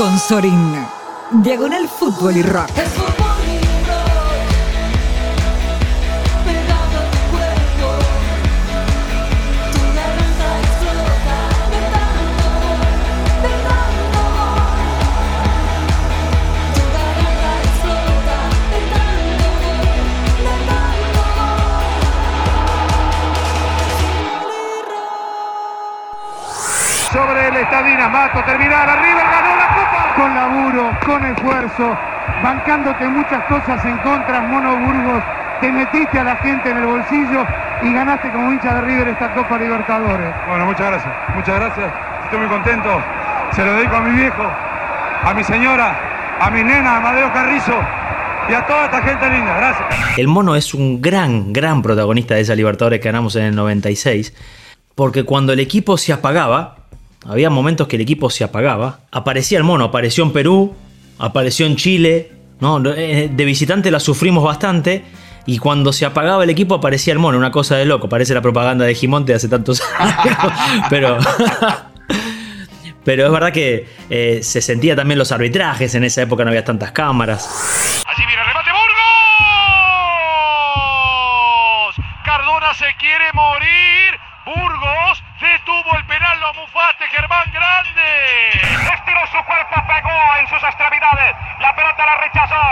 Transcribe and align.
con 0.00 0.18
Sorin. 0.18 0.86
Diagonal 1.30 1.86
Fútbol 1.86 2.38
y 2.38 2.42
Rock. 2.42 2.70
El 28.10 28.16
Estadina 28.16 28.18
Mato, 28.26 28.44
terminar 28.44 28.88
arriba, 28.88 29.22
ganó 29.30 29.56
la 29.56 29.68
copa. 29.68 30.14
Con 30.16 30.34
laburo, 30.34 30.90
con 31.06 31.24
esfuerzo, 31.24 31.96
bancándote 32.42 33.06
muchas 33.08 33.44
cosas 33.44 33.84
en 33.84 33.96
contra, 33.98 34.40
Mono 34.42 34.76
Burgos, 34.76 35.22
te 35.60 35.70
metiste 35.70 36.18
a 36.18 36.24
la 36.24 36.36
gente 36.36 36.70
en 36.70 36.78
el 36.78 36.86
bolsillo 36.86 37.46
y 37.82 37.92
ganaste 37.92 38.30
como 38.30 38.52
hincha 38.52 38.74
de 38.74 38.80
River 38.82 39.08
esta 39.08 39.32
Copa 39.34 39.58
Libertadores. 39.58 40.34
Bueno, 40.48 40.66
muchas 40.66 40.90
gracias, 40.90 41.14
muchas 41.34 41.56
gracias. 41.56 41.92
Estoy 42.24 42.38
muy 42.40 42.48
contento. 42.48 42.88
Se 43.52 43.64
lo 43.64 43.72
dedico 43.74 43.96
a 43.96 44.00
mi 44.00 44.16
viejo, 44.16 44.42
a 45.24 45.34
mi 45.34 45.44
señora, 45.44 45.94
a 46.40 46.50
mi 46.50 46.62
nena, 46.62 46.94
a 46.94 46.96
Amadeo 46.98 47.32
Carrizo 47.32 47.74
y 48.48 48.54
a 48.54 48.66
toda 48.66 48.84
esta 48.86 49.02
gente 49.02 49.28
linda. 49.28 49.56
Gracias. 49.56 50.18
El 50.18 50.28
mono 50.28 50.54
es 50.54 50.74
un 50.74 51.02
gran, 51.02 51.52
gran 51.52 51.82
protagonista 51.82 52.34
de 52.34 52.42
esa 52.42 52.54
Libertadores 52.54 53.00
que 53.00 53.08
ganamos 53.08 53.36
en 53.36 53.44
el 53.44 53.56
96. 53.56 54.34
Porque 54.94 55.24
cuando 55.24 55.52
el 55.52 55.60
equipo 55.60 55.96
se 55.96 56.12
apagaba, 56.12 56.79
había 57.26 57.50
momentos 57.50 57.86
que 57.86 57.96
el 57.96 58.02
equipo 58.02 58.30
se 58.30 58.44
apagaba. 58.44 59.00
Aparecía 59.10 59.58
el 59.58 59.64
mono, 59.64 59.84
apareció 59.84 60.24
en 60.24 60.32
Perú, 60.32 60.74
apareció 61.18 61.66
en 61.66 61.76
Chile. 61.76 62.32
¿no? 62.60 62.80
Eh, 62.92 63.30
de 63.32 63.44
visitante 63.44 63.90
la 63.90 64.00
sufrimos 64.00 64.44
bastante. 64.44 65.04
Y 65.46 65.58
cuando 65.58 65.92
se 65.92 66.04
apagaba 66.06 66.44
el 66.44 66.50
equipo 66.50 66.74
aparecía 66.76 67.12
el 67.12 67.18
mono, 67.18 67.38
una 67.38 67.50
cosa 67.50 67.76
de 67.76 67.84
loco. 67.84 68.08
Parece 68.08 68.34
la 68.34 68.42
propaganda 68.42 68.84
de 68.84 68.94
Gimonte 68.94 69.32
de 69.32 69.36
hace 69.36 69.48
tantos 69.48 69.82
años. 69.98 70.36
pero, 70.88 71.18
pero 73.04 73.26
es 73.26 73.32
verdad 73.32 73.52
que 73.52 73.88
eh, 74.10 74.40
se 74.42 74.60
sentía 74.60 74.94
también 74.94 75.18
los 75.18 75.32
arbitrajes. 75.32 75.94
En 75.94 76.04
esa 76.04 76.22
época 76.22 76.44
no 76.44 76.50
había 76.50 76.64
tantas 76.64 76.92
cámaras. 76.92 78.04
Allí 78.06 78.24
viene 78.26 78.40
el 78.42 78.48
remate 78.48 78.70
Burgos. 80.70 81.96
Cardona 82.24 82.74
se 82.74 82.86
quiere 82.98 83.32
morir. 83.32 84.20
Burgos 84.46 85.22
detuvo 85.40 85.96
lo 86.52 86.62
mufaste, 86.62 87.06
Germán 87.08 87.44
Grande. 87.52 88.50
Estiró 88.94 89.26
su 89.26 89.44
cuerpo, 89.44 89.74
pegó 89.86 90.16
en 90.40 90.48
sus 90.48 90.62
extremidades. 90.62 91.36
La 91.60 91.74
pelota 91.74 92.06
la 92.06 92.16
rechazó 92.16 92.64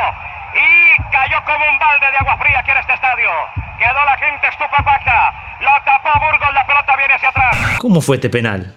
y 0.55 1.03
cayó 1.13 1.45
como 1.45 1.65
un 1.71 1.79
balde 1.79 2.11
de 2.11 2.17
agua 2.19 2.37
fría 2.39 2.59
aquí 2.61 2.71
en 2.71 2.79
este 2.79 2.95
estadio. 2.95 3.31
Quedó 3.79 4.05
la 4.05 4.17
gente 4.17 4.49
estupefacta. 4.49 5.33
Lo 5.61 5.71
tapó 5.85 6.11
Burgos, 6.21 6.55
la 6.55 6.67
pelota 6.67 6.97
viene 6.97 7.15
hacia 7.15 7.29
atrás. 7.29 7.57
¿Cómo 7.79 8.01
fue 8.01 8.17
este 8.17 8.31
penal? 8.31 8.75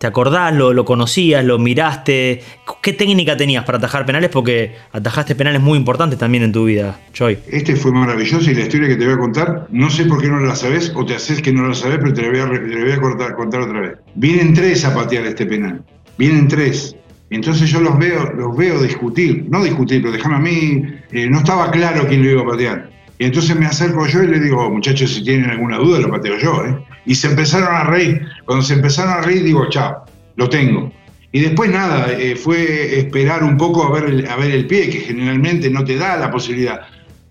¿Te 0.00 0.06
acordás? 0.06 0.54
¿Lo, 0.54 0.72
¿Lo 0.72 0.86
conocías? 0.86 1.44
¿Lo 1.44 1.58
miraste? 1.58 2.42
¿Qué 2.80 2.94
técnica 2.94 3.36
tenías 3.36 3.66
para 3.66 3.76
atajar 3.76 4.06
penales? 4.06 4.30
Porque 4.30 4.74
atajaste 4.92 5.34
penales 5.34 5.60
muy 5.60 5.76
importantes 5.76 6.18
también 6.18 6.42
en 6.42 6.52
tu 6.52 6.64
vida, 6.64 6.98
Choi. 7.12 7.36
Este 7.48 7.76
fue 7.76 7.92
maravilloso 7.92 8.50
y 8.50 8.54
la 8.54 8.62
historia 8.62 8.88
que 8.88 8.96
te 8.96 9.04
voy 9.04 9.12
a 9.12 9.18
contar, 9.18 9.66
no 9.70 9.90
sé 9.90 10.06
por 10.06 10.22
qué 10.22 10.28
no 10.28 10.40
la 10.40 10.56
sabes 10.56 10.90
o 10.96 11.04
te 11.04 11.14
haces 11.14 11.42
que 11.42 11.52
no 11.52 11.68
la 11.68 11.74
sabes, 11.74 11.98
pero 11.98 12.14
te 12.14 12.22
la 12.22 12.30
voy 12.30 12.38
a, 12.38 12.50
te 12.50 12.74
la 12.74 12.80
voy 12.82 12.92
a 12.92 13.34
contar, 13.34 13.60
otra 13.60 13.80
vez. 13.80 13.92
Vienen 14.14 14.54
tres 14.54 14.86
a 14.86 14.94
patear 14.94 15.26
este 15.26 15.44
penal. 15.44 15.82
Vienen 16.16 16.48
tres. 16.48 16.96
Entonces 17.28 17.70
yo 17.70 17.82
los 17.82 17.98
veo, 17.98 18.32
los 18.32 18.56
veo 18.56 18.80
discutir, 18.80 19.44
no 19.50 19.62
discutir, 19.62 20.00
pero 20.00 20.14
déjame 20.14 20.36
a 20.36 20.38
mí, 20.38 20.82
eh, 21.12 21.28
no 21.28 21.40
estaba 21.40 21.70
claro 21.70 22.06
quién 22.08 22.22
lo 22.24 22.30
iba 22.30 22.40
a 22.40 22.46
patear. 22.46 22.90
Y 23.18 23.26
entonces 23.26 23.54
me 23.54 23.66
acerco 23.66 24.06
yo 24.06 24.22
y 24.22 24.28
le 24.28 24.40
digo, 24.40 24.70
muchachos, 24.70 25.10
si 25.10 25.22
tienen 25.22 25.50
alguna 25.50 25.76
duda, 25.76 26.00
lo 26.00 26.08
pateo 26.08 26.38
yo. 26.38 26.64
¿eh? 26.64 26.74
Y 27.10 27.16
se 27.16 27.26
empezaron 27.26 27.74
a 27.74 27.82
reír. 27.82 28.24
Cuando 28.44 28.64
se 28.64 28.74
empezaron 28.74 29.12
a 29.12 29.20
reír, 29.20 29.42
digo, 29.42 29.68
chao, 29.68 30.04
lo 30.36 30.48
tengo. 30.48 30.92
Y 31.32 31.40
después 31.40 31.68
nada, 31.68 32.12
eh, 32.12 32.36
fue 32.36 33.00
esperar 33.00 33.42
un 33.42 33.56
poco 33.56 33.84
a 33.84 33.90
ver, 33.90 34.10
el, 34.10 34.28
a 34.28 34.36
ver 34.36 34.52
el 34.52 34.68
pie, 34.68 34.88
que 34.88 35.00
generalmente 35.00 35.68
no 35.70 35.82
te 35.84 35.96
da 35.96 36.16
la 36.16 36.30
posibilidad. 36.30 36.82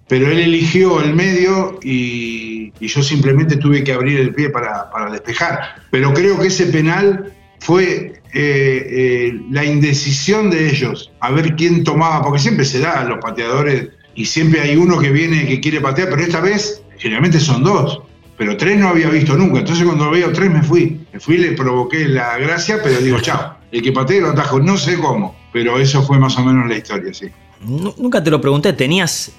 Pero 0.10 0.30
él 0.30 0.40
eligió 0.40 1.02
el 1.02 1.16
medio 1.16 1.80
y, 1.82 2.74
y 2.78 2.88
yo 2.88 3.02
simplemente 3.02 3.56
tuve 3.56 3.82
que 3.82 3.94
abrir 3.94 4.20
el 4.20 4.34
pie 4.36 4.50
para, 4.50 4.92
para 4.92 5.12
despejar. 5.12 5.62
Pero 5.92 6.14
creo 6.14 6.38
que 6.38 6.48
ese 6.48 6.66
penal 6.66 7.32
fue 7.62 8.22
eh, 8.34 8.86
eh, 8.90 9.42
la 9.50 9.64
indecisión 9.64 10.50
de 10.50 10.72
ellos, 10.72 11.10
a 11.22 11.32
ver 11.32 11.56
quién 11.56 11.86
tomaba, 11.86 12.22
porque 12.22 12.40
siempre 12.40 12.66
se 12.66 12.82
da 12.82 13.00
a 13.00 13.06
los 13.06 13.20
pateadores 13.20 13.88
y 14.14 14.26
siempre 14.26 14.60
hay 14.60 14.76
uno 14.76 15.00
que 15.00 15.10
viene 15.10 15.48
que 15.48 15.62
quiere 15.62 15.80
patear, 15.80 16.10
pero 16.10 16.22
esta 16.22 16.42
vez 16.42 16.84
generalmente 16.98 17.40
son 17.40 17.64
dos, 17.64 18.02
pero 18.40 18.58
tres 18.58 18.78
no 18.78 18.88
había 18.88 19.10
visto 19.10 19.36
nunca. 19.36 19.60
Entonces 19.60 19.86
cuando 19.86 20.10
veo 20.10 20.32
tres 20.34 20.50
me 20.50 20.64
fui, 20.64 21.06
me 21.14 21.20
fui, 21.20 21.38
le 21.38 21.52
provoqué 21.52 22.08
la 22.08 22.38
gracia, 22.40 22.78
pero 22.84 22.98
digo, 23.00 23.20
chao, 23.20 23.56
el 23.72 23.82
que 23.84 23.92
patee 23.92 24.20
lo 24.22 24.30
atajo, 24.30 24.60
no 24.60 24.78
sé 24.78 24.98
cómo, 24.98 25.36
pero 25.54 25.78
eso 25.78 26.02
fue 26.02 26.18
más 26.18 26.36
o 26.38 26.44
menos 26.44 26.68
la 26.68 26.78
historia, 26.78 27.14
sí. 27.14 27.28
Nu- 27.62 27.94
Nunca 27.98 28.24
te 28.24 28.32
lo 28.32 28.40
pregunté, 28.40 28.72
tenías, 28.74 29.34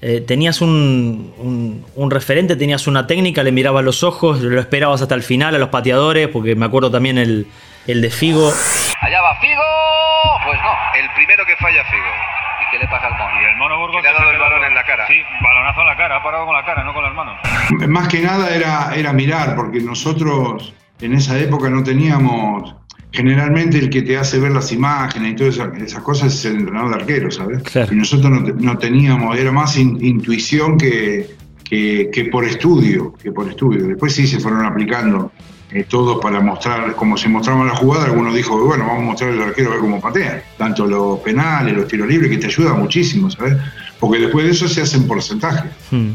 eh, 0.00 0.22
tenías 0.26 0.60
un, 0.62 1.32
un- 1.38 1.84
un 1.94 2.10
referente, 2.10 2.56
tenías 2.56 2.86
una 2.86 3.06
técnica, 3.06 3.42
le 3.42 3.52
mirabas 3.52 3.84
los 3.84 4.02
ojos, 4.02 4.40
lo 4.40 4.58
esperabas 4.60 5.02
hasta 5.02 5.14
el 5.14 5.22
final 5.22 5.54
a 5.54 5.58
los 5.58 5.68
pateadores, 5.68 6.28
porque 6.28 6.54
me 6.56 6.64
acuerdo 6.66 6.90
también 6.90 7.18
el, 7.18 7.46
el 7.86 8.00
de 8.00 8.10
Figo. 8.10 8.48
Allá 9.02 9.20
va 9.20 9.38
Figo. 9.40 9.62
Pues 10.46 10.58
no, 10.62 10.70
el 10.98 11.06
primero 11.14 11.44
que 11.46 11.54
falla 11.56 11.84
Figo. 11.84 12.37
¿Y 12.68 12.76
qué 12.76 12.78
le 12.84 12.88
pasa 12.90 13.06
al 13.06 13.12
mono? 13.12 13.40
Y 13.40 13.44
el 13.50 13.56
mono 13.56 13.78
Burgos 13.78 14.02
le 14.02 14.08
ha 14.08 14.12
dado 14.12 14.30
el 14.30 14.38
balón 14.38 14.64
en 14.64 14.74
la 14.74 14.84
cara. 14.84 15.06
Sí, 15.06 15.14
balonazo 15.42 15.80
en 15.80 15.86
la 15.86 15.96
cara, 15.96 16.16
ha 16.16 16.22
parado 16.22 16.46
con 16.46 16.54
la 16.54 16.64
cara, 16.64 16.84
no 16.84 16.92
con 16.94 17.02
las 17.04 17.14
manos. 17.14 17.38
Más 17.88 18.08
que 18.08 18.20
nada 18.20 18.54
era, 18.54 18.94
era 18.94 19.12
mirar, 19.12 19.54
porque 19.56 19.80
nosotros 19.80 20.74
en 21.00 21.14
esa 21.14 21.38
época 21.38 21.68
no 21.70 21.82
teníamos. 21.82 22.74
Generalmente 23.10 23.78
el 23.78 23.88
que 23.88 24.02
te 24.02 24.18
hace 24.18 24.38
ver 24.38 24.52
las 24.52 24.70
imágenes 24.70 25.32
y 25.32 25.34
todas 25.36 25.58
esas, 25.80 26.02
cosas 26.02 26.34
es 26.34 26.44
el 26.44 26.56
entrenador 26.58 26.90
de 26.90 26.96
arquero, 26.96 27.30
¿sabes? 27.30 27.62
Claro. 27.62 27.92
Y 27.92 27.96
nosotros 27.96 28.30
no, 28.30 28.44
te- 28.44 28.52
no 28.52 28.76
teníamos, 28.76 29.38
era 29.38 29.50
más 29.50 29.78
in- 29.78 29.98
intuición 30.04 30.76
que, 30.76 31.26
que, 31.64 32.10
que 32.12 32.26
por 32.26 32.44
estudio, 32.44 33.14
que 33.14 33.32
por 33.32 33.48
estudio. 33.48 33.86
Después 33.86 34.14
sí 34.14 34.26
se 34.26 34.38
fueron 34.40 34.66
aplicando 34.66 35.32
eh, 35.70 35.84
todos 35.88 36.20
para 36.22 36.40
mostrar, 36.40 36.94
como 36.94 37.16
se 37.16 37.28
mostraban 37.28 37.66
las 37.66 37.78
jugadas, 37.78 38.06
algunos 38.08 38.34
dijo, 38.34 38.58
bueno, 38.64 38.84
vamos 38.86 39.02
a 39.02 39.06
mostrar 39.06 39.30
al 39.32 39.42
arquero 39.42 39.68
a 39.70 39.72
ver 39.72 39.80
cómo 39.80 40.00
patea. 40.00 40.42
Tanto 40.56 40.86
los 40.86 41.18
penales, 41.20 41.76
los 41.76 41.86
tiros 41.88 42.08
libres, 42.08 42.30
que 42.30 42.38
te 42.38 42.46
ayuda 42.46 42.72
muchísimo, 42.74 43.30
¿sabes? 43.30 43.56
Porque 44.00 44.18
después 44.18 44.46
de 44.46 44.52
eso 44.52 44.68
se 44.68 44.80
hacen 44.82 45.06
porcentajes 45.06 45.70
Hmm. 45.90 46.10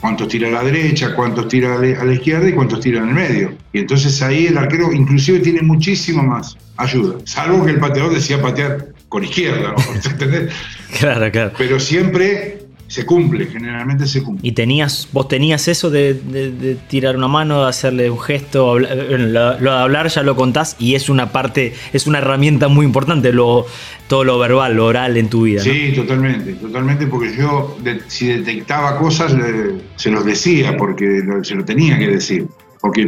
cuántos 0.00 0.28
tira 0.28 0.48
a 0.48 0.50
la 0.50 0.62
derecha, 0.62 1.14
cuántos 1.14 1.48
tira 1.48 1.74
a 1.74 1.78
la 1.78 2.00
a 2.00 2.04
la 2.04 2.12
izquierda 2.12 2.48
y 2.48 2.52
cuántos 2.52 2.80
tira 2.80 2.98
en 3.00 3.08
el 3.08 3.14
medio. 3.14 3.52
Y 3.72 3.78
entonces 3.78 4.20
ahí 4.22 4.46
el 4.46 4.58
arquero 4.58 4.92
inclusive 4.92 5.38
tiene 5.40 5.62
muchísimo 5.62 6.22
más 6.22 6.56
ayuda, 6.76 7.16
salvo 7.24 7.64
que 7.64 7.72
el 7.72 7.80
pateador 7.80 8.12
decía 8.14 8.40
patear 8.40 8.88
con 9.08 9.24
izquierda, 9.24 9.72
¿no? 9.76 9.94
¿entendés? 10.10 10.52
Claro, 10.98 11.30
claro. 11.30 11.52
Pero 11.58 11.78
siempre 11.78 12.58
se 12.88 13.04
cumple, 13.06 13.46
generalmente 13.46 14.06
se 14.06 14.22
cumple. 14.22 14.48
Y 14.48 14.52
tenías, 14.52 15.08
vos 15.12 15.28
tenías 15.28 15.68
eso 15.68 15.90
de, 15.90 16.14
de- 16.14 16.50
de 16.50 16.74
tirar 16.74 17.16
una 17.16 17.28
mano, 17.28 17.62
de 17.64 17.68
hacerle 17.68 18.10
un 18.10 18.18
gesto, 18.18 18.70
habla- 18.72 18.88
bueno, 18.94 19.26
lo, 19.26 19.60
lo 19.60 19.70
de 19.72 19.78
hablar 19.78 20.08
ya 20.08 20.22
lo 20.22 20.34
contás 20.34 20.74
y 20.78 20.94
es 20.94 21.08
una 21.08 21.30
parte, 21.30 21.74
es 21.92 22.06
una 22.06 22.18
herramienta 22.18 22.68
muy 22.68 22.86
importante, 22.86 23.32
lo, 23.32 23.66
todo 24.08 24.24
lo 24.24 24.38
verbal, 24.38 24.74
lo 24.74 24.86
oral 24.86 25.16
en 25.18 25.28
tu 25.28 25.42
vida. 25.42 25.62
¿no? 25.64 25.70
Sí, 25.70 25.92
totalmente, 25.94 26.54
totalmente, 26.54 27.06
porque 27.06 27.36
yo 27.36 27.76
de- 27.82 28.00
si 28.08 28.28
detectaba 28.28 28.98
cosas 28.98 29.32
le- 29.34 29.74
se 29.96 30.10
los 30.10 30.24
decía, 30.24 30.76
porque 30.76 31.20
lo- 31.24 31.44
se 31.44 31.54
lo 31.54 31.64
tenía 31.64 31.98
que 31.98 32.08
decir, 32.08 32.46
porque 32.80 33.02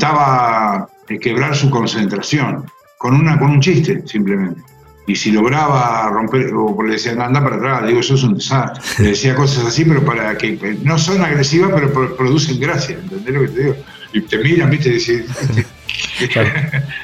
intentaba 0.00 0.88
eh, 1.08 1.18
quebrar 1.18 1.56
su 1.56 1.70
concentración 1.70 2.64
con, 2.98 3.14
una, 3.14 3.38
con 3.38 3.50
un 3.50 3.60
chiste, 3.60 4.02
simplemente. 4.06 4.60
Y 5.08 5.14
si 5.14 5.30
lograba 5.30 6.08
romper, 6.10 6.50
o 6.54 6.82
le 6.82 6.94
decían, 6.94 7.20
anda 7.20 7.42
para 7.42 7.56
atrás, 7.56 7.86
digo, 7.86 8.00
eso 8.00 8.14
es 8.16 8.22
un 8.24 8.34
desastre. 8.34 8.82
Le 9.04 9.10
decía 9.10 9.34
cosas 9.36 9.64
así, 9.66 9.84
pero 9.84 10.04
para 10.04 10.36
que 10.36 10.48
eh, 10.60 10.78
no 10.82 10.98
son 10.98 11.22
agresivas, 11.22 11.70
pero 11.74 11.92
pro- 11.92 12.16
producen 12.16 12.58
gracia, 12.58 12.96
¿entendés 13.00 13.34
lo 13.34 13.40
que 13.42 13.48
te 13.48 13.60
digo? 13.62 13.76
Y 14.12 14.20
te 14.22 14.38
miran, 14.38 14.70
viste, 14.70 14.88
y 14.88 14.92
decís. 14.92 15.24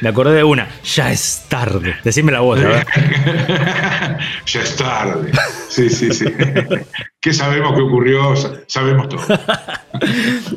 Me 0.00 0.08
acordé 0.08 0.34
de 0.36 0.44
una, 0.44 0.68
ya 0.84 1.12
es 1.12 1.44
tarde. 1.48 1.94
Decime 2.04 2.32
la 2.32 2.40
voz, 2.40 2.60
a 2.60 2.68
ver. 2.68 2.86
ya 4.46 4.60
es 4.60 4.76
tarde. 4.76 5.30
Sí, 5.68 5.88
sí, 5.88 6.12
sí. 6.12 6.24
¿Qué 7.20 7.32
sabemos 7.32 7.74
que 7.74 7.82
ocurrió? 7.82 8.34
Sa- 8.36 8.52
Sabemos 8.66 9.08
todo. 9.08 9.22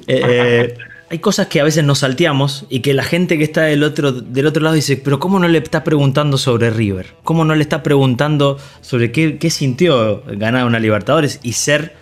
Eh, 0.07 0.21
eh, 0.23 0.77
hay 1.09 1.19
cosas 1.19 1.47
que 1.47 1.59
a 1.59 1.63
veces 1.63 1.83
nos 1.83 1.99
salteamos 1.99 2.65
y 2.69 2.79
que 2.79 2.93
la 2.93 3.03
gente 3.03 3.37
que 3.37 3.43
está 3.43 3.63
del 3.63 3.83
otro, 3.83 4.11
del 4.11 4.47
otro 4.47 4.63
lado 4.63 4.75
dice, 4.75 4.97
pero 4.97 5.19
¿cómo 5.19 5.39
no 5.39 5.47
le 5.47 5.59
está 5.59 5.83
preguntando 5.83 6.37
sobre 6.37 6.71
River? 6.71 7.13
¿Cómo 7.23 7.45
no 7.45 7.53
le 7.53 7.61
está 7.61 7.83
preguntando 7.83 8.57
sobre 8.81 9.11
qué, 9.11 9.49
sintió 9.49 10.23
ganar 10.25 10.65
una 10.65 10.79
Libertadores 10.79 11.39
y 11.43 11.53
ser 11.53 11.95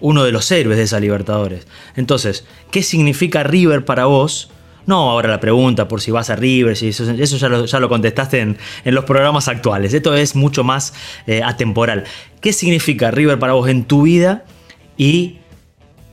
uno 0.00 0.24
de 0.24 0.32
los 0.32 0.50
héroes 0.50 0.76
de 0.76 0.84
esa 0.84 1.00
Libertadores? 1.00 1.66
Entonces, 1.96 2.44
¿qué 2.70 2.82
significa 2.82 3.42
River 3.42 3.84
para 3.86 4.04
vos? 4.04 4.50
No 4.86 5.10
ahora 5.10 5.30
la 5.30 5.40
pregunta 5.40 5.88
por 5.88 6.02
si 6.02 6.10
vas 6.10 6.28
a 6.28 6.36
River, 6.36 6.76
si 6.76 6.88
eso, 6.88 7.04
ya, 7.38 7.48
lo, 7.48 7.64
ya 7.64 7.80
lo 7.80 7.88
contestaste 7.88 8.40
en, 8.40 8.58
en 8.84 8.94
los 8.94 9.04
programas 9.04 9.48
actuales. 9.48 9.94
Esto 9.94 10.14
es 10.14 10.36
mucho 10.36 10.64
más 10.64 10.92
eh, 11.26 11.42
atemporal. 11.42 12.04
¿Qué 12.42 12.52
significa 12.52 13.10
River 13.10 13.38
para 13.38 13.54
vos 13.54 13.68
en 13.70 13.84
tu 13.84 14.02
vida 14.02 14.44
y 14.98 15.39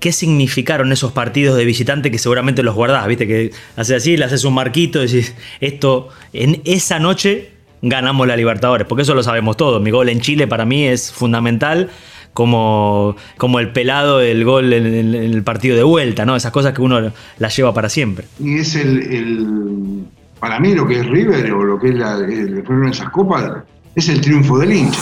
qué 0.07 0.13
significaron 0.13 0.93
esos 0.93 1.11
partidos 1.11 1.57
de 1.57 1.65
visitante 1.65 2.09
que 2.09 2.17
seguramente 2.17 2.63
los 2.63 2.75
guardás? 2.75 3.05
Viste 3.07 3.27
que 3.27 3.51
haces 3.75 3.97
así, 3.97 4.15
le 4.15 4.23
haces 4.23 4.45
un 4.45 4.53
marquito 4.53 5.01
decís, 5.01 5.35
esto, 5.59 6.07
en 6.31 6.61
esa 6.63 6.97
noche 6.97 7.49
ganamos 7.81 8.25
la 8.25 8.37
Libertadores, 8.37 8.87
porque 8.87 9.01
eso 9.01 9.13
lo 9.13 9.21
sabemos 9.21 9.57
todos. 9.57 9.81
Mi 9.81 9.91
gol 9.91 10.07
en 10.07 10.21
Chile 10.21 10.47
para 10.47 10.63
mí 10.63 10.85
es 10.87 11.11
fundamental 11.11 11.89
como, 12.31 13.17
como 13.35 13.59
el 13.59 13.73
pelado 13.73 14.19
del 14.19 14.45
gol 14.45 14.71
en, 14.71 15.13
el 15.13 15.43
partido 15.43 15.75
de 15.75 15.83
vuelta, 15.83 16.25
¿no? 16.25 16.37
Esas 16.37 16.53
cosas 16.53 16.71
que 16.73 16.81
uno 16.81 17.11
las 17.37 17.57
lleva 17.57 17.73
para 17.73 17.89
siempre. 17.89 18.27
Y 18.41 18.59
es 18.59 18.75
el, 18.75 18.99
el- 19.13 20.03
para 20.39 20.57
mí 20.61 20.73
lo 20.73 20.87
que 20.87 20.99
es 21.01 21.05
River 21.05 21.51
o 21.51 21.63
lo 21.65 21.77
que 21.81 21.89
es 21.89 21.95
la, 21.95 22.15
el, 22.15 22.63
fueron 22.65 22.87
esas 22.87 23.09
copas, 23.09 23.63
es 23.97 24.09
el 24.09 24.21
triunfo 24.21 24.59
del 24.59 24.71
hincha. 24.73 25.01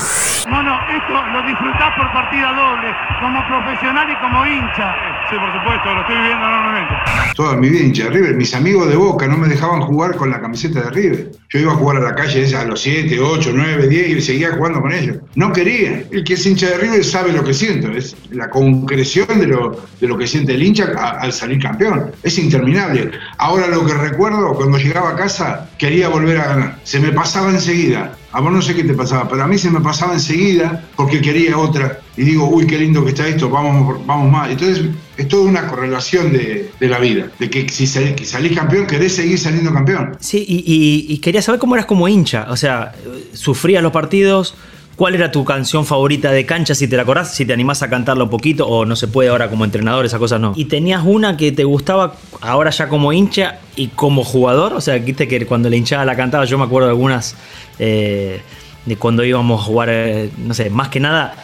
Mono, 0.49 0.73
esto 0.87 1.13
lo 1.33 1.41
disfrutás 1.45 1.91
por 1.97 2.09
partida 2.13 2.47
doble, 2.53 2.87
como 3.19 3.45
profesional 3.47 4.07
y 4.09 4.15
como 4.21 4.45
hincha. 4.45 4.95
Sí, 5.29 5.35
por 5.37 5.51
supuesto, 5.51 5.93
lo 5.93 6.01
estoy 6.01 6.15
viviendo 6.15 6.45
enormemente. 6.47 6.93
Toda 7.35 7.55
mi 7.57 7.69
vida 7.69 7.83
hincha 7.83 8.03
de 8.05 8.09
River. 8.11 8.35
Mis 8.35 8.53
amigos 8.55 8.87
de 8.87 8.95
Boca 8.95 9.27
no 9.27 9.35
me 9.37 9.47
dejaban 9.49 9.81
jugar 9.81 10.15
con 10.15 10.29
la 10.29 10.39
camiseta 10.39 10.81
de 10.83 10.91
River. 10.91 11.31
Yo 11.49 11.59
iba 11.59 11.73
a 11.73 11.75
jugar 11.75 11.97
a 11.97 11.99
la 12.01 12.15
calle 12.15 12.43
esa 12.43 12.61
a 12.61 12.65
los 12.65 12.79
7, 12.81 13.19
8, 13.19 13.51
9, 13.53 13.87
10 13.87 14.09
y 14.09 14.21
seguía 14.21 14.51
jugando 14.55 14.81
con 14.81 14.93
ellos. 14.93 15.17
No 15.35 15.51
quería. 15.51 16.03
El 16.11 16.23
que 16.23 16.35
es 16.35 16.45
hincha 16.45 16.67
de 16.69 16.77
River 16.77 17.03
sabe 17.03 17.33
lo 17.33 17.43
que 17.43 17.53
siento. 17.53 17.91
Es 17.91 18.15
la 18.31 18.49
concreción 18.49 19.27
de 19.39 19.47
lo, 19.47 19.71
de 19.99 20.07
lo 20.07 20.17
que 20.17 20.25
siente 20.27 20.53
el 20.53 20.63
hincha 20.63 20.85
a- 20.97 21.19
al 21.21 21.33
salir 21.33 21.59
campeón. 21.61 22.11
Es 22.23 22.37
interminable. 22.37 23.11
Ahora 23.39 23.67
lo 23.67 23.85
que 23.85 23.93
recuerdo, 23.95 24.53
cuando 24.53 24.77
llegaba 24.77 25.09
a 25.09 25.15
casa, 25.17 25.69
quería 25.77 26.07
volver 26.07 26.37
a 26.39 26.45
ganar. 26.47 26.75
Se 26.83 26.99
me 27.01 27.09
pasaba 27.11 27.49
enseguida. 27.49 28.11
A 28.35 28.41
vos 28.41 28.51
no 28.51 28.61
sé 28.61 28.75
qué 28.75 28.83
te 28.83 28.93
pasaba, 28.93 29.29
pero 29.29 29.43
a 29.43 29.47
mí 29.47 29.57
se 29.57 29.69
me 29.69 29.79
pasaba 29.79 30.11
enseguida 30.11 30.83
porque 30.97 31.21
quería 31.21 31.57
otra. 31.57 32.01
Y 32.17 32.23
digo, 32.23 32.49
uy, 32.49 32.67
qué 32.67 32.77
lindo 32.77 33.01
que 33.05 33.11
está 33.11 33.25
esto, 33.25 33.49
vamos, 33.49 34.05
vamos 34.05 34.29
más. 34.29 34.51
Entonces, 34.51 34.87
es 35.15 35.27
toda 35.29 35.45
una 35.45 35.67
correlación 35.67 36.33
de, 36.33 36.69
de 36.77 36.87
la 36.89 36.99
vida. 36.99 37.27
De 37.39 37.49
que 37.49 37.69
si 37.69 37.85
que 38.13 38.25
salís 38.25 38.51
campeón, 38.51 38.87
querés 38.87 39.15
seguir 39.15 39.39
saliendo 39.39 39.71
campeón. 39.71 40.17
Sí, 40.19 40.43
y, 40.45 41.17
quería 41.19 41.41
saber 41.41 41.61
cómo 41.61 41.75
eras 41.75 41.85
como 41.85 42.09
hincha. 42.09 42.47
O 42.49 42.57
sea, 42.57 42.93
¿sufrías 43.31 43.81
los 43.81 43.93
partidos? 43.93 44.55
¿Cuál 44.95 45.15
era 45.15 45.29
tu 45.29 45.43
canción 45.43 45.85
favorita 45.85 46.31
de 46.31 46.45
cancha? 46.45 46.73
Si 46.73 46.87
te 46.87 46.95
la 46.95 47.01
acordás, 47.01 47.35
si 47.35 47.45
te 47.45 47.51
animás 47.51 47.83
a 47.83 47.89
cantarla 47.89 48.23
un 48.23 48.29
poquito, 48.29 48.67
o 48.67 48.85
no 48.85 48.95
se 48.95 49.07
puede 49.07 49.29
ahora 49.29 49.49
como 49.49 49.65
entrenador, 49.65 50.05
esa 50.05 50.19
cosa 50.19 50.39
no. 50.39 50.53
¿Y 50.55 50.65
tenías 50.65 51.03
una 51.05 51.35
que 51.35 51.51
te 51.51 51.65
gustaba 51.65 52.15
ahora 52.39 52.69
ya 52.69 52.87
como 52.87 53.11
hincha 53.11 53.59
y 53.75 53.89
como 53.89 54.23
jugador? 54.23 54.73
O 54.73 54.81
sea, 54.81 54.97
viste 54.97 55.27
que 55.27 55.45
cuando 55.45 55.69
la 55.69 55.75
hinchada 55.75 56.05
la 56.05 56.15
cantaba, 56.15 56.45
yo 56.45 56.57
me 56.57 56.63
acuerdo 56.63 56.87
de 56.87 56.91
algunas 56.91 57.35
eh, 57.77 58.41
de 58.85 58.95
cuando 58.95 59.25
íbamos 59.25 59.61
a 59.61 59.63
jugar, 59.65 59.89
eh, 59.91 60.29
no 60.37 60.53
sé, 60.53 60.69
más 60.69 60.87
que 60.87 60.99
nada 60.99 61.35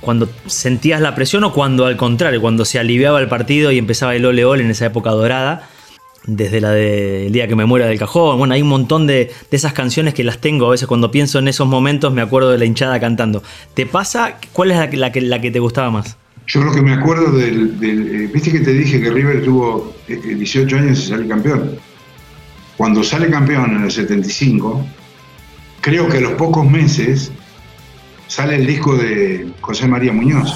cuando 0.00 0.28
sentías 0.46 1.00
la 1.00 1.14
presión 1.14 1.44
o 1.44 1.52
cuando 1.52 1.86
al 1.86 1.96
contrario, 1.96 2.40
cuando 2.40 2.64
se 2.64 2.78
aliviaba 2.78 3.20
el 3.20 3.28
partido 3.28 3.70
y 3.70 3.78
empezaba 3.78 4.14
el 4.14 4.24
ole 4.24 4.44
ole 4.44 4.64
en 4.64 4.70
esa 4.70 4.86
época 4.86 5.10
dorada, 5.10 5.68
desde 6.26 6.60
la 6.60 6.70
de 6.70 7.26
El 7.26 7.32
día 7.32 7.48
que 7.48 7.56
me 7.56 7.64
muera 7.64 7.86
del 7.86 7.98
cajón, 7.98 8.38
bueno, 8.38 8.54
hay 8.54 8.62
un 8.62 8.68
montón 8.68 9.06
de, 9.06 9.30
de 9.50 9.56
esas 9.56 9.72
canciones 9.72 10.14
que 10.14 10.22
las 10.24 10.38
tengo, 10.38 10.66
a 10.66 10.70
veces 10.70 10.86
cuando 10.86 11.10
pienso 11.10 11.38
en 11.38 11.48
esos 11.48 11.66
momentos 11.66 12.12
me 12.12 12.20
acuerdo 12.22 12.50
de 12.50 12.58
la 12.58 12.64
hinchada 12.66 13.00
cantando. 13.00 13.42
¿Te 13.74 13.86
pasa? 13.86 14.36
¿Cuál 14.52 14.70
es 14.72 14.76
la, 14.78 14.86
la 14.92 15.12
que, 15.12 15.20
la 15.22 15.40
que 15.40 15.50
te 15.50 15.58
gustaba 15.60 15.90
más? 15.90 16.16
Yo 16.46 16.62
lo 16.64 16.72
que 16.72 16.82
me 16.82 16.92
acuerdo 16.94 17.30
del. 17.32 17.78
del- 17.78 18.22
eh, 18.24 18.30
Viste 18.32 18.50
que 18.50 18.60
te 18.60 18.72
dije 18.72 19.00
que 19.00 19.10
River 19.10 19.44
tuvo 19.44 19.94
eh, 20.08 20.16
18 20.16 20.76
años 20.76 20.98
y 20.98 21.08
sale 21.08 21.26
campeón. 21.28 21.76
Cuando 22.76 23.02
sale 23.04 23.28
campeón 23.30 23.76
en 23.76 23.84
el 23.84 23.90
75, 23.90 24.84
creo 25.80 26.08
que 26.08 26.18
a 26.18 26.20
los 26.22 26.32
pocos 26.32 26.68
meses 26.68 27.30
sale 28.26 28.56
el 28.56 28.66
disco 28.66 28.96
de 28.96 29.48
José 29.60 29.86
María 29.86 30.12
Muñoz. 30.12 30.52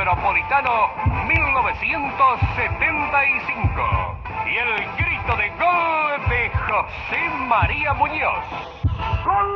Metropolitano 0.00 0.88
1975. 1.28 4.16
Y 4.46 4.56
el 4.56 4.80
grito 4.96 5.36
de 5.36 5.50
gol 5.60 6.16
de 6.30 6.48
José 6.56 7.20
María 7.46 7.92
Muñoz. 7.92 8.40
¡Gol! 9.26 9.50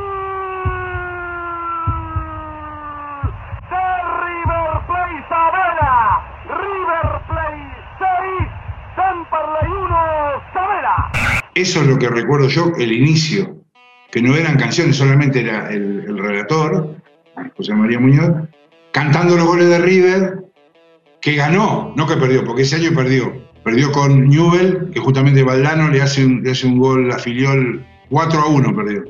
De 3.71 3.85
River 4.21 4.69
Play 4.85 5.13
Sabela. 5.29 6.21
River 6.45 7.07
Play 7.27 7.57
6, 7.97 8.05
Temperley 8.95 9.71
1, 9.71 9.97
Sabela. 10.53 10.95
Eso 11.55 11.81
es 11.81 11.87
lo 11.87 11.97
que 11.97 12.07
recuerdo 12.07 12.49
yo, 12.49 12.71
el 12.77 12.91
inicio, 12.91 13.63
que 14.11 14.21
no 14.21 14.35
eran 14.35 14.57
canciones, 14.57 14.97
solamente 14.97 15.41
era 15.41 15.71
el, 15.71 16.05
el 16.07 16.19
relator, 16.19 16.97
José 17.57 17.73
María 17.73 17.99
Muñoz, 17.99 18.47
cantando 18.95 19.35
los 19.35 19.45
goles 19.45 19.67
de 19.67 19.77
River, 19.77 20.35
que 21.19 21.35
ganó, 21.35 21.93
no 21.97 22.07
que 22.07 22.15
perdió, 22.15 22.45
porque 22.45 22.61
ese 22.61 22.77
año 22.77 22.93
perdió. 22.95 23.43
Perdió 23.61 23.91
con 23.91 24.29
Newell, 24.29 24.89
que 24.93 25.01
justamente 25.01 25.43
Valdano 25.43 25.89
le 25.89 26.01
hace 26.01 26.25
un, 26.25 26.41
le 26.41 26.51
hace 26.51 26.65
un 26.65 26.79
gol 26.79 27.11
a 27.11 27.19
Filiol, 27.19 27.85
4 28.09 28.39
a 28.39 28.45
1 28.45 28.73
perdió 28.73 29.03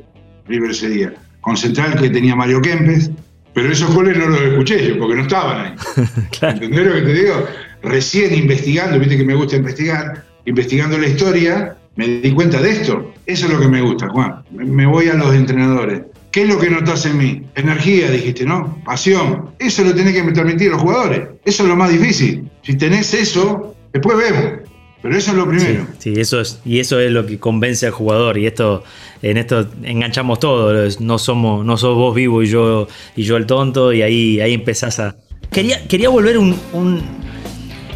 River 0.47 0.71
ese 0.71 0.89
día. 0.89 1.13
Con 1.39 1.55
Central 1.55 2.01
que 2.01 2.09
tenía 2.09 2.35
Mario 2.35 2.61
Kempes, 2.61 3.11
pero 3.53 3.71
esos 3.71 3.93
goles 3.93 4.17
no 4.17 4.25
los 4.25 4.41
escuché 4.41 4.87
yo, 4.89 4.97
porque 4.97 5.17
no 5.17 5.21
estaban 5.21 5.65
ahí. 5.67 5.75
¿Entendés 6.41 6.87
lo 6.87 6.93
que 6.93 7.01
te 7.03 7.13
digo? 7.13 7.47
Recién 7.83 8.33
investigando, 8.33 8.97
viste 8.97 9.17
que 9.17 9.23
me 9.23 9.35
gusta 9.35 9.55
investigar, 9.55 10.25
investigando 10.45 10.97
la 10.97 11.09
historia, 11.09 11.77
me 11.95 12.07
di 12.07 12.33
cuenta 12.33 12.59
de 12.59 12.71
esto. 12.71 13.13
Eso 13.27 13.45
es 13.45 13.53
lo 13.53 13.59
que 13.59 13.67
me 13.67 13.81
gusta, 13.81 14.09
Juan. 14.09 14.43
Me 14.49 14.87
voy 14.87 15.09
a 15.09 15.13
los 15.13 15.35
entrenadores. 15.35 16.01
¿Qué 16.35 16.41
es 16.41 16.49
lo 16.49 16.59
que 16.59 16.69
notas 16.69 17.05
en 17.05 17.17
mí? 17.17 17.43
Energía, 17.55 18.11
dijiste, 18.11 18.43
¿no? 18.45 18.77
Pasión. 18.83 19.51
Eso 19.57 19.85
lo 19.85 19.95
tenés 19.95 20.13
que 20.13 20.21
transmitir 20.33 20.67
a 20.67 20.71
los 20.73 20.81
jugadores. 20.81 21.21
Eso 21.45 21.63
es 21.63 21.69
lo 21.69 21.77
más 21.77 21.89
difícil. 21.89 22.51
Si 22.61 22.75
tenés 22.77 23.13
eso, 23.13 23.73
después 23.93 24.17
vemos. 24.17 24.59
Pero 25.01 25.15
eso 25.15 25.31
es 25.31 25.37
lo 25.37 25.47
primero. 25.47 25.87
Sí, 25.97 26.11
eso 26.17 26.41
es, 26.41 26.59
y 26.65 26.79
eso 26.79 26.99
es 26.99 27.09
lo 27.11 27.25
que 27.25 27.39
convence 27.39 27.85
al 27.85 27.93
jugador. 27.93 28.37
Y 28.37 28.47
esto, 28.47 28.83
en 29.21 29.37
esto 29.37 29.65
enganchamos 29.83 30.39
todo. 30.41 30.73
No 30.99 31.17
somos, 31.19 31.63
no 31.65 31.77
sos 31.77 31.95
vos 31.95 32.13
vivo 32.13 32.43
y 32.43 32.47
yo, 32.47 32.89
y 33.15 33.23
yo 33.23 33.37
el 33.37 33.45
tonto, 33.45 33.93
y 33.93 34.01
ahí, 34.01 34.41
ahí 34.41 34.53
empezás 34.53 34.99
a. 34.99 35.15
Quería, 35.51 35.87
quería 35.87 36.09
volver 36.09 36.37
un, 36.37 36.53
un, 36.73 37.01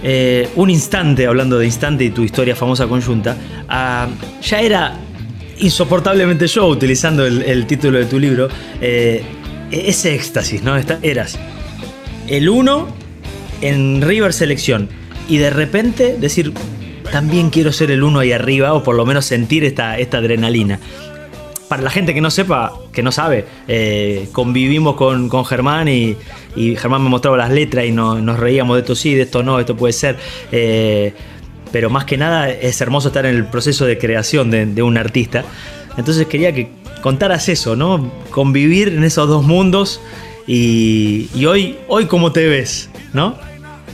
eh, 0.02 0.48
un 0.56 0.70
instante, 0.70 1.28
hablando 1.28 1.60
de 1.60 1.66
instante 1.66 2.06
y 2.06 2.12
tu 2.12 2.24
historia 2.24 2.56
famosa 2.56 2.88
conjunta. 2.88 3.36
a- 3.68 4.08
ya 4.42 4.62
era 4.62 4.98
insoportablemente 5.60 6.48
yo, 6.48 6.68
utilizando 6.68 7.26
el, 7.26 7.66
título 7.66 7.98
de 8.00 8.06
tu 8.06 8.20
libro, 8.20 8.50
eh, 8.82 9.24
ese 9.72 10.16
éxtasis, 10.16 10.64
¿no? 10.64 10.76
Eras 11.02 11.38
el 12.30 12.48
uno 12.48 12.88
en 13.62 14.02
River 14.02 14.34
Selección 14.34 14.88
y 15.28 15.38
de 15.38 15.50
repente 15.50 16.16
decir, 16.18 16.54
también 17.12 17.50
quiero 17.50 17.72
ser 17.72 17.92
el 17.92 18.04
uno 18.04 18.20
ahí 18.20 18.32
arriba 18.32 18.74
o 18.74 18.84
por 18.84 18.96
lo 18.96 19.06
menos 19.06 19.26
sentir 19.26 19.64
esta, 19.66 19.94
adrenalina. 19.94 20.80
Para 21.68 21.84
la 21.84 21.92
gente 21.92 22.16
que 22.16 22.22
no 22.22 22.32
sepa, 22.32 22.74
que 22.92 23.04
no 23.04 23.12
sabe, 23.12 23.46
eh, 23.68 24.28
convivimos 24.32 24.96
con, 24.96 25.46
Germán 25.46 25.88
y, 25.88 26.16
y 26.56 26.76
Germán 26.76 27.04
me 27.04 27.10
mostraba 27.10 27.38
las 27.38 27.52
letras 27.52 27.86
y 27.86 27.92
no- 27.92 28.20
nos 28.22 28.40
reíamos 28.40 28.76
de 28.76 28.82
esto 28.82 28.96
sí, 28.96 29.14
de 29.14 29.24
esto 29.24 29.44
no, 29.44 29.60
esto 29.60 29.76
puede 29.76 29.94
ser. 29.94 30.18
Eh, 30.52 31.14
pero 31.72 31.90
más 31.90 32.06
que 32.06 32.18
nada 32.18 32.50
es 32.50 32.80
hermoso 32.82 33.10
estar 33.10 33.26
en 33.26 33.36
el 33.36 33.46
proceso 33.46 33.86
de 33.86 33.98
creación 33.98 34.52
de, 34.52 34.82
un 34.82 34.98
artista. 34.98 35.44
Entonces 35.98 36.28
quería 36.28 36.54
que 36.54 36.70
contaras 37.02 37.50
eso, 37.50 37.76
¿no? 37.76 38.12
Convivir 38.32 38.90
en 38.90 39.04
esos 39.04 39.28
dos 39.28 39.44
mundos 39.46 40.02
y, 40.48 41.30
y 41.34 41.46
hoy, 41.46 41.78
hoy 41.88 42.06
cómo 42.06 42.32
te 42.32 42.48
ves, 42.48 42.90
¿no? 43.14 43.36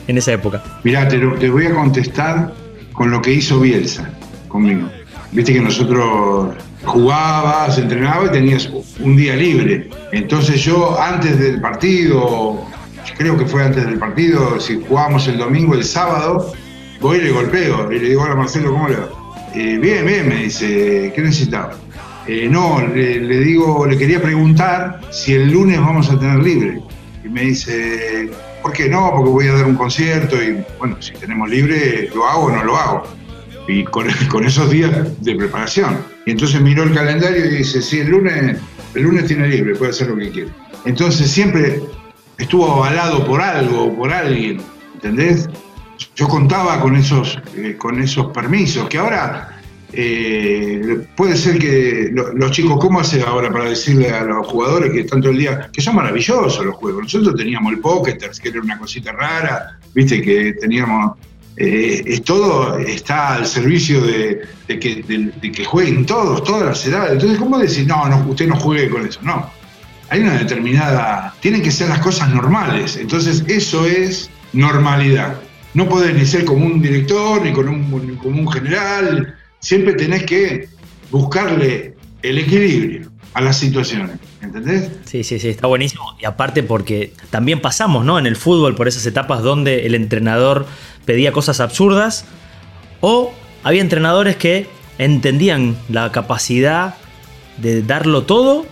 En 0.08 0.18
esa 0.18 0.34
época. 0.34 0.64
Mirá, 0.84 1.08
te, 1.08 1.18
te 1.18 1.50
voy 1.50 1.66
a 1.66 1.74
contestar 1.74 2.54
con 2.94 3.12
lo 3.12 3.22
que 3.22 3.34
hizo 3.34 3.60
Bielsa 3.60 4.10
conmigo. 4.48 4.88
Viste 5.32 5.54
que 5.54 5.60
nosotros 5.60 6.56
jugabas, 6.86 7.78
entrenabas 7.78 8.30
y 8.30 8.32
tenías 8.32 8.70
un 9.00 9.18
día 9.18 9.36
libre. 9.36 9.90
Entonces 10.12 10.62
yo 10.62 11.00
antes 11.00 11.40
del 11.40 11.60
partido, 11.60 12.62
creo 13.18 13.38
que 13.38 13.46
fue 13.46 13.64
antes 13.64 13.86
del 13.86 13.98
partido, 13.98 14.60
si 14.60 14.82
jugábamos 14.88 15.28
el 15.28 15.38
domingo, 15.38 15.74
el 15.74 15.84
sábado, 15.84 16.54
y 17.14 17.22
le 17.22 17.32
golpeo 17.32 17.92
y 17.92 18.00
le 18.00 18.10
digo, 18.10 18.24
hola 18.24 18.36
Marcelo, 18.36 18.72
¿cómo 18.72 18.88
le 18.88 18.96
va? 18.96 19.10
"Eh, 19.54 19.78
bien, 19.80 20.06
bien, 20.06 20.28
me 20.28 20.44
dice, 20.44 21.12
¿qué 21.16 21.22
necesitaba? 21.22 21.74
"Eh, 22.28 22.48
no, 22.50 22.82
le, 22.88 23.20
digo, 23.40 23.86
le 23.86 23.98
quería 23.98 24.22
preguntar 24.22 25.02
si 25.12 25.34
el 25.34 25.52
lunes 25.52 25.80
vamos 25.80 26.10
a 26.10 26.18
tener 26.20 26.40
libre. 26.40 26.82
Y 27.24 27.30
me 27.30 27.42
dice, 27.42 28.30
¿por 28.62 28.74
qué 28.74 28.90
no? 28.90 29.12
Porque 29.16 29.30
voy 29.30 29.48
a 29.48 29.54
dar 29.54 29.66
un 29.66 29.76
concierto 29.76 30.36
y 30.42 30.64
bueno, 30.80 30.98
si 31.00 31.14
tenemos 31.14 31.50
libre, 31.50 32.10
¿lo 32.16 32.26
hago 32.28 32.46
o 32.46 32.52
no 32.52 32.64
lo 32.64 32.78
hago? 32.78 33.04
Y 33.68 33.84
con, 33.84 34.08
esos 34.46 34.70
días 34.70 34.92
de 35.22 35.36
preparación. 35.36 35.98
Y 36.26 36.32
entonces 36.32 36.62
miró 36.62 36.84
el 36.84 36.94
calendario 36.94 37.46
y 37.46 37.58
dice, 37.58 37.82
sí, 37.82 38.00
el 38.00 38.10
lunes, 38.10 38.58
el 38.94 39.04
lunes 39.04 39.26
tiene 39.26 39.48
libre, 39.48 39.76
puede 39.76 39.92
hacer 39.92 40.08
lo 40.08 40.18
que 40.18 40.30
quiera. 40.32 40.50
Entonces 40.86 41.30
siempre 41.30 41.82
estuvo 42.38 42.72
avalado 42.72 43.26
por 43.26 43.42
algo, 43.42 43.96
por 43.96 44.12
alguien, 44.12 44.62
¿entendés? 44.96 45.48
Yo 46.16 46.28
contaba 46.28 46.80
con 46.82 46.96
esos, 46.96 47.40
eh, 47.58 47.76
con 47.78 48.02
esos 48.02 48.28
permisos, 48.32 48.88
que 48.90 48.98
ahora 48.98 49.52
eh, 49.98 51.08
puede 51.16 51.38
ser 51.38 51.58
que 51.58 52.10
lo- 52.12 52.34
los 52.34 52.52
chicos, 52.52 52.78
¿cómo 52.82 53.00
hace 53.00 53.22
ahora 53.24 53.50
para 53.52 53.70
decirle 53.70 54.10
a 54.10 54.24
los 54.26 54.46
jugadores 54.48 54.92
que 54.92 55.02
están 55.02 55.22
todo 55.22 55.32
el 55.32 55.38
día, 55.38 55.70
que 55.72 55.82
son 55.82 55.96
maravillosos 55.96 56.66
los 56.66 56.76
juegos? 56.76 57.04
Nosotros 57.04 57.36
teníamos 57.36 57.72
el 57.74 57.80
Pocketers, 57.80 58.40
que 58.40 58.50
era 58.50 58.62
una 58.62 58.78
cosita 58.78 59.12
rara, 59.14 59.80
viste 59.94 60.22
que 60.22 60.54
teníamos, 60.54 61.18
eh, 61.56 62.22
todo 62.26 62.78
está 62.80 63.36
al 63.36 63.46
servicio 63.46 64.02
de, 64.02 64.42
que, 64.68 65.32
que 65.56 65.64
jueguen 65.66 66.06
todos, 66.06 66.44
todas 66.44 66.66
las 66.66 66.86
edades. 66.86 67.14
Entonces, 67.14 67.38
¿cómo 67.40 67.58
decir, 67.58 67.88
no, 67.88 68.06
no, 68.10 68.18
usted 68.30 68.48
no 68.48 68.58
juegue 68.58 68.90
con 68.90 69.08
eso? 69.08 69.20
No. 69.24 69.50
Hay 70.10 70.20
una 70.20 70.34
determinada, 70.34 71.34
tienen 71.40 71.62
que 71.62 71.72
ser 71.72 71.88
las 71.90 72.00
cosas 72.00 72.30
normales. 72.30 72.98
Entonces, 72.98 73.44
eso 73.48 73.86
es 73.86 74.30
normalidad. 74.54 75.36
No 75.76 75.88
podés 75.88 76.16
ni 76.16 76.26
ser 76.26 76.46
como 76.46 76.66
un 76.66 76.82
director, 76.82 77.42
ni 77.42 77.52
con 77.54 77.68
un, 77.68 78.16
como 78.16 78.42
un 78.42 78.52
general. 78.52 79.36
Siempre 79.60 79.94
tenés 79.94 80.24
que 80.24 80.70
buscarle 81.12 81.94
el 82.24 82.38
equilibrio 82.40 83.12
a 83.34 83.42
las 83.42 83.58
situaciones. 83.58 84.18
¿Entendés? 84.42 84.90
Sí, 85.04 85.24
sí, 85.24 85.38
sí, 85.38 85.50
está 85.50 85.68
buenísimo. 85.68 86.16
Y 86.20 86.26
aparte 86.26 86.64
porque 86.64 87.12
también 87.30 87.62
pasamos, 87.62 88.06
¿no? 88.06 88.18
En 88.18 88.26
el 88.26 88.38
fútbol 88.38 88.74
por 88.76 88.88
esas 88.88 89.06
etapas 89.06 89.44
donde 89.44 89.86
el 89.86 89.96
entrenador 89.96 90.66
pedía 91.04 91.32
cosas 91.34 91.60
absurdas 91.60 92.26
o 93.02 93.34
había 93.64 93.82
entrenadores 93.82 94.38
que 94.38 94.68
entendían 94.98 95.76
la 95.90 96.12
capacidad 96.12 96.96
de 97.58 97.82
darlo 97.82 98.24
todo 98.24 98.66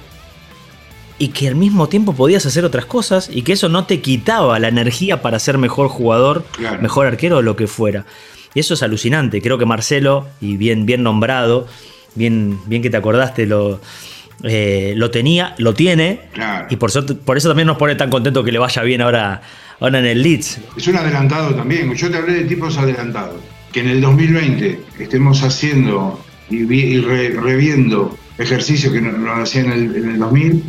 y 1.20 1.30
que 1.30 1.48
al 1.48 1.56
mismo 1.56 1.88
tiempo 1.90 2.14
podías 2.14 2.46
hacer 2.46 2.66
otras 2.66 2.86
cosas 2.86 3.30
y 3.32 3.44
que 3.44 3.54
eso 3.54 3.70
no 3.70 3.86
te 3.86 4.02
quitaba 4.02 4.60
la 4.60 4.68
energía 4.68 5.22
para 5.22 5.40
ser 5.40 5.58
mejor 5.58 5.88
jugador, 5.88 6.46
Claro. 6.58 6.82
mejor 6.82 7.06
arquero 7.08 7.38
o 7.38 7.42
lo 7.42 7.56
que 7.56 7.68
fuera. 7.68 8.06
Y 8.56 8.60
eso 8.60 8.74
es 8.74 8.84
alucinante. 8.84 9.42
Creo 9.42 9.58
que 9.58 9.66
Marcelo, 9.66 10.28
y 10.42 10.58
bien, 10.58 10.86
bien 10.86 11.02
nombrado, 11.04 11.68
bien, 12.16 12.60
bien 12.68 12.82
que 12.82 12.90
te 12.90 12.98
acordaste, 12.98 13.46
lo, 13.46 13.80
eh, 14.44 14.94
lo 14.98 15.12
tenía, 15.12 15.56
lo 15.58 15.74
tiene. 15.74 16.22
Claro. 16.34 16.68
Y 16.70 16.76
por, 16.76 16.90
eso- 16.90 17.06
por 17.06 17.38
eso 17.38 17.48
también 17.50 17.68
nos 17.68 17.78
pone 17.78 17.96
tan 17.96 18.10
contento 18.10 18.44
que 18.44 18.52
le 18.52 18.60
vaya 18.60 18.82
bien 18.84 19.02
ahora, 19.02 19.42
ahora 19.80 20.00
en 20.00 20.06
el 20.06 20.22
Leeds. 20.22 20.60
Es 20.78 20.88
un 20.88 20.98
adelantado 20.98 21.56
también. 21.56 21.94
Yo 21.96 22.10
te 22.12 22.18
hablé 22.18 22.34
de 22.34 22.44
tipos 22.46 22.78
adelantados. 22.78 23.40
Que 23.72 23.80
en 23.80 23.90
el 23.90 24.02
2020 24.02 24.80
estemos 25.00 25.42
haciendo 25.42 26.20
y, 26.50 27.00
re- 27.00 27.30
reviendo 27.32 28.16
ejercicios 28.38 28.94
que 28.94 29.02
nos 29.02 29.18
nos 29.18 29.40
hacían 29.40 29.66
en 29.68 29.72
el, 29.72 29.96
en 29.96 30.10
el 30.12 30.20
2000. 30.20 30.64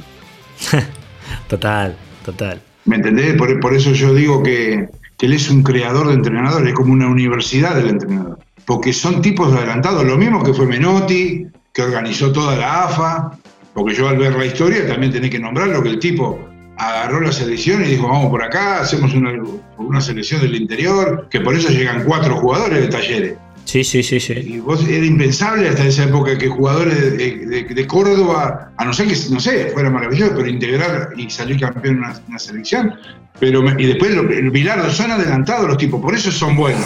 Total, 1.48 1.96
total. 2.24 2.60
¿Me 2.84 2.96
entendés? 2.96 3.34
Por, 3.34 3.60
por 3.60 3.74
eso 3.74 3.92
yo 3.92 4.14
digo 4.14 4.42
que, 4.42 4.88
que 5.16 5.26
él 5.26 5.32
es 5.32 5.50
un 5.50 5.62
creador 5.62 6.08
de 6.08 6.14
entrenadores, 6.14 6.68
es 6.68 6.74
como 6.74 6.92
una 6.92 7.08
universidad 7.08 7.76
del 7.76 7.88
entrenador. 7.88 8.38
Porque 8.66 8.92
son 8.92 9.20
tipos 9.20 9.52
adelantados, 9.52 10.04
lo 10.04 10.16
mismo 10.16 10.42
que 10.42 10.54
fue 10.54 10.66
Menotti, 10.66 11.46
que 11.72 11.82
organizó 11.82 12.32
toda 12.32 12.56
la 12.56 12.84
AFA, 12.84 13.38
porque 13.74 13.94
yo 13.94 14.08
al 14.08 14.16
ver 14.16 14.34
la 14.34 14.46
historia 14.46 14.86
también 14.86 15.12
tenés 15.12 15.30
que 15.30 15.38
nombrarlo, 15.38 15.82
que 15.82 15.90
el 15.90 15.98
tipo 15.98 16.38
agarró 16.76 17.20
la 17.20 17.32
selección 17.32 17.84
y 17.84 17.88
dijo, 17.88 18.08
vamos 18.08 18.30
por 18.30 18.42
acá, 18.42 18.80
hacemos 18.80 19.14
una, 19.14 19.32
una 19.78 20.00
selección 20.00 20.40
del 20.40 20.54
interior, 20.54 21.28
que 21.30 21.40
por 21.40 21.54
eso 21.54 21.68
llegan 21.68 22.04
cuatro 22.04 22.36
jugadores 22.36 22.80
de 22.80 22.88
talleres. 22.88 23.34
Sí, 23.64 23.82
sí, 23.82 24.02
sí, 24.02 24.20
sí. 24.20 24.34
Y 24.34 24.58
vos 24.60 24.86
era 24.86 25.04
impensable 25.04 25.68
hasta 25.68 25.86
esa 25.86 26.04
época 26.04 26.36
que 26.38 26.48
jugadores 26.48 27.16
de, 27.16 27.46
de- 27.46 27.64
de 27.74 27.86
Córdoba, 27.86 28.70
a 28.76 28.84
no 28.84 28.92
ser 28.92 29.08
que, 29.08 29.16
no 29.30 29.40
sé, 29.40 29.70
fuera 29.72 29.90
maravilloso, 29.90 30.32
pero 30.36 30.48
integrar 30.48 31.10
y 31.16 31.28
salir 31.30 31.58
campeón 31.58 31.94
en 31.96 31.98
una, 32.04 32.20
una 32.28 32.38
selección. 32.38 32.94
Pero, 33.40 33.62
me- 33.62 33.74
y 33.82 33.86
después 33.86 34.14
lo- 34.14 34.28
el 34.30 34.50
Bilardo, 34.50 34.90
son 34.90 35.10
adelantados 35.10 35.66
los 35.66 35.78
tipos, 35.78 36.00
por 36.00 36.14
eso 36.14 36.30
son 36.30 36.54
buenos. 36.56 36.84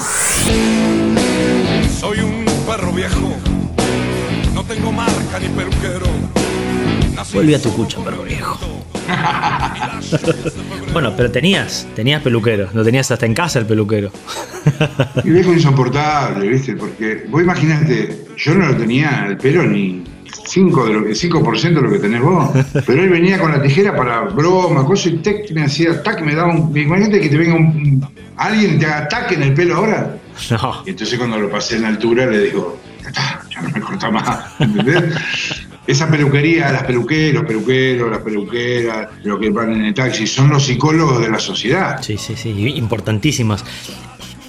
Soy 2.01 2.21
un 2.21 2.45
perro 2.67 2.93
viejo, 2.93 3.35
no 4.55 4.65
tengo 4.65 4.93
marca 4.93 5.39
ni 5.41 5.49
peluquero. 5.49 6.07
Nací 7.15 7.37
Volví 7.37 7.55
a 7.55 7.61
tu 7.61 7.73
cucha, 7.75 8.03
perro 8.05 8.23
viejo. 8.23 8.78
Bueno, 10.93 11.13
pero 11.17 11.31
tenías, 11.31 11.87
tenías 11.95 12.23
peluquero, 12.23 12.69
lo 12.73 12.83
tenías 12.83 13.11
hasta 13.11 13.27
en 13.27 13.35
casa 13.35 13.59
el 13.59 13.67
peluquero. 13.67 14.11
Y 15.25 15.31
viejo 15.31 15.53
insoportable, 15.53 16.49
¿viste? 16.49 16.75
Porque 16.75 17.25
vos 17.29 17.43
imaginate, 17.43 18.27
yo 18.37 18.55
no 18.55 18.67
lo 18.67 18.77
tenía 18.77 19.27
el 19.29 19.37
pelo 19.37 19.65
ni 19.65 20.05
5 20.47 20.87
de 20.87 20.93
lo 20.93 21.05
que 21.05 21.11
5% 21.13 21.75
de 21.75 21.83
lo 21.83 21.91
que 21.91 21.99
tenés 21.99 22.21
vos. 22.21 22.51
Pero 22.87 23.03
él 23.03 23.11
venía 23.11 23.39
con 23.39 23.53
la 23.53 23.63
tijera 23.63 23.97
para 23.97 24.23
broma, 24.23 24.85
cosas 24.85 25.13
y 25.13 25.17
tec, 25.19 25.51
me 25.53 25.65
hacía 25.65 26.03
tac, 26.03 26.21
me 26.23 26.35
daba 26.35 26.53
un. 26.53 26.77
Imagínate 26.77 27.21
que 27.21 27.29
te 27.29 27.37
venga 27.37 27.55
un, 27.55 28.07
alguien 28.37 28.79
te 28.79 28.87
haga 28.87 29.09
tac 29.09 29.33
en 29.33 29.43
el 29.43 29.55
pelo 29.55 29.77
ahora. 29.77 30.17
No, 30.51 30.83
Y 30.87 30.91
entonces 30.91 31.19
cuando 31.19 31.39
lo 31.39 31.51
pasé 31.51 31.77
en 31.77 31.85
altura 31.85 32.27
le 32.27 32.41
digo, 32.41 32.79
ya 33.15 33.63
no 33.63 33.71
me 33.71 33.81
corta 33.81 34.11
más, 34.11 34.61
¿entendés? 34.61 35.05
Esa 35.89 36.11
peluquería, 36.11 36.71
las 36.71 36.83
peluqueros, 36.83 37.47
peluqueros, 37.47 38.11
las 38.11 38.21
peluqueras, 38.21 39.09
lo 39.25 39.41
que 39.41 39.49
van 39.49 39.73
en 39.73 39.87
el 39.87 39.95
taxi, 39.95 40.27
son 40.27 40.51
los 40.51 40.67
psicólogos 40.67 41.19
de 41.23 41.31
la 41.31 41.39
sociedad. 41.39 42.03
sí, 42.03 42.19
sí, 42.19 42.37
sí, 42.37 42.51
importantísimas. 42.77 43.65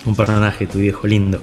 Un 0.05 0.17
personaje, 0.17 0.67
tu 0.67 0.79
viejo 0.79 1.08
lindo. 1.08 1.41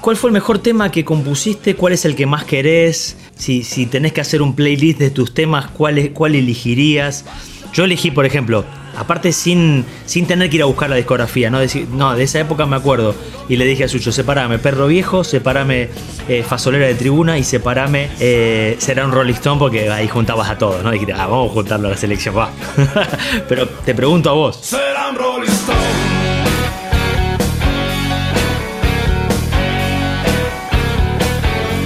¿Cuál 0.00 0.16
fue 0.16 0.30
el 0.30 0.34
mejor 0.34 0.60
tema 0.60 0.92
que 0.92 1.04
compusiste? 1.04 1.74
¿Cuál 1.74 1.94
es 1.94 2.04
el 2.04 2.14
que 2.14 2.24
más 2.24 2.44
querés? 2.44 3.16
Si, 3.36 3.64
si 3.64 3.86
tenés 3.86 4.12
que 4.12 4.20
hacer 4.20 4.42
un 4.42 4.54
playlist 4.54 5.00
de 5.00 5.10
tus 5.10 5.34
temas, 5.34 5.72
¿cuál, 5.72 6.12
cuál 6.12 6.36
elegirías? 6.36 7.24
Yo 7.72 7.82
elegí, 7.82 8.12
por 8.12 8.26
ejemplo, 8.26 8.64
aparte 8.96 9.32
sin, 9.32 9.84
sin 10.06 10.26
tener 10.26 10.50
que 10.50 10.56
ir 10.56 10.62
a 10.62 10.66
buscar 10.66 10.90
la 10.90 10.96
discografía, 10.96 11.50
¿no? 11.50 11.58
Decir, 11.58 11.86
no, 11.90 12.14
de 12.14 12.24
esa 12.24 12.40
época 12.40 12.66
me 12.66 12.76
acuerdo. 12.76 13.14
Y 13.48 13.56
le 13.56 13.64
dije 13.64 13.84
a 13.84 13.88
Sucho, 13.88 14.10
separame 14.12 14.58
Perro 14.58 14.86
Viejo, 14.86 15.22
separame 15.24 15.88
eh, 16.28 16.42
Fasolera 16.42 16.86
de 16.86 16.94
Tribuna 16.94 17.38
y 17.38 17.44
separame 17.44 18.08
eh, 18.20 18.76
Será 18.78 19.04
un 19.04 19.12
Rolling 19.12 19.34
Stone, 19.34 19.58
porque 19.58 19.90
ahí 19.90 20.08
juntabas 20.08 20.48
a 20.50 20.58
todos, 20.58 20.82
¿no? 20.82 20.90
Dijiste, 20.90 21.12
ah, 21.12 21.26
vamos 21.26 21.50
a 21.50 21.54
juntarlo 21.54 21.88
a 21.88 21.90
la 21.92 21.96
selección, 21.96 22.36
va. 22.36 22.50
Pero 23.48 23.68
te 23.68 23.94
pregunto 23.94 24.30
a 24.30 24.32
vos. 24.32 24.58
será 24.62 25.10
un 25.10 25.16
Rolling 25.16 25.48
Stone. 25.50 25.76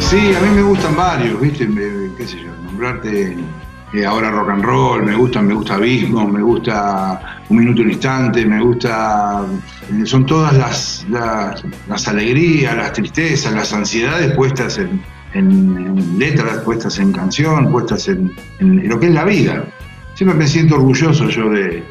Sí, 0.00 0.34
a 0.34 0.40
mí 0.40 0.48
me 0.56 0.62
gustan 0.62 0.96
varios, 0.96 1.40
¿viste? 1.40 1.66
Me- 1.68 2.12
qué 2.16 2.26
sé 2.26 2.38
yo, 2.42 2.50
nombrarte 2.64 3.36
eh, 3.92 4.04
ahora 4.06 4.30
rock 4.30 4.50
and 4.50 4.64
roll, 4.64 5.02
me 5.04 5.14
gusta, 5.14 5.42
me 5.42 5.54
gusta 5.54 5.74
Abismo, 5.74 6.26
me 6.28 6.40
gusta 6.42 7.38
Un 7.48 7.58
Minuto 7.58 7.82
un 7.82 7.90
Instante, 7.90 8.44
me 8.46 8.60
gusta. 8.62 9.42
eh, 9.90 10.06
Son 10.06 10.24
todas 10.26 10.52
las, 10.56 11.06
las, 11.88 12.08
alegrías, 12.08 12.76
las 12.76 12.92
tristezas, 12.92 13.52
las 13.52 13.72
ansiedades 13.72 14.32
puestas 14.36 14.78
en, 14.78 15.02
en- 15.34 15.76
en 15.86 16.18
letras, 16.18 16.58
puestas 16.58 16.98
en 16.98 17.12
canción, 17.12 17.70
puestas 17.72 18.08
en, 18.08 18.32
lo 18.88 18.98
que 19.00 19.06
es 19.08 19.12
la 19.14 19.24
vida. 19.24 19.64
Siempre 20.14 20.36
me 20.38 20.46
siento 20.46 20.74
orgulloso 20.76 21.28
yo 21.28 21.48
de, 21.50 21.82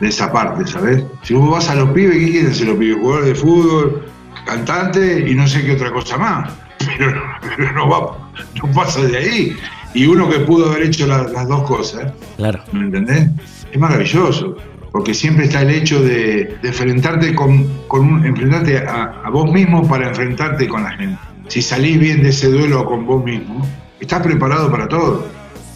de 0.00 0.08
esa 0.08 0.32
parte, 0.32 0.66
¿sabes? 0.66 1.04
Si 1.22 1.34
vos 1.34 1.50
vas 1.50 1.68
a 1.68 1.74
los 1.74 1.90
pibes, 1.90 2.16
¿qué 2.18 2.30
quieren 2.30 2.54
ser 2.54 2.68
los 2.68 2.76
pibes? 2.78 2.96
Jugadores 3.00 3.28
de 3.28 3.34
fútbol, 3.34 4.04
cantante 4.46 5.28
y 5.28 5.34
no 5.34 5.46
sé 5.46 5.64
qué 5.64 5.72
otra 5.72 5.90
cosa 5.92 6.16
más. 6.16 6.50
Pero, 6.98 7.22
pero 7.56 7.72
no, 7.74 7.88
va, 7.88 8.18
no 8.60 8.72
pasa 8.72 9.02
de 9.02 9.16
ahí. 9.16 9.56
Y 9.94 10.06
uno 10.06 10.28
que 10.28 10.40
pudo 10.40 10.70
haber 10.70 10.84
hecho 10.84 11.06
la- 11.06 11.24
las 11.24 11.48
dos 11.48 11.62
cosas, 11.64 12.12
Claro. 12.36 12.62
¿me 12.72 12.80
entendés? 12.84 13.28
Es 13.72 13.78
maravilloso. 13.78 14.56
Porque 14.90 15.14
siempre 15.14 15.46
está 15.46 15.62
el 15.62 15.70
hecho 15.70 16.02
de, 16.02 16.56
de 16.60 16.68
enfrentarte 16.68 17.34
con, 17.34 17.66
con 17.88 18.00
un, 18.06 18.26
enfrentarte 18.26 18.76
a, 18.78 19.22
a 19.24 19.30
vos 19.30 19.50
mismo 19.50 19.88
para 19.88 20.08
enfrentarte 20.08 20.68
con 20.68 20.82
la 20.82 20.90
gente. 20.90 21.18
Si 21.48 21.62
salís 21.62 21.98
bien 21.98 22.22
de 22.22 22.28
ese 22.28 22.50
duelo 22.50 22.84
con 22.84 23.06
vos 23.06 23.24
mismo, 23.24 23.66
estás 24.00 24.20
preparado 24.22 24.70
para 24.70 24.86
todo. 24.88 25.26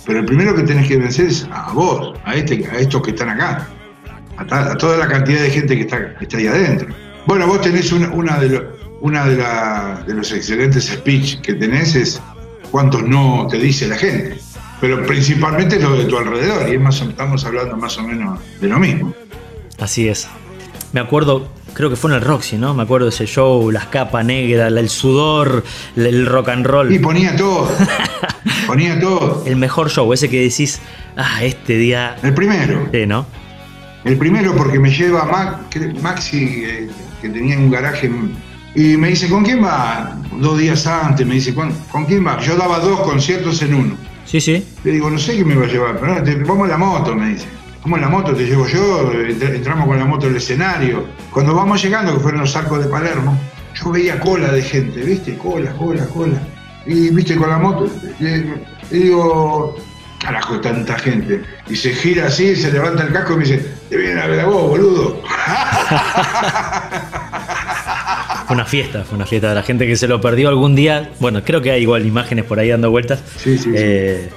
Pero 0.07 0.21
el 0.21 0.27
primero 0.27 0.55
que 0.55 0.63
tenés 0.65 0.87
que 0.87 0.99
vencer 0.99 1.27
es 1.29 1.49
a 1.51 1.73
vos, 1.73 2.15
a, 2.25 2.35
este, 2.35 2.67
a 2.71 2.79
estos 2.79 3.01
que 3.03 3.11
están 3.13 3.31
acá, 3.31 3.67
a, 4.37 4.45
ta- 4.47 4.73
a 4.73 4.77
toda 4.77 4.99
la 4.99 5.09
cantidad 5.09 5.41
de 5.41 5.51
gente 5.51 5.75
que 5.77 5.81
está, 5.83 6.15
que 6.17 6.25
está 6.25 6.37
ahí 6.37 6.47
adentro. 6.47 6.89
Bueno, 7.27 7.47
vos 7.47 7.61
tenés 7.63 7.91
una, 7.93 8.11
una 8.11 8.39
de, 8.39 8.49
lo- 8.51 8.77
una 9.01 9.25
de, 9.27 9.37
la- 9.37 10.05
de 10.07 10.13
los 10.15 10.31
excelentes 10.31 10.85
speech 10.89 11.41
que 11.41 11.55
tenés 11.55 11.95
es 11.97 12.23
cuántos 12.71 13.03
no 13.03 13.47
te 13.51 13.59
dice 13.59 13.87
la 13.89 13.97
gente. 13.97 14.39
Pero 14.81 15.05
principalmente 15.07 15.79
lo 15.81 15.97
de 15.97 16.05
tu 16.05 16.19
alrededor, 16.19 16.69
y 16.69 16.75
es 16.75 16.81
más, 16.81 17.01
o- 17.01 17.09
estamos 17.09 17.45
hablando 17.45 17.77
más 17.77 17.97
o 17.99 18.03
menos 18.03 18.39
de 18.61 18.69
lo 18.69 18.79
mismo. 18.79 19.15
Así 19.81 20.09
es. 20.09 20.29
Me 20.93 21.01
acuerdo, 21.01 21.49
creo 21.73 21.89
que 21.91 21.97
fue 21.97 22.11
en 22.11 22.17
el 22.17 22.23
Roxy, 22.23 22.57
¿no? 22.59 22.75
Me 22.75 22.83
acuerdo 22.83 23.07
de 23.07 23.11
ese 23.11 23.27
show, 23.27 23.71
las 23.71 23.87
capas 23.87 24.25
negras, 24.25 24.71
el 24.73 24.89
sudor, 24.91 25.65
el- 25.97 26.27
rock 26.27 26.51
and 26.51 26.67
roll. 26.67 26.93
Y 26.93 26.99
ponía 26.99 27.35
todo, 27.37 27.71
ponía 28.67 28.99
todo. 29.01 29.43
El 29.47 29.57
mejor 29.57 29.91
show, 29.91 30.13
ese 30.13 30.29
que 30.29 30.41
decís, 30.43 30.81
ah, 31.17 31.43
este 31.43 31.77
día. 31.79 32.17
El 32.23 32.35
primero, 32.35 32.89
Sí, 32.93 33.07
¿no? 33.07 33.27
el 34.05 34.17
primero 34.19 34.55
porque 34.55 34.79
me 34.79 34.91
lleva 34.91 35.25
Mac- 35.25 36.01
Maxi, 36.03 36.65
eh, 36.65 36.89
que 37.21 37.29
tenía 37.29 37.59
un 37.59 37.71
garaje, 37.71 38.11
y 38.77 38.97
me 38.97 39.09
dice, 39.09 39.29
¿con 39.29 39.45
quién 39.45 39.65
va? 39.65 40.17
Dos 40.39 40.59
días 40.59 40.87
antes, 40.87 41.27
me 41.27 41.35
dice, 41.35 41.55
¿con, 41.55 41.73
¿con 41.91 42.05
quién 42.05 42.25
va? 42.27 42.39
Yo 42.41 42.57
daba 42.57 42.79
dos 42.79 43.01
conciertos 43.01 43.61
en 43.63 43.75
uno. 43.75 43.97
Sí, 44.25 44.41
sí. 44.41 44.65
Le 44.85 44.93
digo, 44.93 45.11
no 45.11 45.19
sé 45.19 45.37
qué 45.37 45.45
me 45.45 45.55
va 45.57 45.65
a 45.65 45.69
llevar, 45.69 45.99
pero 45.99 46.15
no, 46.17 46.23
te- 46.23 46.37
vamos 46.37 46.69
a 46.69 46.73
la 46.73 46.79
moto, 46.79 47.15
me 47.17 47.31
dice. 47.31 47.47
¿Cómo 47.83 47.97
en 47.97 48.03
la 48.03 48.09
moto 48.09 48.35
te 48.35 48.45
llevo 48.45 48.67
yo? 48.67 49.13
Entr- 49.13 49.55
Entramos 49.55 49.87
con 49.87 49.99
la 49.99 50.05
moto 50.05 50.27
al 50.27 50.37
escenario. 50.37 51.07
Cuando 51.33 51.55
vamos 51.55 51.81
llegando, 51.83 52.15
que 52.15 52.21
fueron 52.21 52.41
los 52.41 52.55
arcos 52.57 52.81
de 52.85 52.91
Palermo, 52.91 53.39
yo 53.75 53.91
veía 53.93 54.19
cola 54.19 54.49
de 54.53 54.63
gente, 54.63 55.01
¿viste? 55.03 55.37
Cola, 55.39 55.71
cola, 55.73 56.05
cola. 56.07 56.39
Y, 56.85 57.11
¿viste? 57.11 57.37
Con 57.37 57.49
la 57.49 57.59
moto. 57.59 57.89
Y 58.19 58.97
digo, 58.99 59.77
carajo, 60.21 60.61
tanta 60.61 60.99
gente. 60.99 61.43
Y 61.69 61.77
se 61.77 61.91
gira 61.95 62.27
así, 62.27 62.57
se 62.57 62.73
levanta 62.73 63.05
el 63.05 63.13
casco 63.13 63.35
y 63.35 63.37
me 63.37 63.45
dice, 63.45 63.65
te 63.89 63.97
vienen 63.97 64.19
a 64.19 64.27
ver 64.27 64.41
a 64.41 64.47
vos, 64.47 64.69
boludo. 64.71 65.23
Fue 68.47 68.55
una 68.55 68.65
fiesta, 68.65 69.05
fue 69.05 69.17
una 69.17 69.27
fiesta 69.27 69.49
de 69.49 69.55
la 69.57 69.63
gente 69.63 69.87
que 69.87 69.97
se 69.97 70.07
lo 70.09 70.21
perdió 70.21 70.49
algún 70.49 70.75
día. 70.77 71.11
Bueno, 71.21 71.43
creo 71.45 71.61
que 71.63 71.71
hay 71.73 71.83
igual 71.83 72.07
imágenes 72.07 72.45
por 72.45 72.59
ahí 72.61 72.69
dando 72.69 72.91
vueltas. 72.91 73.21
Sí, 73.37 73.59
sí, 73.59 73.65
sí. 73.65 73.71
Eh, 73.75 74.29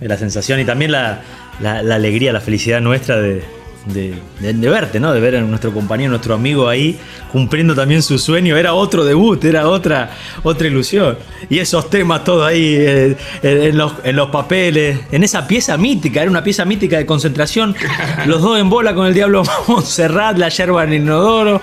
de 0.00 0.08
la 0.08 0.18
sensación 0.18 0.58
y 0.60 0.64
también 0.64 0.90
la, 0.92 1.22
la- 1.60 1.82
la 1.82 1.94
alegría, 1.94 2.32
la 2.32 2.40
felicidad 2.40 2.80
nuestra 2.80 3.16
de, 3.20 3.42
de- 3.86 4.14
de- 4.40 4.52
de 4.54 4.68
verte, 4.68 4.98
¿no? 4.98 5.12
De 5.12 5.20
ver 5.20 5.36
a 5.36 5.40
nuestro 5.42 5.72
compañero, 5.72 6.10
nuestro 6.10 6.34
amigo 6.34 6.68
ahí 6.68 6.98
cumpliendo 7.30 7.74
también 7.74 8.02
su 8.02 8.18
sueño. 8.18 8.56
Era 8.56 8.74
otro 8.74 9.04
debut, 9.04 9.44
era 9.44 9.68
otra, 9.68 10.10
otra 10.42 10.66
ilusión. 10.66 11.16
Y 11.50 11.58
esos 11.58 11.90
temas 11.90 12.24
todos 12.24 12.46
ahí 12.46 12.74
eh, 12.78 13.16
en, 13.42 13.76
los, 13.78 13.92
en 14.04 14.16
los 14.16 14.30
papeles, 14.30 14.98
en 15.12 15.22
esa 15.24 15.46
pieza 15.46 15.76
mítica, 15.76 16.22
era 16.22 16.30
una 16.30 16.42
pieza 16.44 16.64
mítica 16.64 16.96
de 16.96 17.06
concentración. 17.06 17.74
Los 18.26 18.40
dos 18.42 18.58
en 18.58 18.70
bola 18.70 18.94
con 18.94 19.06
el 19.06 19.14
Diablo 19.14 19.42
Montserrat, 19.68 20.38
la 20.38 20.48
yerba 20.48 20.84
en 20.84 20.92
el 20.92 21.02
inodoro. 21.02 21.60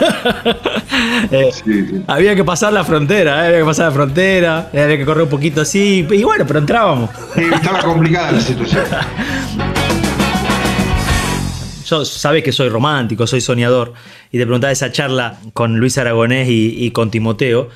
Eh, 1.30 1.50
Sí, 1.52 1.86
sí. 1.86 2.02
había 2.06 2.34
que 2.34 2.44
pasar 2.44 2.72
la 2.72 2.84
frontera, 2.84 3.44
eh, 3.44 3.48
había 3.48 3.58
que 3.60 3.64
pasar 3.64 3.86
la 3.86 3.92
frontera, 3.92 4.70
eh, 4.72 4.80
había 4.80 4.96
que 4.96 5.04
correr 5.04 5.24
un 5.24 5.28
poquito 5.28 5.60
así, 5.60 6.06
y 6.10 6.24
bueno, 6.24 6.44
pero 6.46 6.58
entrábamos. 6.58 7.10
Estaba 7.36 7.80
complicada 7.82 8.32
la 8.32 8.40
situación. 8.40 8.84
Yo 11.86 12.04
sabes 12.04 12.42
que 12.42 12.52
soy 12.52 12.68
romántico, 12.68 13.26
soy 13.26 13.40
soñador, 13.40 13.92
y 14.32 14.38
te 14.38 14.44
preguntaba 14.44 14.72
esa 14.72 14.90
charla 14.90 15.38
con 15.52 15.78
Luis 15.78 15.98
Aragonés 15.98 16.48
y, 16.48 16.74
y 16.84 16.90
con 16.90 17.10
Timoteo. 17.10 17.68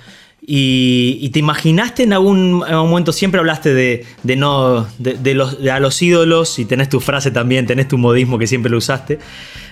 Y, 0.44 1.18
y 1.20 1.28
te 1.30 1.38
imaginaste 1.38 2.02
en 2.04 2.14
algún, 2.14 2.64
en 2.66 2.74
algún 2.74 2.90
momento, 2.90 3.12
siempre 3.12 3.38
hablaste 3.38 3.72
de, 3.74 4.04
de 4.22 4.36
no, 4.36 4.88
de, 4.98 5.14
de 5.14 5.34
los, 5.34 5.62
de 5.62 5.70
a 5.70 5.78
los 5.78 6.00
ídolos, 6.02 6.58
y 6.58 6.64
tenés 6.64 6.88
tu 6.88 6.98
frase 6.98 7.30
también, 7.30 7.66
tenés 7.66 7.86
tu 7.86 7.98
modismo 7.98 8.38
que 8.38 8.46
siempre 8.48 8.70
lo 8.70 8.78
usaste, 8.78 9.18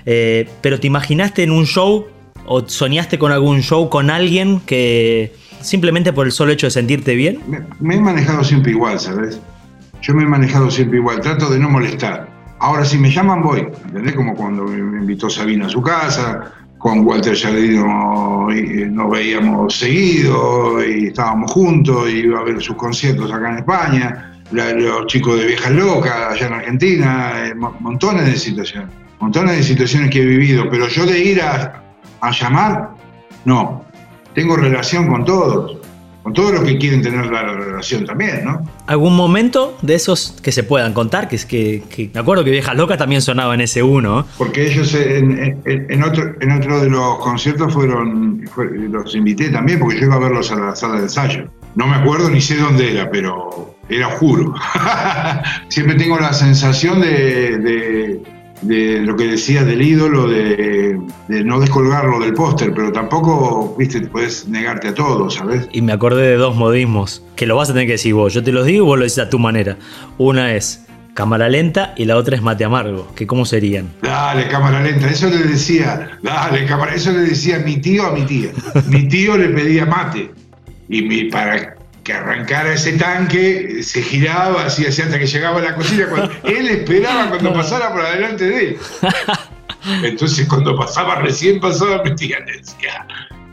eh, 0.07 0.49
pero 0.61 0.79
te 0.79 0.87
imaginaste 0.87 1.43
en 1.43 1.51
un 1.51 1.67
show 1.67 2.07
o 2.49 2.67
soñaste 2.67 3.19
con 3.19 3.31
algún 3.31 3.61
show 3.63 3.89
con 3.89 4.11
alguien 4.11 4.61
que 4.61 5.33
simplemente 5.61 6.13
por 6.13 6.27
el 6.27 6.33
solo 6.33 6.53
hecho 6.53 6.67
de 6.67 6.71
sentirte 6.71 7.15
bien? 7.15 7.41
Me, 7.81 7.95
he 7.97 8.01
manejado 8.01 8.43
siempre 8.43 8.73
igual, 8.73 8.99
¿sabes? 8.99 9.41
Yo 10.03 10.15
me 10.15 10.23
he 10.23 10.27
manejado 10.27 10.71
siempre 10.71 10.99
igual, 10.99 11.21
trato 11.21 11.51
de 11.51 11.59
no 11.59 11.69
molestar. 11.69 12.29
Ahora, 12.61 12.85
si 12.85 12.99
me 12.99 13.11
llaman, 13.11 13.43
voy, 13.43 13.61
¿entendés? 13.87 14.15
Como 14.15 14.35
cuando 14.35 14.65
me 14.65 14.99
invitó 15.01 15.29
Sabina 15.29 15.67
a 15.67 15.69
su 15.69 15.83
casa, 15.83 16.53
con 16.79 17.05
Walter 17.07 17.37
Jardino 17.37 18.49
eh, 18.53 18.87
nos 18.91 19.11
veíamos 19.11 19.77
seguido 19.77 20.85
y 20.85 21.09
estábamos 21.09 21.51
juntos, 21.53 22.09
y 22.09 22.19
iba 22.21 22.39
a 22.41 22.45
ver 22.45 22.61
sus 22.63 22.77
conciertos 22.77 23.33
acá 23.33 23.51
en 23.51 23.59
España, 23.59 24.41
los 24.53 25.07
chicos 25.07 25.39
de 25.41 25.47
Viejas 25.47 25.73
Locas 25.73 26.15
allá 26.31 26.47
en 26.47 26.53
Argentina, 26.55 27.33
eh, 27.47 27.55
mo- 27.55 27.77
montones 27.81 28.27
de 28.27 28.37
situaciones, 28.37 28.89
montones 29.21 29.57
de 29.57 29.63
situaciones 29.65 30.11
que 30.11 30.23
he 30.23 30.27
vivido, 30.27 30.65
pero 30.71 30.87
yo 30.89 31.05
de 31.05 31.19
ir 31.19 31.43
a, 31.43 31.83
a 32.21 32.31
llamar, 32.31 32.91
no, 33.45 33.85
tengo 34.35 34.57
relación 34.57 35.09
con 35.09 35.25
todos, 35.25 35.79
con 36.23 36.33
todos 36.33 36.53
los 36.53 36.63
que 36.65 36.77
quieren 36.79 37.01
tener 37.03 37.27
la 37.27 37.43
relación 37.43 38.05
también, 38.05 38.45
¿no? 38.45 38.63
¿Algún 38.87 39.17
momento 39.17 39.77
de 39.83 39.95
esos 39.95 40.37
que 40.43 40.53
se 40.53 40.63
puedan 40.63 40.93
contar? 40.93 41.29
Que 41.29 41.37
es 41.37 41.47
que, 41.47 41.83
que- 41.89 42.11
me 42.13 42.21
acuerdo 42.21 42.45
que 42.45 42.51
Viejas 42.51 42.77
Locas 42.77 42.99
también 42.99 43.23
sonaba 43.23 43.55
en 43.55 43.63
ese 43.63 43.83
uno. 43.83 44.27
Porque 44.37 44.67
ellos 44.71 44.95
en, 44.95 45.61
en- 45.65 45.87
en 45.91 46.03
otro, 46.03 46.35
en 46.41 46.53
otro 46.53 46.81
de 46.81 46.91
los 46.91 47.19
conciertos 47.19 47.73
fueron, 47.73 48.45
fue- 48.55 48.69
los 48.91 49.15
invité 49.15 49.49
también, 49.51 49.79
porque 49.79 49.99
yo 50.01 50.07
iba 50.07 50.17
a 50.17 50.19
verlos 50.19 50.51
a 50.53 50.57
la 50.57 50.77
sala 50.77 50.97
de 50.97 51.03
ensayo. 51.05 51.45
No 51.75 51.87
me 51.87 51.97
acuerdo 51.97 52.29
ni 52.29 52.41
sé 52.41 52.57
dónde 52.57 52.93
era, 52.93 53.11
pero 53.11 53.75
era 53.89 54.09
oscuro. 54.09 54.55
Siempre 55.69 55.95
tengo 55.97 56.19
la 56.19 56.33
sensación 56.33 57.01
de, 57.01 57.59
de- 57.59 58.23
de 58.63 59.01
lo 59.01 59.17
que 59.17 59.27
decía 59.27 59.65
del 59.65 59.83
ídolo, 59.83 60.29
de, 60.29 60.99
de 61.29 61.45
no 61.45 61.61
descolgarlo 61.61 62.21
del 62.21 62.35
póster, 62.35 62.73
pero 62.75 62.93
tampoco, 62.93 63.75
viste, 63.79 64.01
puedes 64.03 64.49
negarte 64.49 64.89
a 64.89 64.95
todo, 64.95 65.31
¿sabes? 65.31 65.69
Y 65.73 65.83
me 65.83 65.93
acordé 65.93 66.23
de 66.23 66.37
dos 66.37 66.57
modismos 66.57 67.23
que 67.37 67.47
lo 67.47 67.57
vas 67.57 67.71
a 67.71 67.73
tener 67.73 67.87
que 67.87 67.93
decir 67.93 68.15
vos. 68.15 68.35
Yo 68.35 68.43
te 68.43 68.53
los 68.53 68.67
digo 68.67 68.85
y 68.85 68.87
vos 68.87 68.99
lo 68.99 69.05
dices 69.05 69.21
a 69.21 69.31
tu 69.31 69.39
manera. 69.39 69.77
Una 70.19 70.55
es 70.55 70.87
cámara 71.15 71.49
lenta 71.49 71.95
y 71.97 72.05
la 72.05 72.17
otra 72.17 72.37
es 72.37 72.43
mate 72.43 72.65
amargo. 72.65 73.09
¿Que 73.15 73.27
¿Cómo 73.27 73.45
serían? 73.45 73.89
Dale, 74.03 74.49
cámara 74.49 74.83
lenta. 74.83 75.09
Eso 75.09 75.29
le 75.29 75.39
decía, 75.39 76.19
dale, 76.23 76.65
cámara. 76.67 76.95
Eso 76.95 77.13
le 77.13 77.21
decía 77.21 77.59
mi 77.59 77.79
tío 77.79 78.07
a 78.07 78.13
mi 78.13 78.23
tía. 78.23 78.51
Mi 78.87 79.09
tío 79.09 79.37
le 79.37 79.49
pedía 79.49 79.85
mate. 79.85 80.31
Y 80.89 81.03
mi, 81.03 81.25
para 81.25 81.77
que 82.09 82.15
arrancara 82.15 82.73
ese 82.73 82.93
tanque, 82.95 83.83
se 83.83 84.01
giraba 84.03 84.65
así, 84.65 84.87
así 84.87 85.03
hasta 85.03 85.19
que 85.19 85.27
llegaba 85.27 85.59
a 85.59 85.63
la 85.63 85.75
cocina. 85.75 86.07
Cuando, 86.09 86.33
él 86.45 86.67
esperaba 86.69 87.29
cuando 87.29 87.53
pasara 87.53 87.93
por 87.93 88.01
adelante 88.01 88.47
de 88.47 88.65
él. 88.69 88.79
Entonces, 90.05 90.49
cuando 90.49 90.75
pasaba, 90.75 91.17
recién 91.17 91.61
pasaba, 91.61 92.03
mi 92.03 92.15
tía 92.17 92.39
le 92.47 92.57
decía, 92.57 93.07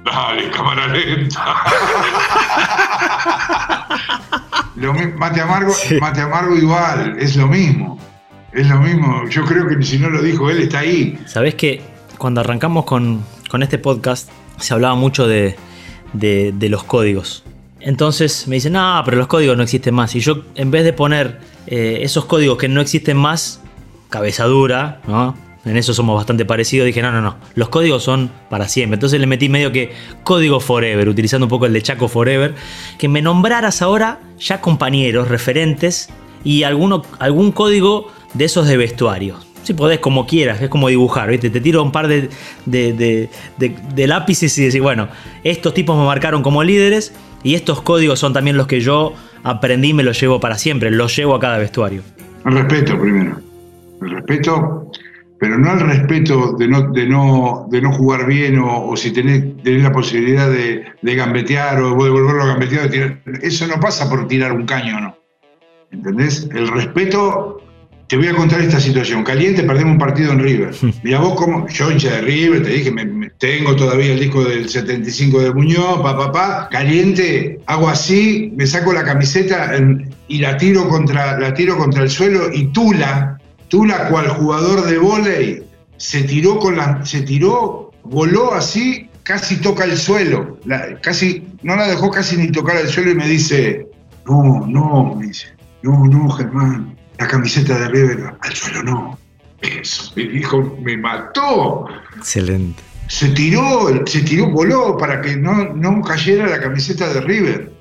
dale, 0.06 0.50
cámara 0.52 0.88
lenta. 0.88 1.44
Lo 4.78 4.94
mate 4.94 5.42
amargo, 5.42 5.74
mate 6.00 6.22
amargo 6.22 6.56
igual, 6.56 7.18
es 7.20 7.36
lo 7.36 7.48
mismo. 7.48 8.00
Es 8.54 8.68
lo 8.70 8.78
mismo. 8.80 9.28
Yo 9.30 9.44
creo 9.44 9.68
que 9.68 9.84
si 9.84 10.00
no 10.00 10.10
lo 10.10 10.22
dijo 10.22 10.50
él, 10.50 10.60
está 10.60 10.80
ahí. 10.80 11.20
Sabés 11.26 11.56
que 11.56 11.82
cuando 12.18 12.40
arrancamos 12.42 12.86
con, 12.86 13.26
con 13.50 13.64
este 13.64 13.78
podcast 13.80 14.30
se 14.60 14.74
hablaba 14.74 14.96
mucho 14.96 15.28
de, 15.28 15.58
de- 16.14 16.54
de 16.56 16.70
los 16.70 16.84
códigos. 16.86 17.44
Entonces 17.86 18.48
me 18.48 18.56
dicen, 18.56 18.74
no, 18.74 19.02
pero 19.06 19.16
los 19.16 19.28
códigos 19.28 19.56
no 19.56 19.62
existen 19.62 19.94
más. 19.94 20.16
Y 20.16 20.20
yo, 20.20 20.40
en 20.56 20.72
vez 20.72 20.84
de 20.84 20.92
poner 20.92 21.40
eh, 21.68 22.00
esos 22.02 22.26
códigos 22.26 22.58
que 22.58 22.68
no 22.68 22.82
existen 22.82 23.16
más, 23.16 23.62
cabeza 24.10 24.46
dura, 24.46 25.02
¿no? 25.08 25.38
En 25.66 25.78
eso 25.78 25.94
somos 25.94 26.16
bastante 26.16 26.46
parecidos. 26.46 26.88
Dije, 26.88 27.04
no, 27.04 27.12
no, 27.12 27.22
no. 27.22 27.38
Los 27.54 27.70
códigos 27.70 28.02
son 28.04 28.32
para 28.50 28.68
siempre. 28.68 28.96
Entonces 28.96 29.20
le 29.20 29.28
metí 29.28 29.50
medio 29.50 29.72
que 29.72 29.92
código 30.24 30.60
forever, 30.60 31.08
utilizando 31.08 31.46
un 31.46 31.50
poco 31.50 31.68
el 31.68 31.74
de 31.74 31.82
Chaco 31.84 32.08
Forever. 32.08 32.56
Que 32.98 33.08
me 33.08 33.22
nombraras 33.22 33.84
ahora 33.84 34.20
ya 34.40 34.62
compañeros, 34.62 35.28
referentes 35.28 36.10
y 36.44 36.64
alguno, 36.64 37.04
algún 37.20 37.52
código 37.52 38.12
de 38.34 38.46
esos 38.46 38.68
de 38.68 38.78
vestuario. 38.78 39.38
Si 39.62 39.74
podés, 39.76 40.00
como 40.00 40.26
quieras, 40.28 40.60
es 40.62 40.70
como 40.70 40.88
dibujar, 40.90 41.30
¿viste? 41.30 41.50
Te 41.52 41.62
tiro 41.62 41.82
un 41.84 41.92
par 41.92 42.08
de- 42.08 42.30
de- 42.66 43.30
de 43.58 44.08
lápices 44.08 44.56
y 44.60 44.66
decís, 44.66 44.82
bueno, 44.82 45.08
estos 45.44 45.74
tipos 45.74 45.98
me 45.98 46.06
marcaron 46.06 46.44
como 46.44 46.64
líderes 46.64 47.14
y 47.46 47.54
estos 47.54 47.84
códigos 47.84 48.18
son 48.20 48.34
también 48.34 48.58
los 48.58 48.66
que 48.66 48.82
yo 48.82 49.14
aprendí 49.44 49.90
y 49.90 49.94
me 49.94 50.02
los 50.02 50.20
llevo 50.20 50.40
para 50.40 50.58
siempre, 50.58 50.90
los 50.90 51.16
llevo 51.16 51.36
a 51.36 51.40
cada 51.40 51.60
vestuario. 51.60 52.02
El 52.44 52.56
respeto 52.56 53.00
primero. 53.00 53.40
El 54.02 54.10
respeto, 54.10 54.92
pero 55.40 55.56
no 55.60 55.74
el 55.74 55.80
respeto 55.82 56.54
de 56.54 56.68
no, 56.68 56.92
de 56.92 57.08
no, 57.08 57.68
de 57.70 57.82
no 57.84 57.92
jugar 57.92 58.26
bien 58.26 58.58
o, 58.58 58.98
si 58.98 59.12
tenés, 59.14 59.44
la 59.64 59.92
posibilidad 59.92 60.50
de, 60.50 60.86
gambetear 61.04 61.80
o 61.84 62.04
de 62.04 62.10
volverlo 62.10 62.42
a 62.42 62.48
gambetear. 62.48 63.22
Eso 63.44 63.68
no 63.68 63.80
pasa 63.80 64.10
por 64.10 64.28
tirar 64.28 64.52
un 64.52 64.66
caño, 64.66 65.00
¿no? 65.00 65.16
¿Entendés? 65.92 66.50
El 66.52 66.68
respeto. 66.68 67.62
Te 68.08 68.18
voy 68.18 68.28
a 68.28 68.36
contar 68.36 68.62
esta 68.62 68.80
situación. 68.80 69.24
Caliente, 69.24 69.64
perdemos 69.64 69.94
un 69.94 69.98
partido 69.98 70.32
en 70.32 70.40
River. 70.40 70.76
Mira 71.04 71.20
vos 71.20 71.34
cómo. 71.36 71.68
Yo 71.70 71.90
hincha 71.92 72.12
de 72.12 72.22
River, 72.22 72.62
te 72.64 72.70
dije, 72.70 72.92
me- 72.92 73.06
me- 73.06 73.30
tengo 73.32 73.76
todavía 73.76 74.14
el 74.14 74.20
disco 74.20 74.44
del 74.44 74.70
75 74.70 75.40
de 75.42 75.52
Muñoz, 75.54 76.02
pa, 76.02 76.16
pa, 76.16 76.32
pa. 76.32 76.70
Caliente, 76.70 77.60
hago 77.66 77.90
así, 77.90 78.54
me 78.56 78.68
saco 78.68 78.94
la 78.94 79.04
camiseta 79.04 79.76
en- 79.76 80.14
y 80.28 80.38
la 80.38 80.56
tiro 80.58 80.88
contra, 80.88 81.40
la 81.40 81.54
tiro 81.54 81.78
contra 81.78 82.04
el 82.04 82.10
suelo 82.10 82.54
y 82.54 82.66
Tula, 82.68 83.40
Tula 83.70 84.08
cual 84.10 84.28
jugador 84.30 84.86
de 84.86 84.98
vóley, 85.00 85.64
se 85.98 86.24
tiró 86.24 86.60
con 86.60 86.78
la. 86.78 87.04
se 87.06 87.22
tiró, 87.22 87.92
voló 88.04 88.54
así, 88.54 89.10
casi 89.24 89.56
toca 89.58 89.84
el 89.86 89.98
suelo. 89.98 90.60
La- 90.66 91.00
casi, 91.02 91.44
no 91.64 91.76
la 91.76 91.88
dejó 91.88 92.12
casi 92.12 92.38
ni 92.38 92.52
tocar 92.52 92.78
el 92.78 92.88
suelo 92.88 93.10
y 93.12 93.16
me 93.16 93.28
dice, 93.28 93.88
no, 94.28 94.66
no, 94.68 95.16
me 95.16 95.28
dice, 95.28 95.48
no, 95.82 96.06
no, 96.06 96.30
Germán, 96.30 96.96
la 97.18 97.28
camiseta 97.28 97.78
de 97.80 97.88
River, 97.90 98.34
al 98.40 98.54
suelo 98.56 98.84
no. 98.84 99.20
Eso, 99.62 100.12
me 100.16 100.24
dijo, 100.24 100.78
me 100.82 100.98
mató. 100.98 101.88
Excelente. 102.18 102.82
Se 103.08 103.30
tiró, 103.30 104.06
se 104.06 104.22
tiró, 104.22 104.50
voló 104.50 104.98
para 104.98 105.22
que 105.22 105.36
no, 105.36 105.74
no 105.74 106.02
cayera 106.02 106.48
la 106.48 106.60
camiseta 106.60 107.14
de 107.14 107.22
River. 107.22 107.72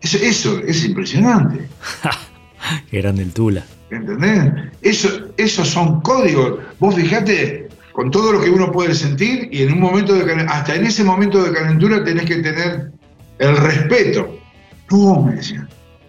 Eso, 0.00 0.18
eso 0.18 0.58
es 0.66 0.84
impresionante. 0.84 1.68
Qué 2.90 3.00
grande 3.00 3.22
el 3.22 3.32
Tula. 3.32 3.64
¿Entendés? 3.90 4.52
Eso, 4.82 5.08
esos 5.36 5.68
son 5.68 6.00
códigos. 6.00 6.60
Vos 6.78 6.94
fijate 6.94 7.68
con 7.92 8.10
todo 8.10 8.32
lo 8.32 8.40
que 8.40 8.50
uno 8.50 8.72
puede 8.72 8.94
sentir 8.94 9.48
y 9.52 9.62
en 9.62 9.72
un 9.72 9.80
momento 9.80 10.14
de 10.14 10.32
hasta 10.48 10.74
en 10.74 10.86
ese 10.86 11.04
momento 11.04 11.42
de 11.42 11.52
calentura 11.52 12.02
tenés 12.02 12.24
que 12.24 12.36
tener 12.36 12.90
el 13.38 13.56
respeto. 13.56 14.36
No, 14.90 15.22
me 15.22 15.36
decían, 15.36 15.68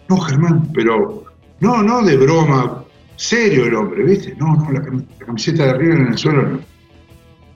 no, 0.10 0.18
Germán, 0.18 0.72
pero 0.74 1.25
no, 1.66 1.84
no 1.84 2.02
de 2.04 2.16
broma. 2.18 2.84
Serio 3.18 3.66
el 3.66 3.74
hombre, 3.76 4.04
¿viste? 4.04 4.36
No, 4.38 4.56
no, 4.56 4.72
la, 4.72 4.82
cam- 4.82 5.06
la 5.20 5.26
camiseta 5.26 5.66
de 5.68 5.74
River 5.74 5.98
en 6.00 6.08
el 6.08 6.18
suelo 6.18 6.42
no. 6.44 6.60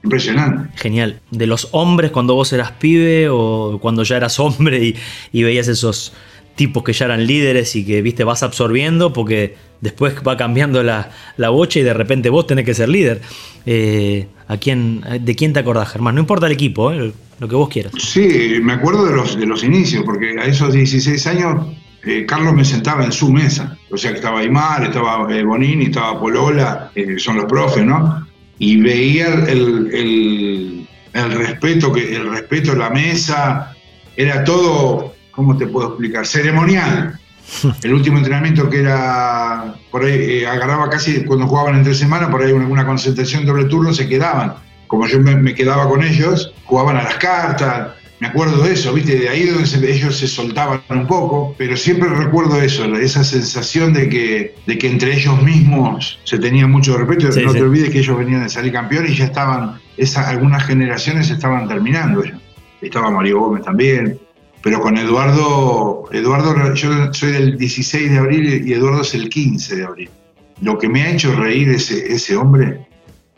Impresionante. 0.04 0.70
Genial. 0.78 1.20
De 1.32 1.46
los 1.46 1.68
hombres 1.72 2.12
cuando 2.12 2.34
vos 2.36 2.54
eras 2.54 2.72
pibe 2.72 3.28
o 3.30 3.78
cuando 3.82 4.04
ya 4.04 4.16
eras 4.18 4.40
hombre 4.40 4.84
y, 4.84 4.96
y 5.34 5.44
veías 5.44 5.68
esos 5.68 6.14
tipos 6.56 6.84
que 6.84 6.94
ya 6.94 7.06
eran 7.06 7.28
líderes 7.28 7.76
y 7.76 7.86
que, 7.86 8.02
viste, 8.02 8.24
vas 8.24 8.42
absorbiendo 8.44 9.12
porque 9.12 9.56
después 9.82 10.16
va 10.26 10.38
cambiando 10.38 10.84
la, 10.84 11.12
la 11.38 11.50
bocha 11.50 11.80
y 11.80 11.84
de 11.84 11.94
repente 11.94 12.30
vos 12.30 12.48
tenés 12.48 12.64
que 12.66 12.74
ser 12.74 12.88
líder. 12.90 13.22
Eh, 13.66 14.28
¿a 14.48 14.56
quién, 14.58 15.04
¿De 15.22 15.36
quién 15.36 15.52
te 15.54 15.60
acordás, 15.60 15.90
Germán? 15.90 16.16
No 16.16 16.22
importa 16.22 16.46
el 16.48 16.54
equipo, 16.54 16.92
eh, 16.94 17.12
lo 17.40 17.48
que 17.50 17.56
vos 17.56 17.68
quieras. 17.70 17.92
Sí, 17.98 18.60
me 18.62 18.74
acuerdo 18.74 19.06
de 19.06 19.16
los, 19.16 19.38
de 19.38 19.46
los 19.46 19.64
inicios, 19.66 20.04
porque 20.06 20.36
a 20.40 20.46
esos 20.46 20.72
16 20.74 21.28
años 21.28 21.68
eh, 22.10 22.26
Carlos 22.26 22.54
me 22.54 22.66
sentaba 22.66 23.04
en 23.06 23.12
su 23.12 23.32
mesa. 23.32 23.78
O 23.92 23.98
sea 23.98 24.12
que 24.12 24.18
estaba 24.18 24.40
Aymar, 24.40 24.84
estaba 24.86 25.34
eh, 25.34 25.44
Bonini, 25.44 25.86
estaba 25.86 26.20
Polola, 26.20 26.92
eh, 26.96 27.16
son 27.18 27.38
los 27.38 27.46
profes, 27.46 27.86
¿no? 27.86 28.26
Y 28.58 28.80
veía 28.82 29.28
el, 29.28 29.90
el- 29.94 30.88
el 31.14 31.32
respeto, 31.32 31.92
que, 31.92 32.16
el 32.16 32.30
respeto 32.30 32.76
la 32.76 32.90
mesa, 32.92 33.74
era 34.16 34.44
todo, 34.44 35.16
¿cómo 35.32 35.58
te 35.58 35.66
puedo 35.68 35.88
explicar? 35.90 36.26
Ceremonial. 36.28 37.20
El 37.84 37.94
último 37.96 38.18
entrenamiento 38.20 38.70
que 38.70 38.82
era, 38.82 39.74
por 39.90 40.06
ahí, 40.06 40.14
eh, 40.44 40.48
agarraba 40.48 40.88
casi 40.88 41.26
cuando 41.26 41.48
jugaban 41.48 41.76
entre 41.78 41.96
semana, 41.96 42.30
por 42.30 42.44
ahí 42.44 42.52
una, 42.52 42.68
una 42.68 42.86
concentración 42.86 43.44
doble 43.44 43.66
turno, 43.66 43.92
se 43.92 44.08
quedaban. 44.08 44.54
Como 44.86 45.08
yo 45.08 45.20
me, 45.20 45.36
me 45.36 45.56
quedaba 45.56 45.90
con 45.90 46.04
ellos, 46.04 46.54
jugaban 46.66 46.98
a 46.98 47.04
las 47.04 47.16
cartas, 47.16 47.88
me 48.20 48.28
acuerdo 48.28 48.62
de 48.64 48.74
eso, 48.74 48.94
¿viste? 48.94 49.18
De 49.18 49.30
ahí 49.30 49.46
donde 49.46 49.66
se- 49.66 49.92
ellos 49.92 50.18
se 50.18 50.28
soltaban 50.28 50.82
un 50.90 51.08
poco, 51.08 51.56
pero 51.58 51.78
siempre 51.78 52.10
recuerdo 52.10 52.62
eso, 52.62 52.84
esa 52.98 53.24
sensación 53.24 53.94
de 53.94 54.10
que, 54.10 54.56
de 54.68 54.78
que 54.78 54.88
entre 54.90 55.14
ellos 55.16 55.42
mismos 55.42 56.20
se 56.26 56.38
tenía 56.38 56.68
mucho 56.68 56.98
respeto. 56.98 57.32
Sí, 57.32 57.42
no 57.44 57.52
sí. 57.54 57.58
te 57.58 57.64
olvides 57.64 57.90
que 57.92 58.00
ellos 58.00 58.18
venían 58.18 58.44
de 58.44 58.50
salir 58.50 58.74
campeones 58.74 59.12
y 59.12 59.16
ya 59.16 59.26
estaban, 59.26 59.80
esa, 59.98 60.28
algunas 60.30 60.66
generaciones 60.66 61.30
estaban 61.30 61.68
terminando 61.68 62.24
ya. 62.24 62.38
Estaba 62.82 63.10
Mario 63.10 63.40
Gómez 63.40 63.64
también, 63.64 64.20
pero 64.62 64.82
con 64.82 64.98
Eduardo, 64.98 66.06
Eduardo, 66.12 66.74
yo 66.74 67.14
soy 67.14 67.32
del 67.32 67.58
16 67.58 68.12
de 68.12 68.18
abril 68.18 68.64
y 68.68 68.74
Eduardo 68.74 69.02
es 69.02 69.14
el 69.16 69.30
15 69.30 69.76
de 69.78 69.84
abril. 69.86 70.10
Lo 70.62 70.78
que 70.78 70.90
me 70.90 71.04
ha 71.04 71.12
hecho 71.12 71.34
reír 71.36 71.70
ese, 71.70 72.12
ese 72.14 72.36
hombre, 72.36 72.86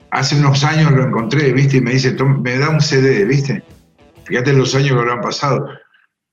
hace 0.09 0.35
unos 0.35 0.63
años 0.63 0.91
lo 0.91 1.03
encontré, 1.05 1.51
¿viste? 1.53 1.77
Y 1.77 1.81
me 1.81 1.91
dice, 1.93 2.11
"Tom, 2.13 2.41
me 2.41 2.57
da 2.57 2.69
un 2.69 2.81
CD, 2.81 3.25
¿viste? 3.25 3.61
Fíjate 4.31 4.53
los 4.53 4.73
años 4.75 4.93
que 4.93 4.99
habrán 4.99 5.19
pasado. 5.19 5.67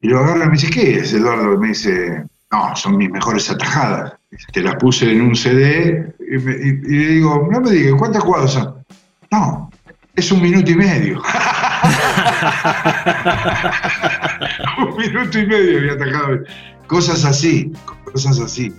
Y 0.01 0.07
lo 0.07 0.21
agarra 0.21 0.45
y 0.45 0.47
me 0.47 0.53
dice, 0.53 0.71
¿qué 0.71 1.01
es, 1.01 1.13
Eduardo? 1.13 1.59
Me 1.59 1.71
dice, 1.71 2.25
no, 2.53 2.77
son 2.77 2.97
mis 2.97 3.11
mejores 3.11 3.51
atajadas. 3.51 4.13
Te 4.53 4.63
las 4.63 4.77
puse 4.77 5.11
en 5.11 5.21
un 5.21 5.35
CD 5.35 6.15
y, 6.21 6.39
le 6.39 7.09
digo, 7.15 7.49
no 7.51 7.61
me 7.61 7.73
digas, 7.73 7.95
¿cuántas 7.99 8.23
jugadas 8.23 8.53
son? 8.53 8.85
No, 9.33 9.69
es 10.15 10.31
un 10.31 10.41
minuto 10.41 10.71
y 10.71 10.77
medio. 10.77 11.21
un 14.79 14.97
minuto 14.97 15.41
y 15.41 15.47
medio 15.49 15.79
había 15.79 15.95
atajado. 15.95 16.39
Cosas 16.87 17.25
así, 17.25 17.73
cosas 18.05 18.39
así. 18.39 18.73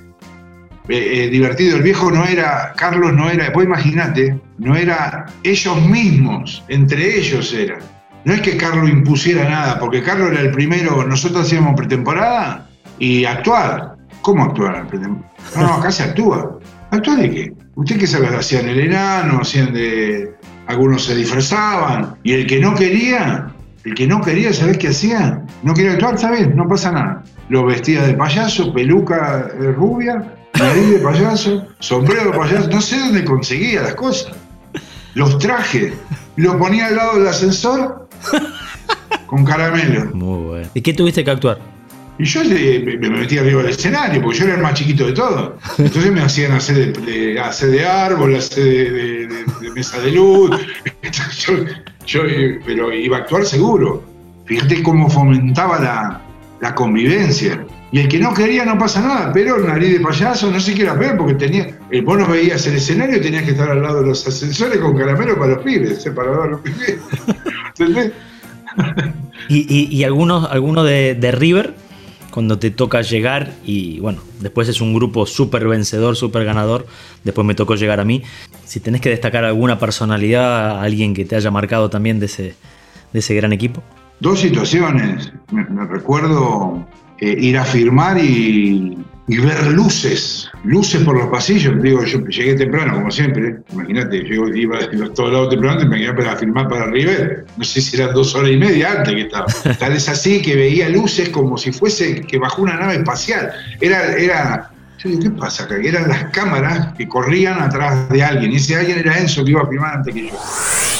Eh, 0.87 1.25
eh, 1.25 1.29
divertido, 1.29 1.75
el 1.75 1.83
viejo 1.83 2.09
no 2.09 2.23
era, 2.23 2.71
Carlos 2.77 3.11
no 3.11 3.29
era, 3.29 3.49
vos 3.49 3.65
imaginate, 3.65 4.39
no 4.59 4.77
era 4.77 5.25
ellos 5.43 5.81
mismos, 5.87 6.63
entre 6.69 7.17
ellos 7.17 7.51
era. 7.51 7.79
No 8.25 8.33
es 8.33 8.41
que 8.41 8.57
Carlos 8.57 8.89
impusiera 8.89 9.47
nada, 9.47 9.79
porque 9.79 10.03
Carlos 10.03 10.31
era 10.31 10.41
el 10.41 10.51
primero, 10.51 11.05
nosotros 11.05 11.45
hacíamos 11.45 11.75
pretemporada 11.75 12.69
y 12.97 13.25
actuar. 13.25 13.95
¿Cómo 14.21 14.43
actuar 14.43 14.87
pretemporada? 14.87 15.33
No, 15.55 15.61
no, 15.61 15.73
acá 15.75 15.91
se 15.91 16.03
actúa. 16.03 16.59
¿Actuar 16.91 17.19
de 17.19 17.31
qué? 17.31 17.53
¿Usted 17.75 17.97
qué 17.97 18.07
sabe? 18.07 18.27
Hacían 18.27 18.67
el 18.67 18.79
enano, 18.79 19.39
hacían 19.41 19.73
de. 19.73 20.35
Algunos 20.67 21.05
se 21.05 21.15
disfrazaban. 21.15 22.15
Y 22.23 22.33
el 22.33 22.45
que 22.45 22.59
no 22.59 22.75
quería, 22.75 23.47
el 23.85 23.93
que 23.95 24.05
no 24.05 24.21
quería, 24.21 24.53
¿sabés 24.53 24.77
qué 24.77 24.89
hacía? 24.89 25.41
No 25.63 25.73
quería 25.73 25.93
actuar, 25.93 26.17
bien, 26.31 26.55
no 26.55 26.67
pasa 26.67 26.91
nada. 26.91 27.23
Lo 27.47 27.65
vestía 27.65 28.03
de 28.03 28.13
payaso, 28.13 28.73
peluca 28.73 29.47
eh, 29.53 29.71
rubia, 29.71 30.35
nariz 30.59 30.89
de 30.91 30.99
payaso, 30.99 31.67
sombrero 31.79 32.31
de 32.31 32.37
payaso, 32.37 32.69
no 32.69 32.81
sé 32.81 32.99
dónde 32.99 33.23
conseguía 33.23 33.81
las 33.81 33.95
cosas. 33.95 34.33
Los 35.15 35.39
trajes, 35.39 35.93
lo 36.35 36.57
ponía 36.59 36.87
al 36.87 36.97
lado 36.97 37.17
del 37.17 37.27
ascensor 37.27 38.08
con 39.27 39.45
caramelo. 39.45 40.05
Muy 40.13 40.43
bueno. 40.47 40.67
¿Y 40.73 40.81
qué 40.81 40.93
tuviste 40.93 41.23
que 41.23 41.31
actuar? 41.31 41.59
Y 42.17 42.25
yo 42.25 42.43
me 42.43 42.97
me 42.97 43.09
metí 43.11 43.37
arriba 43.37 43.61
del 43.61 43.71
escenario, 43.71 44.21
porque 44.21 44.39
yo 44.39 44.45
era 44.45 44.55
el 44.55 44.61
más 44.61 44.73
chiquito 44.73 45.05
de 45.05 45.13
todos. 45.13 45.53
Entonces 45.77 46.11
me 46.11 46.21
hacían 46.21 46.51
hacer 46.51 46.93
de, 46.93 47.11
de- 47.11 47.39
hacer 47.39 47.69
de 47.71 47.85
árbol, 47.85 48.35
hacer 48.35 48.63
de, 48.65 48.91
de- 48.91 49.27
de- 49.27 49.45
de 49.61 49.71
mesa 49.71 49.99
de 50.01 50.11
luz. 50.11 50.51
Yo, 51.39 51.53
yo, 52.05 52.21
eh, 52.25 52.59
pero 52.65 52.91
iba 52.93 53.17
a 53.17 53.19
actuar 53.21 53.45
seguro. 53.45 54.03
Fíjate 54.45 54.83
cómo 54.83 55.09
fomentaba 55.09 55.79
la, 55.79 56.21
la 56.59 56.75
convivencia. 56.75 57.63
Y 57.91 57.99
el 57.99 58.07
que 58.07 58.19
no 58.19 58.33
quería 58.33 58.65
no 58.65 58.77
pasa 58.77 59.01
nada, 59.01 59.31
pero 59.33 59.57
nariz 59.59 59.93
de 59.93 59.99
payaso, 59.99 60.51
no 60.51 60.59
sé 60.59 60.75
qué 60.75 60.83
era 60.83 60.93
ver, 60.93 61.17
porque 61.17 61.33
tenía, 61.35 61.75
el 61.89 62.01
vos 62.03 62.17
no 62.19 62.27
veías 62.27 62.65
el 62.67 62.75
escenario 62.75 63.17
y 63.17 63.21
tenías 63.21 63.43
que 63.43 63.51
estar 63.51 63.69
al 63.71 63.81
lado 63.81 64.01
de 64.01 64.07
los 64.09 64.27
ascensores 64.27 64.77
con 64.79 64.95
caramelo 64.97 65.37
para 65.39 65.53
los 65.55 65.63
pibes, 65.63 66.01
separador 66.03 66.47
a 66.47 66.51
los 66.51 66.61
pibes. 66.61 66.97
¿Y, 69.47 69.65
y, 69.73 69.87
y 69.95 70.03
algunos, 70.03 70.49
alguno 70.51 70.83
de, 70.83 71.15
de 71.15 71.31
River? 71.31 71.73
Cuando 72.31 72.59
te 72.59 72.69
toca 72.69 73.01
llegar 73.01 73.53
y 73.65 73.99
bueno, 74.01 74.21
después 74.39 74.69
es 74.69 74.81
un 74.81 74.93
grupo 74.93 75.25
súper 75.25 75.67
vencedor, 75.67 76.15
súper 76.15 76.45
ganador, 76.45 76.85
después 77.23 77.45
me 77.45 77.55
tocó 77.55 77.73
llegar 77.73 77.99
a 77.99 78.05
mí. 78.05 78.21
Si 78.65 78.79
tenés 78.79 79.01
que 79.01 79.09
destacar 79.09 79.43
alguna 79.45 79.79
personalidad, 79.79 80.79
alguien 80.79 81.15
que 81.15 81.25
te 81.25 81.35
haya 81.35 81.49
marcado 81.49 81.89
también 81.89 82.19
de 82.19 82.27
ese, 82.27 82.53
de 83.13 83.19
ese 83.19 83.33
gran 83.33 83.51
equipo. 83.51 83.81
dos 84.19 84.39
situaciones. 84.39 85.33
Me, 85.51 85.65
me 85.65 85.85
recuerdo 85.87 86.85
eh, 87.19 87.35
ir 87.39 87.57
a 87.57 87.65
firmar 87.65 88.19
y, 88.23 88.95
y 89.29 89.37
ver 89.37 89.67
luces, 89.67 90.49
luces 90.63 91.03
por 91.03 91.15
los 91.15 91.27
pasillos. 91.27 91.79
Digo, 91.83 92.03
yo 92.03 92.19
llegué 92.25 92.55
temprano, 92.55 92.95
como 92.95 93.11
siempre. 93.11 93.57
Imagínate, 93.71 94.27
yo 94.27 94.47
iba 94.47 94.79
de 94.79 95.09
todos 95.11 95.31
lados 95.31 95.49
temprano 95.51 95.81
y 95.81 95.87
me 95.87 96.01
iba 96.01 96.15
para 96.15 96.35
firmar 96.35 96.67
para 96.67 96.87
River. 96.87 97.45
No 97.55 97.63
sé 97.63 97.79
si 97.79 97.95
eran 97.95 98.15
dos 98.15 98.33
horas 98.33 98.49
y 98.49 98.57
media 98.57 98.91
antes 98.91 99.13
que 99.13 99.21
estaba. 99.21 99.45
Tal 99.79 99.93
es 99.93 100.09
así 100.09 100.41
que 100.41 100.55
veía 100.55 100.89
luces 100.89 101.29
como 101.29 101.59
si 101.59 101.71
fuese 101.71 102.21
que 102.21 102.39
bajó 102.39 102.63
una 102.63 102.77
nave 102.77 102.95
espacial. 102.95 103.53
Era, 103.79 104.13
era. 104.13 104.71
Yo 104.97 105.09
digo, 105.09 105.21
¿qué 105.21 105.29
pasa 105.29 105.65
acá? 105.65 105.75
Eran 105.75 106.09
las 106.09 106.23
cámaras 106.31 106.93
que 106.97 107.07
corrían 107.07 107.61
atrás 107.61 108.09
de 108.09 108.23
alguien. 108.23 108.51
Y 108.51 108.55
ese 108.55 108.77
alguien 108.77 108.97
era 108.97 109.15
Enzo 109.15 109.45
que 109.45 109.51
iba 109.51 109.61
a 109.61 109.67
firmar 109.67 109.97
antes 109.97 110.11
que 110.11 110.27
yo. 110.27 110.37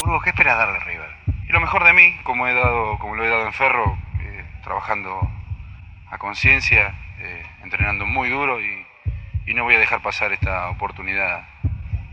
Burgos, 0.04 0.22
¿qué 0.22 0.30
esperas 0.30 0.56
darle 0.56 0.78
a 0.78 0.84
River? 0.84 1.10
Y 1.48 1.52
lo 1.52 1.60
mejor 1.60 1.84
de 1.84 1.92
mí, 1.94 2.14
como 2.22 2.46
he 2.46 2.54
dado, 2.54 2.96
como 3.00 3.16
lo 3.16 3.24
he 3.24 3.28
dado 3.28 3.44
en 3.44 3.52
Ferro, 3.52 3.98
eh, 4.22 4.44
trabajando 4.62 5.18
a 6.12 6.18
conciencia, 6.18 6.94
eh, 7.20 7.42
entrenando 7.62 8.06
muy 8.06 8.28
duro 8.30 8.58
y, 8.60 8.86
no 9.54 9.64
voy 9.64 9.74
a 9.74 9.80
dejar 9.80 10.00
pasar 10.00 10.32
esta 10.32 10.70
oportunidad 10.70 11.40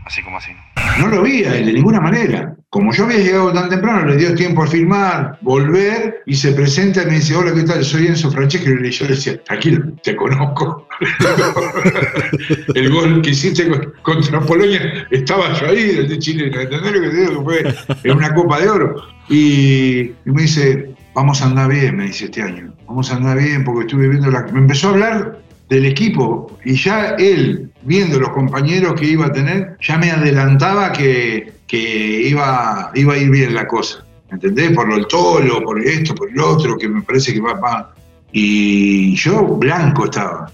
así 0.04 0.22
como 0.22 0.38
así. 0.38 0.50
¿no? 0.98 1.06
Lo 1.06 1.22
vi 1.22 1.44
él 1.44 1.66
de 1.66 1.72
ninguna 1.72 2.00
manera. 2.00 2.52
Como 2.68 2.92
yo 2.92 3.04
había 3.04 3.18
llegado 3.18 3.52
tan 3.52 3.68
temprano, 3.68 4.06
le 4.06 4.16
dio 4.16 4.34
tiempo 4.34 4.64
a 4.64 4.66
firmar, 4.66 5.38
volver 5.42 6.22
y 6.26 6.34
se 6.34 6.52
presenta 6.52 7.02
y 7.02 7.06
me 7.06 7.12
dice, 7.12 7.36
hola, 7.36 7.54
¿qué 7.54 7.62
tal? 7.62 7.84
Soy 7.84 8.08
Enzo 8.08 8.32
Francesco. 8.32 8.68
Y 8.70 8.90
yo 8.90 9.04
le 9.04 9.14
decía, 9.14 9.42
tranquilo, 9.44 9.92
te 10.02 10.16
conozco. 10.16 10.88
el 12.74 12.90
gol 12.92 13.22
que 13.22 13.30
hiciste 13.30 13.68
con- 13.68 13.92
contra 14.02 14.40
Polonia, 14.40 15.06
estaba 15.10 15.52
yo 15.54 15.68
ahí, 15.68 15.90
el 15.90 16.08
de 16.08 16.18
Chile, 16.18 16.46
¿entendés 16.46 16.92
lo 16.92 17.00
que 17.00 17.08
te 17.08 17.16
digo? 17.16 17.46
Que 17.46 17.72
fue 17.72 18.10
en 18.10 18.16
una 18.16 18.34
Copa 18.34 18.60
de 18.60 18.68
Oro. 18.68 18.96
Y 19.28 20.10
me 20.24 20.42
dice, 20.42 20.90
vamos 21.18 21.42
a 21.42 21.46
andar 21.46 21.68
bien, 21.68 21.96
me 21.96 22.04
dice 22.04 22.26
este 22.26 22.42
año. 22.42 22.72
Vamos 22.86 23.10
a 23.10 23.16
andar 23.16 23.38
bien 23.38 23.64
porque 23.64 23.86
estuve 23.86 24.06
viendo 24.08 24.30
la... 24.30 24.42
Me 24.52 24.60
empezó 24.60 24.88
a 24.88 24.90
hablar 24.92 25.38
del 25.68 25.84
equipo 25.84 26.56
y 26.64 26.74
ya 26.74 27.16
él, 27.18 27.72
viendo 27.82 28.20
los 28.20 28.28
compañeros 28.28 28.98
que 28.98 29.06
iba 29.06 29.26
a 29.26 29.32
tener, 29.32 29.76
ya 29.80 29.98
me 29.98 30.12
adelantaba 30.12 30.92
que, 30.92 31.54
que 31.66 32.22
iba, 32.28 32.92
iba 32.94 33.14
a 33.14 33.16
ir 33.16 33.30
bien 33.30 33.52
la 33.52 33.66
cosa. 33.66 34.04
¿Entendés? 34.30 34.70
Por 34.70 34.88
lo 34.88 35.04
tolo, 35.08 35.60
por 35.64 35.80
esto, 35.80 36.14
por 36.14 36.30
el 36.30 36.38
otro, 36.38 36.78
que 36.78 36.88
me 36.88 37.02
parece 37.02 37.34
que 37.34 37.40
va, 37.40 37.54
va. 37.54 37.94
Y 38.30 39.16
yo 39.16 39.44
blanco 39.44 40.04
estaba. 40.04 40.52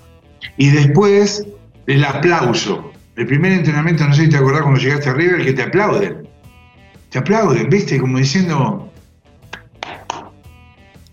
Y 0.57 0.71
después 0.71 1.47
el 1.87 2.05
aplauso. 2.05 2.91
El 3.17 3.27
primer 3.27 3.53
entrenamiento, 3.53 4.07
no 4.07 4.15
sé 4.15 4.25
si 4.25 4.29
te 4.31 4.39
acordás 4.39 4.63
cuando 4.63 4.81
llegaste 4.81 5.11
a 5.11 5.13
River, 5.15 5.45
que 5.45 5.53
te 5.53 5.63
aplauden. 5.63 6.27
Te 7.11 7.19
aplauden, 7.19 7.69
¿viste? 7.69 7.99
Como 7.99 8.17
diciendo, 8.17 8.91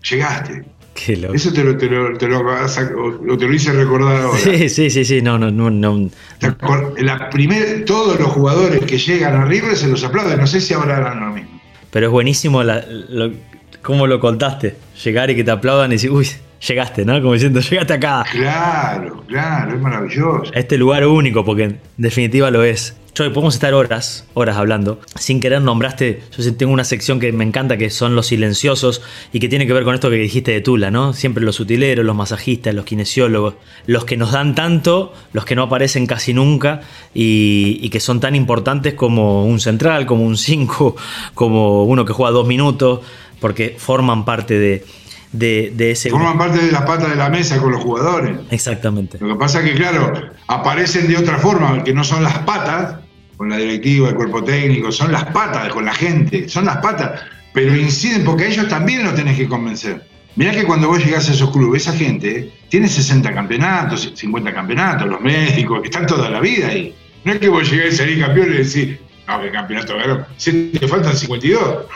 llegaste. 0.08 0.64
Qué 0.94 1.16
loco. 1.16 1.34
Eso 1.34 1.52
te 1.52 1.64
lo, 1.64 1.76
te 1.76 1.86
lo, 1.86 2.16
te 2.18 2.28
lo, 2.28 2.44
vas 2.44 2.76
a- 2.78 2.90
o- 2.94 3.32
o 3.32 3.38
te 3.38 3.46
lo 3.46 3.54
hice 3.54 3.72
recordar 3.72 4.20
ahora. 4.22 4.38
Sí, 4.38 4.68
sí, 4.68 4.90
sí, 4.90 5.04
sí, 5.04 5.22
no, 5.22 5.38
no, 5.38 5.50
no, 5.50 5.70
no. 5.70 6.10
¿Te 6.38 6.48
acor- 6.48 6.98
La 7.00 7.30
primer, 7.30 7.84
todos 7.86 8.20
los 8.20 8.28
jugadores 8.28 8.80
que 8.84 8.98
llegan 8.98 9.34
a 9.34 9.44
River 9.46 9.74
se 9.76 9.88
los 9.88 10.04
aplauden. 10.04 10.38
No 10.38 10.46
sé 10.46 10.60
si 10.60 10.74
ahora 10.74 10.98
harán 10.98 11.20
lo 11.20 11.26
mismo. 11.32 11.60
Pero 11.90 12.06
es 12.06 12.12
buenísimo 12.12 12.62
la, 12.62 12.84
lo- 13.08 13.32
cómo 13.80 14.06
lo 14.06 14.20
contaste. 14.20 14.76
Llegar 15.02 15.30
y 15.30 15.34
que 15.36 15.44
te 15.44 15.50
aplaudan 15.50 15.90
y 15.92 15.94
decir, 15.94 16.10
uy, 16.10 16.28
llegaste, 16.68 17.04
¿no? 17.06 17.20
Como 17.22 17.32
diciendo, 17.32 17.60
llegaste 17.60 17.94
acá. 17.94 18.24
Claro, 18.30 19.24
claro, 19.26 19.74
es 19.74 19.80
maravilloso. 19.80 20.52
A 20.54 20.58
este 20.58 20.76
lugar 20.76 21.06
único, 21.06 21.42
porque 21.44 21.64
en 21.64 21.80
definitiva 21.96 22.50
lo 22.50 22.62
es. 22.64 22.96
Yo 23.14 23.30
podemos 23.30 23.52
estar 23.52 23.74
horas, 23.74 24.26
horas 24.32 24.56
hablando. 24.56 24.98
Sin 25.16 25.40
querer 25.40 25.60
nombraste, 25.60 26.22
yo 26.34 26.56
tengo 26.56 26.72
una 26.72 26.84
sección 26.84 27.20
que 27.20 27.30
me 27.30 27.44
encanta 27.44 27.76
que 27.76 27.90
son 27.90 28.16
los 28.16 28.28
silenciosos 28.28 29.02
y 29.34 29.38
que 29.38 29.50
tiene 29.50 29.66
que 29.66 29.74
ver 29.74 29.84
con 29.84 29.94
esto 29.94 30.08
que 30.08 30.16
dijiste 30.16 30.50
de 30.50 30.62
Tula, 30.62 30.90
¿no? 30.90 31.12
Siempre 31.12 31.44
los 31.44 31.60
utileros, 31.60 32.06
los 32.06 32.16
masajistas, 32.16 32.74
los 32.74 32.86
kinesiólogos, 32.86 33.56
los 33.86 34.06
que 34.06 34.16
nos 34.16 34.32
dan 34.32 34.54
tanto, 34.54 35.12
los 35.34 35.44
que 35.44 35.54
no 35.54 35.64
aparecen 35.64 36.06
casi 36.06 36.32
nunca 36.32 36.80
y, 37.12 37.78
y 37.82 37.90
que 37.90 38.00
son 38.00 38.18
tan 38.18 38.34
importantes 38.34 38.94
como 38.94 39.44
un 39.44 39.60
central, 39.60 40.06
como 40.06 40.24
un 40.24 40.38
5, 40.38 40.96
como 41.34 41.84
uno 41.84 42.06
que 42.06 42.14
juega 42.14 42.32
dos 42.32 42.48
minutos, 42.48 43.00
porque 43.40 43.76
forman 43.78 44.24
parte 44.24 44.58
de, 44.58 44.86
de, 45.32 45.72
de, 45.74 45.90
ese... 45.90 46.10
Forman 46.10 46.38
parte 46.38 46.64
de 46.64 46.72
la 46.72 46.84
pata 46.84 47.08
de 47.08 47.16
la 47.16 47.28
mesa 47.28 47.58
con 47.58 47.72
los 47.72 47.82
jugadores. 47.82 48.38
Exactamente. 48.50 49.18
Lo 49.20 49.28
que 49.28 49.34
pasa 49.34 49.60
es 49.60 49.70
que, 49.70 49.76
claro, 49.76 50.12
aparecen 50.46 51.08
de 51.08 51.16
otra 51.16 51.38
forma, 51.38 51.82
que 51.84 51.92
no 51.92 52.04
son 52.04 52.22
las 52.22 52.38
patas, 52.40 53.01
con 53.42 53.50
la 53.50 53.56
directiva, 53.56 54.08
el 54.08 54.14
cuerpo 54.14 54.44
técnico, 54.44 54.92
son 54.92 55.10
las 55.10 55.24
patas 55.24 55.68
con 55.70 55.84
la 55.84 55.92
gente, 55.92 56.48
son 56.48 56.64
las 56.64 56.76
patas, 56.76 57.22
pero 57.52 57.74
inciden 57.74 58.22
porque 58.22 58.44
a 58.44 58.46
ellos 58.46 58.68
también 58.68 59.02
los 59.02 59.16
tenés 59.16 59.36
que 59.36 59.48
convencer. 59.48 60.00
Mirá 60.36 60.52
que 60.52 60.62
cuando 60.62 60.86
vos 60.86 61.04
llegás 61.04 61.28
a 61.28 61.32
esos 61.32 61.50
clubes, 61.50 61.82
esa 61.82 61.92
gente 61.92 62.52
tiene 62.68 62.86
60 62.86 63.34
campeonatos, 63.34 64.12
50 64.14 64.54
campeonatos, 64.54 65.08
los 65.08 65.20
médicos, 65.20 65.80
que 65.80 65.88
están 65.88 66.06
toda 66.06 66.30
la 66.30 66.38
vida 66.38 66.68
ahí. 66.68 66.94
No 67.24 67.32
es 67.32 67.40
que 67.40 67.48
vos 67.48 67.68
llegás 67.68 67.94
y 67.94 67.96
salís 67.96 68.24
campeón 68.24 68.52
y 68.52 68.58
decís, 68.58 68.98
no, 69.26 69.42
que 69.42 69.50
campeonato 69.50 69.96
ganó. 69.96 70.24
Si 70.36 70.70
te 70.78 70.86
faltan 70.86 71.16
52. 71.16 71.86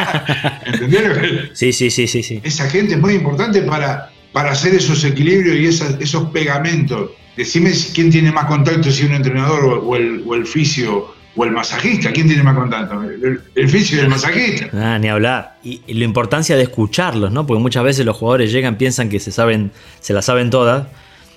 ¿Entendieron? 0.64 1.50
Sí, 1.52 1.74
sí, 1.74 1.90
sí, 1.90 2.06
sí, 2.06 2.22
sí. 2.22 2.40
Esa 2.42 2.70
gente 2.70 2.94
es 2.94 3.00
muy 3.00 3.12
importante 3.12 3.60
para, 3.60 4.12
para 4.36 4.50
hacer 4.50 4.74
esos 4.74 5.02
equilibrios 5.02 5.56
y 5.56 6.02
esos 6.02 6.28
pegamentos. 6.28 7.12
Decime 7.38 7.72
quién 7.94 8.10
tiene 8.10 8.30
más 8.30 8.44
contacto, 8.44 8.90
si 8.90 9.06
un 9.06 9.14
entrenador 9.14 9.80
o, 9.82 9.96
el, 9.96 10.24
o 10.28 10.44
fisio 10.44 11.06
o 11.34 11.44
el 11.46 11.52
masajista. 11.52 12.12
¿Quién 12.12 12.26
tiene 12.26 12.42
más 12.42 12.54
contacto? 12.54 13.02
El, 13.02 13.68
fisio 13.70 13.96
y 13.96 14.00
el 14.02 14.10
masajista. 14.10 14.68
Ah, 14.74 14.98
ni 14.98 15.08
hablar. 15.08 15.56
Y, 15.64 15.80
y, 15.86 15.94
la 15.94 16.04
importancia 16.04 16.54
de 16.54 16.64
escucharlos, 16.64 17.32
¿no? 17.32 17.46
Porque 17.46 17.62
muchas 17.62 17.82
veces 17.82 18.04
los 18.04 18.14
jugadores 18.14 18.52
llegan, 18.52 18.76
piensan 18.76 19.08
que 19.08 19.20
se 19.20 19.32
saben, 19.32 19.72
se 20.00 20.12
la 20.12 20.20
saben 20.20 20.50
todas 20.50 20.86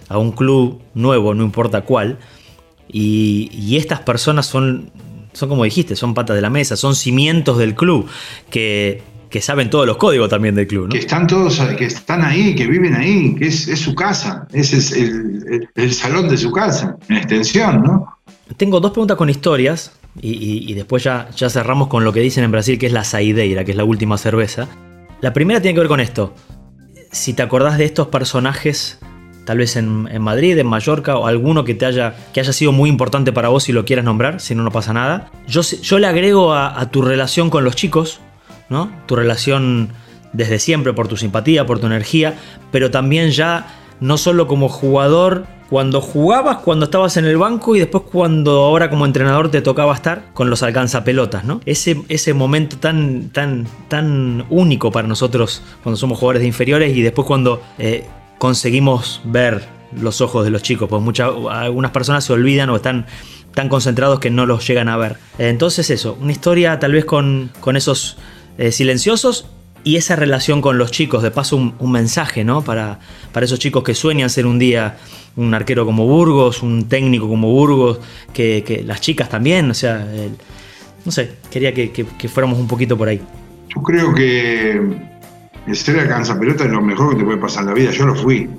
a 0.10 0.18
un 0.18 0.34
club 0.34 0.82
nuevo, 0.94 1.34
no 1.34 1.46
importa 1.46 1.84
cuál. 1.84 2.20
Y, 2.92 3.50
y 3.54 3.78
estas 3.78 4.02
personas 4.02 4.46
son 4.46 4.92
son 5.32 5.48
como 5.48 5.64
dijiste, 5.64 5.96
son 5.96 6.14
patas 6.14 6.36
de 6.36 6.42
la 6.42 6.50
mesa, 6.50 6.76
son 6.76 6.96
cimientos 6.96 7.58
del 7.60 7.76
club, 7.76 8.10
que, 8.50 9.04
que 9.30 9.42
saben 9.42 9.70
todos 9.70 9.86
los 9.86 9.98
códigos 9.98 10.30
también 10.30 10.56
del 10.56 10.68
club. 10.68 10.86
¿no? 10.86 10.90
Que 10.90 11.00
están 11.00 11.28
todos, 11.28 11.60
que 11.78 11.86
están 11.86 12.24
ahí, 12.24 12.56
que 12.56 12.68
viven 12.68 12.96
ahí, 12.96 13.36
que 13.36 13.48
es, 13.48 13.68
es 13.68 13.80
su 13.80 13.94
casa, 13.96 14.48
ese 14.52 14.78
es 14.78 14.92
el, 14.92 15.44
el, 15.50 15.70
el, 15.76 15.94
salón 15.94 16.30
de 16.30 16.38
su 16.38 16.52
casa, 16.52 16.98
en 17.08 17.18
extensión, 17.18 17.84
¿no? 17.84 18.18
Tengo 18.58 18.80
dos 18.80 18.92
preguntas 18.92 19.18
con 19.18 19.30
historias, 19.30 19.92
y, 20.20 20.32
y, 20.32 20.72
y, 20.72 20.74
después 20.74 21.04
ya, 21.04 21.30
ya 21.36 21.50
cerramos 21.50 21.88
con 21.88 22.04
lo 22.04 22.12
que 22.12 22.20
dicen 22.20 22.44
en 22.44 22.52
Brasil, 22.52 22.80
que 22.80 22.88
es 22.88 22.92
la 22.92 23.04
saideira, 23.04 23.64
que 23.64 23.72
es 23.72 23.78
la 23.78 23.84
última 23.84 24.18
cerveza. 24.18 24.68
La 25.22 25.34
primera 25.34 25.62
tiene 25.62 25.76
que 25.76 25.82
ver 25.82 25.88
con 25.88 26.00
esto. 26.00 26.34
Si 27.12 27.34
te 27.34 27.44
acordás 27.44 27.78
de 27.78 27.86
estos 27.86 28.08
personajes 28.08 29.00
tal 29.46 29.58
vez 29.58 29.76
en, 29.78 30.08
en, 30.12 30.22
Madrid, 30.22 30.58
en 30.60 30.68
Mallorca, 30.68 31.18
o 31.18 31.26
alguno 31.26 31.64
que 31.64 31.74
te 31.74 31.86
haya, 31.86 32.14
que 32.34 32.40
haya 32.40 32.54
sido 32.54 32.72
muy 32.72 32.88
importante 32.88 33.34
para 33.34 33.50
vos 33.50 33.64
si 33.64 33.72
lo 33.74 33.84
quieras 33.84 34.06
nombrar, 34.06 34.40
si 34.42 34.54
no, 34.54 34.62
no 34.62 34.72
pasa 34.72 34.94
nada. 34.94 35.32
Yo, 35.48 35.62
yo 35.62 35.98
le 35.98 36.06
agrego 36.06 36.54
a, 36.54 36.80
a, 36.80 36.92
tu 36.92 37.02
relación 37.02 37.50
con 37.50 37.64
los 37.64 37.76
chicos, 37.76 38.22
¿no? 38.70 38.92
Tu 39.06 39.16
relación 39.16 39.90
desde 40.34 40.60
siempre 40.60 40.94
por 40.94 41.08
tu 41.08 41.18
simpatía, 41.18 41.66
por 41.66 41.80
tu 41.80 41.88
energía, 41.88 42.36
pero 42.72 42.92
también 42.92 43.32
ya 43.32 43.68
no 44.00 44.18
solo 44.18 44.48
como 44.48 44.70
jugador, 44.70 45.46
cuando 45.70 46.02
jugabas, 46.02 46.58
cuando 46.58 46.86
estabas 46.86 47.16
en 47.18 47.26
el 47.26 47.38
banco 47.38 47.76
y 47.76 47.80
después 47.80 48.04
cuando 48.12 48.64
ahora 48.64 48.90
como 48.90 49.06
entrenador 49.06 49.52
te 49.52 49.62
tocaba 49.62 49.94
estar 49.94 50.34
con 50.34 50.50
los 50.50 50.64
alcanzapelotas, 50.64 51.44
¿no? 51.46 51.62
Ese, 51.66 52.02
ese 52.10 52.34
momento 52.34 52.78
tan, 52.78 53.30
tan, 53.30 53.68
tan 53.88 54.46
único 54.50 54.92
para 54.92 55.08
nosotros 55.08 55.62
cuando 55.84 55.98
somos 55.98 56.18
jugadores 56.18 56.42
de 56.42 56.48
inferiores 56.48 56.98
y 56.98 57.02
después 57.04 57.28
cuando 57.28 57.62
eh, 57.78 58.06
conseguimos 58.40 59.22
ver 59.26 59.64
los 59.96 60.22
ojos 60.22 60.44
de 60.44 60.50
los 60.50 60.64
chicos, 60.64 60.90
pues 60.90 61.02
muchas, 61.04 61.32
algunas 61.52 61.92
personas 61.92 62.24
se 62.24 62.34
olvidan 62.34 62.70
o 62.72 62.76
están 62.76 63.06
tan 63.54 63.70
concentrados 63.70 64.20
que 64.20 64.32
no 64.32 64.46
los 64.48 64.68
llegan 64.68 64.90
a 64.90 64.98
ver. 64.98 65.18
Entonces 65.38 65.90
eso, 65.92 66.18
una 66.20 66.32
historia 66.32 66.80
tal 66.80 66.94
vez 66.94 67.06
con, 67.06 67.52
con 67.60 67.78
esos 67.78 68.18
eh, 68.58 68.72
silenciosos 68.72 69.48
y 69.84 69.96
esa 69.96 70.16
relación 70.16 70.62
con 70.62 70.78
los 70.78 70.92
chicos, 70.92 71.24
de 71.24 71.32
paso 71.32 71.56
un, 71.56 71.92
mensaje, 71.92 72.44
¿no? 72.44 72.62
Para, 72.62 73.00
para 73.32 73.46
esos 73.46 73.60
chicos 73.60 73.84
que 73.84 73.96
sueñan 73.96 74.30
ser 74.30 74.46
un 74.46 74.60
día 74.60 74.98
un 75.36 75.54
arquero 75.54 75.86
como 75.86 76.06
Burgos, 76.06 76.62
un 76.64 76.90
técnico 76.90 77.30
como 77.30 77.50
Burgos, 77.50 78.00
que, 78.34 78.84
las 78.86 79.00
chicas 79.00 79.30
también, 79.30 79.72
o 79.72 79.74
sea, 79.74 80.06
no 81.06 81.12
sé, 81.12 81.38
quería 81.50 81.74
que, 81.74 81.92
que, 81.92 82.06
que 82.06 82.28
fuéramos 82.28 82.60
un 82.60 82.68
poquito 82.68 82.98
por 82.98 83.08
ahí. 83.08 83.22
Yo 83.74 83.82
creo 83.82 84.14
que 84.14 84.82
el 85.68 85.76
ser 85.76 86.00
alcanza 86.00 86.40
pelota 86.40 86.66
es 86.66 86.72
lo 86.72 86.82
mejor 86.82 87.12
que 87.12 87.18
te 87.18 87.24
puede 87.24 87.38
pasar 87.38 87.62
en 87.62 87.70
la 87.70 87.74
vida. 87.76 87.92
Yo 87.92 88.08
lo 88.08 88.16
fui. 88.16 88.50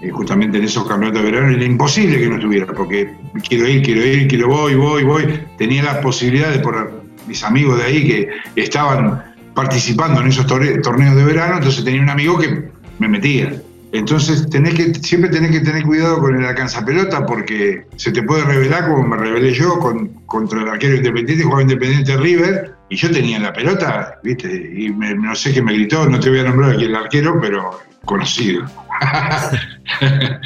Eh, 0.00 0.10
justamente 0.10 0.58
en 0.58 0.64
esos 0.64 0.86
campeonatos 0.86 1.24
de 1.24 1.30
verano 1.30 1.52
era 1.52 1.64
imposible 1.64 2.18
que 2.18 2.28
no 2.28 2.36
estuviera, 2.36 2.66
porque 2.66 3.14
quiero 3.48 3.66
ir, 3.66 3.82
quiero 3.82 4.06
ir, 4.06 4.28
quiero 4.28 4.48
voy, 4.48 4.74
voy, 4.74 5.04
voy. 5.04 5.40
Tenía 5.56 5.82
las 5.82 5.96
posibilidades 5.98 6.58
por 6.58 7.02
mis 7.28 7.44
amigos 7.44 7.78
de 7.78 7.84
ahí 7.84 8.06
que 8.06 8.28
estaban 8.56 9.22
participando 9.54 10.20
en 10.20 10.28
esos 10.28 10.46
torneos 10.46 11.16
de 11.16 11.24
verano, 11.24 11.58
entonces 11.58 11.84
tenía 11.84 12.02
un 12.02 12.10
amigo 12.10 12.38
que 12.38 12.70
me 12.98 13.08
metía. 13.08 13.52
Entonces 13.92 14.48
tenés 14.50 14.74
que, 14.74 14.94
siempre 14.94 15.30
tenés 15.30 15.50
que 15.50 15.60
tener 15.60 15.82
cuidado 15.82 16.20
con 16.20 16.36
el 16.36 16.44
alcanza 16.44 16.84
pelota 16.84 17.24
porque 17.24 17.86
se 17.96 18.12
te 18.12 18.22
puede 18.22 18.44
revelar 18.44 18.88
como 18.88 19.06
me 19.06 19.16
revelé 19.16 19.54
yo 19.54 19.78
con, 19.78 20.08
contra 20.26 20.60
el 20.60 20.68
arquero 20.68 20.96
independiente, 20.96 21.44
jugaba 21.44 21.62
independiente 21.62 22.16
River, 22.16 22.74
y 22.90 22.96
yo 22.96 23.10
tenía 23.10 23.38
la 23.38 23.52
pelota, 23.52 24.18
¿viste? 24.22 24.48
Y 24.48 24.90
no 24.90 25.34
sé 25.34 25.52
qué 25.52 25.62
me 25.62 25.74
gritó, 25.74 26.08
no 26.08 26.20
te 26.20 26.30
voy 26.30 26.40
a 26.40 26.44
nombrar 26.44 26.72
aquí 26.72 26.84
el 26.84 26.94
arquero, 26.94 27.38
pero 27.40 27.80
conocido. 28.04 28.64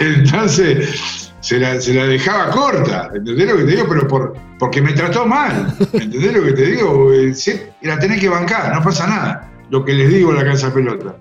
Entonces 0.00 1.23
se 1.44 1.58
la, 1.58 2.06
dejaba 2.06 2.50
corta, 2.50 3.10
¿entendés 3.14 3.46
lo 3.46 3.58
que 3.58 3.64
te 3.64 3.70
digo? 3.72 3.86
Pero 3.86 4.08
por, 4.08 4.34
porque 4.58 4.80
me 4.80 4.94
trató 4.94 5.26
mal, 5.26 5.76
¿entendés 5.92 6.32
lo 6.32 6.42
que 6.42 6.52
te 6.52 6.64
digo? 6.64 7.12
La 7.82 7.98
tenés 7.98 8.18
que 8.18 8.30
bancar, 8.30 8.74
no 8.74 8.82
pasa 8.82 9.06
nada. 9.06 9.50
Lo 9.68 9.84
que 9.84 9.92
les 9.92 10.08
digo 10.08 10.32
a 10.32 10.36
la 10.36 10.44
casa 10.44 10.72
pelota. 10.72 11.14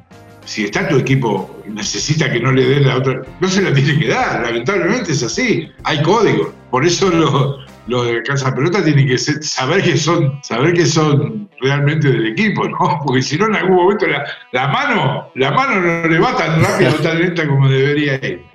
Si 0.46 0.64
está 0.64 0.88
tu 0.88 0.98
equipo 0.98 1.62
necesita 1.68 2.32
que 2.32 2.40
no 2.40 2.54
le 2.54 2.66
den 2.66 2.88
la 2.88 2.98
otra, 2.98 3.22
no 3.42 3.48
se 3.50 3.62
la 3.62 3.74
tiene 3.74 4.00
que 4.00 4.08
dar, 4.08 4.44
lamentablemente 4.44 5.12
es 5.12 5.24
así, 5.24 5.70
hay 5.84 6.02
códigos. 6.02 6.50
Por 6.72 6.86
eso 6.86 7.10
lo, 7.10 7.58
los 7.88 8.08
de 8.08 8.24
Casa 8.24 8.56
Pelota 8.56 8.82
tienen 8.82 9.08
que 9.08 9.18
saber 9.18 9.84
que 9.84 9.98
son 9.98 10.40
saber 10.42 10.74
que 10.74 10.86
son 10.86 11.50
realmente 11.60 12.10
del 12.10 12.28
equipo, 12.28 12.68
¿no? 12.68 13.02
Porque 13.06 13.22
si 13.22 13.38
no 13.38 13.48
en 13.48 13.56
algún 13.56 13.76
momento 13.76 14.08
la, 14.08 14.26
la, 14.54 14.68
mano 14.70 15.32
la 15.36 15.52
mano 15.52 15.82
no 15.82 16.08
le 16.08 16.20
va 16.20 16.36
tan 16.38 16.62
rápido, 16.62 16.94
tan 16.96 17.20
lenta 17.20 17.46
como 17.46 17.68
debería 17.68 18.16
ir. 18.16 18.53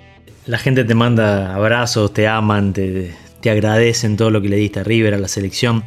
La 0.49 0.57
gente 0.57 0.83
te 0.85 0.95
manda 0.95 1.55
abrazos, 1.55 2.15
te 2.15 2.27
aman, 2.27 2.73
te, 2.73 3.15
te 3.43 3.51
agradecen 3.51 4.17
todo 4.17 4.31
lo 4.31 4.41
que 4.41 4.49
le 4.49 4.57
diste 4.57 4.81
a 4.81 4.83
River, 4.83 5.13
a 5.13 5.19
la 5.19 5.29
selección. 5.29 5.85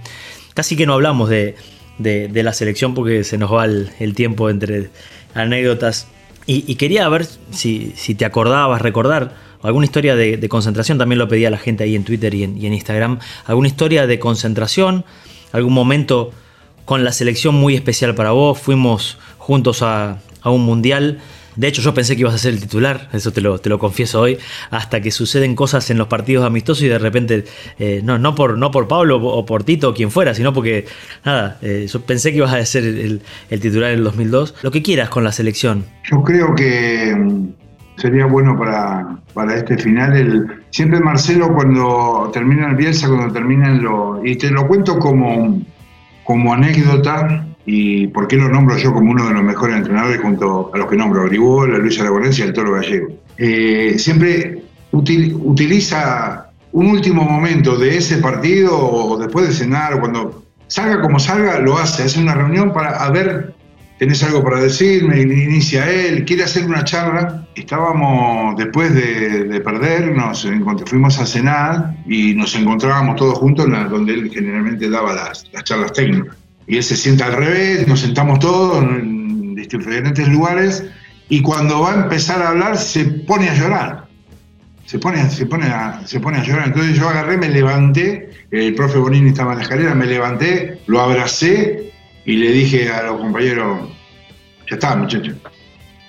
Casi 0.54 0.76
que 0.76 0.86
no 0.86 0.93
hablamos 0.93 1.30
de, 1.30 1.56
de, 1.97 2.43
la 2.43 2.54
selección 2.54 2.93
porque 2.93 3.24
se 3.24 3.39
nos 3.39 3.52
va 3.52 3.65
el, 3.65 4.13
tiempo 4.13 4.52
entre 4.52 4.91
anécdotas. 5.34 6.08
Y, 6.45 6.76
quería 6.76 7.10
ver 7.10 7.26
si, 7.50 7.93
si 7.95 8.13
te 8.13 8.24
acordabas, 8.24 8.84
recordar 8.84 9.34
alguna 9.63 9.86
historia 9.86 10.15
de, 10.15 10.47
concentración, 10.47 11.00
también 11.00 11.17
lo 11.17 11.28
pedía 11.28 11.50
la 11.50 11.58
gente 11.58 11.84
ahí 11.84 11.95
en 11.95 12.04
Twitter 12.04 12.32
y 12.36 12.43
en, 12.43 12.56
y 12.56 12.67
en, 12.67 12.74
Instagram, 12.74 13.17
alguna 13.45 13.67
historia 13.67 14.06
de 14.06 14.19
concentración, 14.19 15.06
algún 15.54 15.74
momento 15.74 16.34
con 16.86 17.04
la 17.04 17.13
selección 17.13 17.56
muy 17.56 17.74
especial 17.74 18.13
para 18.13 18.30
vos, 18.30 18.60
fuimos 18.60 19.17
juntos 19.39 19.82
a, 19.82 20.19
a 20.43 20.52
un 20.52 20.62
mundial. 20.65 21.19
De 21.55 21.67
hecho, 21.67 21.81
yo 21.81 21.93
pensé 21.93 22.15
que 22.15 22.21
ibas 22.21 22.33
a 22.33 22.37
ser 22.37 22.53
el 22.53 22.61
titular, 22.61 23.09
eso 23.13 23.31
te 23.31 23.41
lo, 23.41 23.59
te 23.59 23.69
lo 23.69 23.79
confieso 23.79 24.21
hoy, 24.21 24.37
hasta 24.69 25.01
que 25.01 25.11
suceden 25.11 25.55
cosas 25.55 25.89
en 25.89 25.97
los 25.97 26.07
partidos 26.07 26.45
amistosos 26.45 26.83
y 26.83 26.87
de 26.87 26.99
repente, 26.99 27.45
eh, 27.79 28.01
no, 28.03 28.17
no, 28.17 28.35
por, 28.35 28.57
no 28.57 28.71
por 28.71 28.87
Pablo 28.87 29.17
o 29.17 29.45
por 29.45 29.63
Tito 29.63 29.89
o 29.89 29.93
quien 29.93 30.11
fuera, 30.11 30.33
sino 30.33 30.53
porque, 30.53 30.85
nada, 31.25 31.57
eh, 31.61 31.87
yo 31.91 32.01
pensé 32.01 32.31
que 32.31 32.37
ibas 32.37 32.53
a 32.53 32.65
ser 32.65 32.83
el, 32.83 33.21
el, 33.49 33.59
titular 33.59 33.91
en 33.91 33.99
el 33.99 34.03
2002. 34.03 34.55
Lo 34.61 34.71
que 34.71 34.81
quieras 34.81 35.09
con 35.09 35.23
la 35.23 35.31
selección. 35.31 35.85
Yo 36.09 36.23
creo 36.23 36.55
que 36.55 37.15
sería 37.97 38.25
bueno 38.25 38.57
para, 38.57 39.17
para 39.33 39.55
este 39.55 39.77
final. 39.77 40.15
El, 40.15 40.47
siempre 40.71 40.99
Marcelo 40.99 41.53
cuando 41.53 42.29
termina 42.33 42.69
el 42.69 42.75
Bielsa, 42.75 43.07
cuando 43.07 43.33
terminan 43.33 43.83
lo... 43.83 44.21
Y 44.23 44.37
te 44.37 44.49
lo 44.49 44.67
cuento 44.67 44.97
como, 44.99 45.61
como 46.23 46.53
anécdota, 46.53 47.45
y 47.65 48.08
por 48.08 48.28
qué 48.28 48.38
lo 48.38 48.50
nombro 48.50 48.78
yo 48.78 48.93
como 48.93 49.12
uno 49.12 49.28
de 49.28 49.34
los 49.34 49.43
mejores 49.43 49.78
entrenadores 49.78 50.21
junto 50.21 50.71
a 50.74 50.78
los 50.78 50.88
que 50.88 50.95
nombro, 50.95 51.21
a 51.21 51.26
Gribol, 51.26 51.76
a 51.76 51.78
Luis 51.78 52.00
Aragonés 52.00 52.39
y 52.39 52.43
al 52.43 52.54
Toro 52.54 52.74
Gallego. 52.74 53.08
Eh, 53.38 53.95
siempre 53.97 54.63
util, 54.91 55.36
utiliza 55.39 56.47
un 56.71 56.88
último 56.88 57.24
momento 57.24 57.78
de 57.78 57.97
ese 57.97 58.17
partido 58.17 58.78
o 58.78 59.17
después 59.17 59.47
de 59.47 59.54
cenar 59.54 59.93
o 59.93 60.00
cuando 60.00 60.43
salga 60.67 61.02
como 61.02 61.19
salga, 61.19 61.60
lo 61.60 61.78
hace, 61.78 62.04
hace 62.04 62.19
una 62.19 62.34
reunión 62.34 62.74
para 62.74 63.04
a 63.04 63.10
ver 63.12 63.54
¿tenés 64.02 64.24
algo 64.24 64.43
para 64.43 64.60
decirme? 64.60 65.21
Inicia 65.21 65.88
él, 65.88 66.26
quiere 66.26 66.43
hacer 66.45 66.65
una 66.65 66.84
charla. 66.84 67.45
Estábamos, 67.54 68.58
después 68.58 68.95
de, 68.95 69.43
de 69.43 69.62
perder, 69.62 70.15
nos 70.15 70.47
fuimos 70.88 71.19
a 71.19 71.26
cenar 71.28 71.93
y 72.08 72.34
nos 72.34 72.56
encontrábamos 72.56 73.17
todos 73.17 73.38
juntos 73.38 73.67
donde 73.91 74.15
él 74.15 74.32
generalmente 74.34 74.89
daba 74.89 75.13
las 75.13 75.43
charlas 75.65 75.93
técnicas. 75.93 76.36
Y 76.71 76.77
él 76.77 76.84
se 76.84 76.95
sienta 76.95 77.25
al 77.25 77.34
revés, 77.34 77.86
nos 77.86 77.99
sentamos 77.99 78.39
todos 78.39 78.81
en 78.81 79.55
diferentes 79.55 80.25
lugares 80.29 80.86
y 81.27 81.41
cuando 81.41 81.81
va 81.81 81.91
a 81.91 82.03
empezar 82.03 82.41
a 82.41 82.47
hablar 82.47 82.77
se 82.77 83.03
pone 83.03 83.49
a 83.49 83.55
llorar. 83.55 84.07
Se 84.86 84.97
pone, 84.97 85.29
se, 85.29 85.45
pone 85.47 85.65
a, 85.65 86.01
se 86.07 86.21
pone 86.21 86.38
a 86.38 86.43
llorar. 86.43 86.67
Entonces 86.67 86.95
yo 86.95 87.10
agarré, 87.10 87.36
me 87.36 87.49
levanté, 87.49 88.29
el 88.51 88.73
profe 88.73 88.99
Bonini 88.99 89.31
estaba 89.31 89.51
en 89.51 89.57
la 89.57 89.63
escalera, 89.63 89.93
me 89.95 90.05
levanté, 90.05 90.79
lo 90.88 91.01
abracé 91.01 91.91
y 92.25 92.38
le 92.38 92.53
dije 92.53 92.89
a 92.89 93.03
los 93.03 93.17
compañeros, 93.17 93.89
ya 94.69 94.75
está 94.75 94.95
muchachos, 94.95 95.36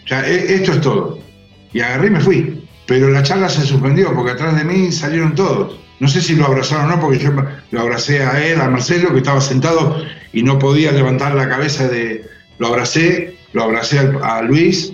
ya, 0.06 0.24
e- 0.24 0.54
esto 0.54 0.74
es 0.74 0.80
todo. 0.80 1.18
Y 1.72 1.80
agarré 1.80 2.06
y 2.06 2.10
me 2.10 2.20
fui. 2.20 2.68
Pero 2.86 3.10
la 3.10 3.24
charla 3.24 3.48
se 3.48 3.62
suspendió 3.62 4.14
porque 4.14 4.30
atrás 4.30 4.56
de 4.56 4.62
mí 4.62 4.92
salieron 4.92 5.34
todos. 5.34 5.80
No 5.98 6.06
sé 6.06 6.20
si 6.20 6.36
lo 6.36 6.46
abrazaron 6.46 6.84
o 6.84 6.94
no, 6.94 7.00
porque 7.00 7.18
yo 7.18 7.32
lo 7.72 7.80
abracé 7.80 8.22
a 8.22 8.44
él, 8.46 8.60
a 8.60 8.70
Marcelo, 8.70 9.10
que 9.12 9.18
estaba 9.18 9.40
sentado 9.40 10.00
y 10.32 10.42
no 10.42 10.58
podía 10.58 10.92
levantar 10.92 11.34
la 11.34 11.48
cabeza 11.48 11.88
de... 11.88 12.24
Lo 12.58 12.68
abracé, 12.68 13.36
lo 13.52 13.64
abracé 13.64 13.98
a 14.22 14.42
Luis 14.42 14.92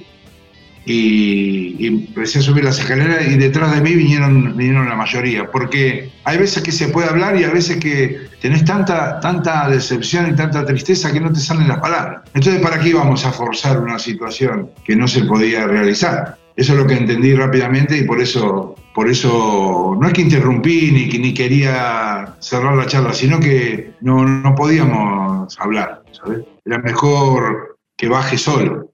y, 0.86 1.76
y 1.78 1.86
empecé 1.86 2.38
a 2.38 2.42
subir 2.42 2.64
las 2.64 2.78
escaleras 2.78 3.26
y 3.28 3.36
detrás 3.36 3.74
de 3.74 3.82
mí 3.82 3.94
vinieron, 3.94 4.56
vinieron 4.56 4.88
la 4.88 4.96
mayoría, 4.96 5.50
porque 5.50 6.10
hay 6.24 6.38
veces 6.38 6.62
que 6.62 6.72
se 6.72 6.88
puede 6.88 7.08
hablar 7.08 7.36
y 7.36 7.44
hay 7.44 7.50
veces 7.50 7.76
que 7.76 8.28
tenés 8.40 8.64
tanta, 8.64 9.20
tanta 9.20 9.68
decepción 9.68 10.30
y 10.30 10.36
tanta 10.36 10.64
tristeza 10.64 11.12
que 11.12 11.20
no 11.20 11.30
te 11.32 11.40
salen 11.40 11.68
las 11.68 11.78
palabras. 11.78 12.22
Entonces, 12.32 12.62
¿para 12.62 12.78
qué 12.80 12.88
íbamos 12.88 13.26
a 13.26 13.32
forzar 13.32 13.80
una 13.80 13.98
situación 13.98 14.70
que 14.84 14.96
no 14.96 15.06
se 15.06 15.24
podía 15.24 15.66
realizar? 15.66 16.37
Eso 16.58 16.72
es 16.72 16.78
lo 16.80 16.86
que 16.88 16.94
entendí 16.94 17.36
rápidamente 17.36 17.96
y 17.96 18.02
por 18.04 18.20
eso, 18.20 18.74
por 18.92 19.08
eso 19.08 19.94
no 19.96 20.08
es 20.08 20.12
que 20.12 20.22
interrumpí 20.22 20.90
ni, 20.90 21.08
que- 21.08 21.20
ni 21.20 21.32
quería 21.32 22.34
cerrar 22.40 22.74
la 22.74 22.84
charla, 22.86 23.12
sino 23.12 23.38
que 23.38 23.92
no, 24.00 24.24
no 24.24 24.54
podíamos 24.56 25.56
hablar, 25.60 26.00
¿sabes? 26.10 26.40
Era 26.66 26.78
mejor 26.78 27.76
que 27.96 28.08
baje 28.08 28.36
solo. 28.36 28.90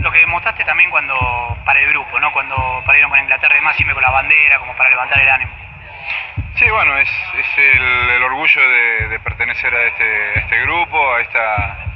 Lo 0.00 0.12
que 0.12 0.18
demostraste 0.18 0.64
también 0.64 0.90
cuando 0.90 1.14
para 1.64 1.80
el 1.80 1.88
grupo, 1.88 2.20
¿no? 2.20 2.30
Cuando 2.34 2.54
pararon 2.84 3.08
con 3.08 3.20
Inglaterra 3.20 3.54
y 3.56 3.60
demás, 3.60 3.76
siempre 3.76 3.94
con 3.94 4.02
la 4.02 4.10
bandera, 4.10 4.58
como 4.60 4.76
para 4.76 4.90
levantar 4.90 5.22
el 5.22 5.30
ánimo. 5.30 5.52
Sí, 6.58 6.66
bueno, 6.70 6.98
es, 6.98 7.08
es 7.40 7.46
el, 7.56 8.10
el 8.16 8.22
orgullo 8.22 8.60
de, 8.68 9.08
de 9.08 9.18
pertenecer 9.20 9.74
a 9.74 9.86
este, 9.88 10.04
a 10.04 10.40
este 10.44 10.60
grupo, 10.62 11.14
a 11.14 11.20
esta, 11.22 11.93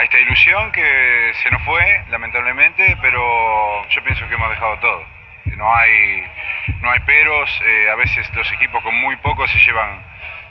a 0.00 0.04
esta 0.04 0.18
ilusión 0.18 0.72
que 0.72 1.32
se 1.42 1.50
nos 1.50 1.62
fue, 1.64 2.04
lamentablemente, 2.10 2.96
pero 3.02 3.86
yo 3.88 4.02
pienso 4.02 4.26
que 4.28 4.34
hemos 4.34 4.48
dejado 4.50 4.78
todo. 4.78 5.04
No 5.56 5.74
hay, 5.74 6.22
no 6.80 6.90
hay 6.90 7.00
peros, 7.00 7.50
eh, 7.66 7.90
a 7.90 7.96
veces 7.96 8.26
los 8.34 8.50
equipos 8.52 8.82
con 8.82 8.94
muy 9.00 9.16
poco 9.16 9.46
se 9.46 9.58
llevan, 9.58 10.02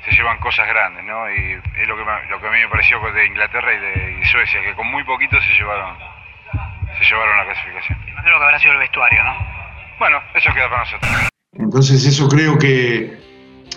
se 0.05 0.11
llevan 0.11 0.37
cosas 0.37 0.67
grandes, 0.67 1.03
¿no? 1.03 1.29
Y 1.31 1.59
es 1.81 1.87
lo 1.87 1.97
que, 1.97 2.03
me- 2.05 2.29
lo 2.29 2.39
que 2.39 2.47
a 2.47 2.51
mí 2.51 2.59
me 2.59 2.67
pareció 2.69 2.99
de 3.11 3.25
Inglaterra 3.25 3.73
y 3.73 3.79
de 3.79 4.19
y 4.21 4.25
Suecia, 4.25 4.61
que 4.61 4.73
con 4.73 4.85
muy 4.91 5.03
poquito 5.03 5.39
se 5.41 5.53
llevaron, 5.53 5.97
se 6.99 7.05
llevaron 7.05 7.37
la 7.37 7.45
clasificación. 7.45 7.97
Imagino 8.07 8.37
que 8.37 8.43
habrá 8.45 8.59
sido 8.59 8.73
el 8.73 8.79
vestuario, 8.79 9.23
¿no? 9.23 9.35
Bueno, 9.97 10.21
eso 10.35 10.53
queda 10.53 10.69
para 10.69 10.81
nosotros. 10.81 11.11
Entonces 11.57 12.05
eso 12.05 12.29
creo 12.29 12.57
que, 12.59 13.17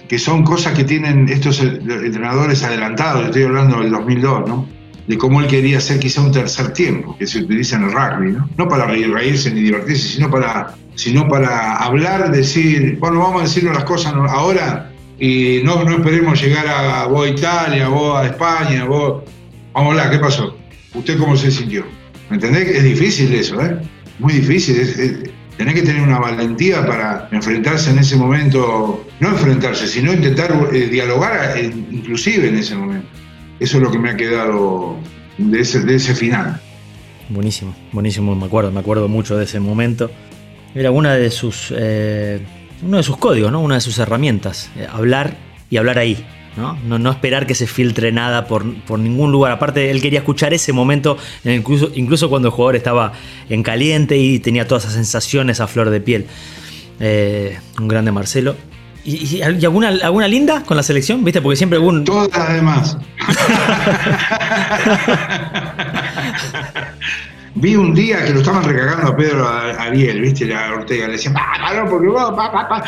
que 0.09 0.19
son 0.19 0.45
cosas 0.45 0.77
que 0.77 0.85
tienen 0.85 1.29
estos 1.31 1.61
entrenadores 1.63 2.63
adelantados, 2.63 3.25
estoy 3.25 3.45
hablando 3.45 3.81
del 3.81 3.91
2002, 3.91 4.49
¿no? 4.49 4.82
De 5.07 5.19
cómo 5.19 5.41
él 5.41 5.49
quería 5.49 5.79
hacer 5.79 5.99
quizá 5.99 6.21
un 6.21 6.31
tercer 6.33 6.73
tiempo, 6.73 7.17
que 7.19 7.27
se 7.27 7.41
utiliza 7.41 7.77
en 7.77 7.85
el 7.85 7.93
rugby, 7.93 8.33
¿no? 8.33 8.49
No 8.57 8.69
para 8.69 8.87
reír- 8.87 9.13
reírse 9.13 9.51
ni 9.53 9.61
divertirse, 9.63 10.09
sino 10.09 10.31
para, 10.31 10.75
sino 10.95 11.27
para 11.29 11.77
hablar, 11.77 12.31
decir, 12.31 12.99
bueno, 13.01 13.19
vamos 13.21 13.41
a 13.43 13.45
decirnos 13.45 13.75
las 13.75 13.85
cosas 13.85 14.15
ahora 14.15 14.91
y 15.19 15.61
no, 15.65 15.83
esperemos 15.91 16.41
llegar 16.41 16.67
a 16.69 17.07
vos 17.07 17.27
a 17.27 17.31
Italia, 17.31 17.89
vos 17.89 18.19
a 18.21 18.27
España, 18.27 18.85
vos... 18.85 19.25
Vamos 19.73 19.89
a 19.89 19.93
hablar, 20.03 20.11
¿qué 20.13 20.19
pasó? 20.19 20.57
¿Usted 20.95 21.19
cómo 21.19 21.37
se 21.37 21.51
sintió? 21.51 21.85
¿Me 22.31 22.37
entendés? 22.37 22.69
Es 22.69 22.85
difícil 22.85 23.33
eso, 23.35 23.61
¿eh? 23.61 23.79
Muy 24.19 24.35
difícil. 24.35 24.79
es- 24.79 25.31
tenés 25.57 25.75
que 25.75 25.83
tener 25.83 26.03
una 26.03 26.19
valentía 26.19 26.85
para 26.87 27.29
enfrentarse 27.31 27.91
en 27.91 27.99
ese 27.99 28.17
momento, 28.17 29.05
no 29.21 29.29
enfrentarse, 29.29 29.87
sino 29.87 30.13
intentar 30.13 30.69
eh, 30.73 30.87
dialogar 30.89 31.57
eh, 31.57 31.71
inclusive 31.91 32.49
en 32.49 32.57
ese 32.57 32.75
momento. 32.75 33.07
Eso 33.63 33.77
es 33.77 33.85
lo 33.85 33.93
que 33.93 33.99
me 34.01 34.11
ha 34.11 34.17
quedado 34.17 34.97
de 35.39 35.61
ese, 35.61 35.85
de 35.85 35.95
ese 35.95 36.17
final. 36.17 36.61
Buenísimo, 37.29 37.73
buenísimo, 37.93 38.35
me 38.35 38.47
acuerdo, 38.47 38.73
me 38.73 38.81
acuerdo 38.81 39.07
mucho 39.07 39.37
de 39.37 39.45
ese 39.45 39.61
momento. 39.61 40.11
Era 40.75 40.91
una 40.91 41.15
de 41.15 41.31
sus, 41.31 41.73
eh, 41.77 42.45
uno 42.83 42.97
de 42.97 43.05
sus 43.05 43.17
códigos, 43.19 43.53
¿no? 43.53 43.61
Una 43.61 43.77
de 43.77 43.81
sus 43.81 44.01
herramientas, 44.01 44.69
eh, 44.77 44.89
hablar 44.91 45.37
y 45.71 45.77
hablar 45.77 46.01
ahí, 46.01 46.27
¿no? 46.57 46.77
¿no? 46.89 46.99
no 46.99 47.13
esperar 47.13 47.47
que 47.47 47.55
se 47.55 47.69
filtre 47.69 48.11
nada 48.11 48.49
por, 48.49 48.75
por 48.83 48.99
ningún 48.99 49.31
lugar. 49.31 49.53
Aparte, 49.53 49.93
él 49.93 50.03
quería 50.03 50.19
escuchar 50.19 50.53
ese 50.53 50.73
momento, 50.73 51.17
incluso, 51.45 51.93
incluso 51.95 52.29
cuando 52.29 52.49
el 52.49 52.55
jugador 52.55 52.75
estaba 52.75 53.13
en 53.49 53.63
caliente 53.63 54.19
y 54.19 54.41
tenía 54.41 54.67
todas 54.67 54.83
esas 54.83 54.95
sensaciones 54.95 55.61
a 55.61 55.69
flor 55.69 55.91
de 55.91 56.01
piel. 56.01 56.27
Eh, 56.99 57.61
un 57.79 57.87
grande 57.87 58.11
Marcelo. 58.11 58.57
¿Y, 59.05 59.43
alguna, 59.43 59.89
alguna 59.89 60.29
linda 60.29 60.63
con 60.63 60.77
la 60.77 60.83
selección? 60.83 61.25
¿Viste? 61.25 61.41
Porque 61.43 61.57
siempre 61.57 61.77
algún... 61.77 62.05
Todas 62.05 62.29
las 62.37 62.53
demás. 62.55 62.97
Vi 67.57 67.75
un 67.77 67.95
día 67.95 68.25
que 68.25 68.33
lo 68.33 68.41
estaban 68.41 68.65
recagando 68.65 69.09
a 69.09 69.17
Pedro 69.17 69.47
Ariel, 69.49 70.21
¿viste? 70.21 70.55
A 70.55 70.73
Ortega. 70.73 71.07
Le 71.07 71.15
decían, 71.15 71.35
no, 71.35 71.91
porque 71.91 72.09
vos, 72.09 72.31
pa, 72.37 72.51
pa, 72.53 72.69
pa, 72.69 72.85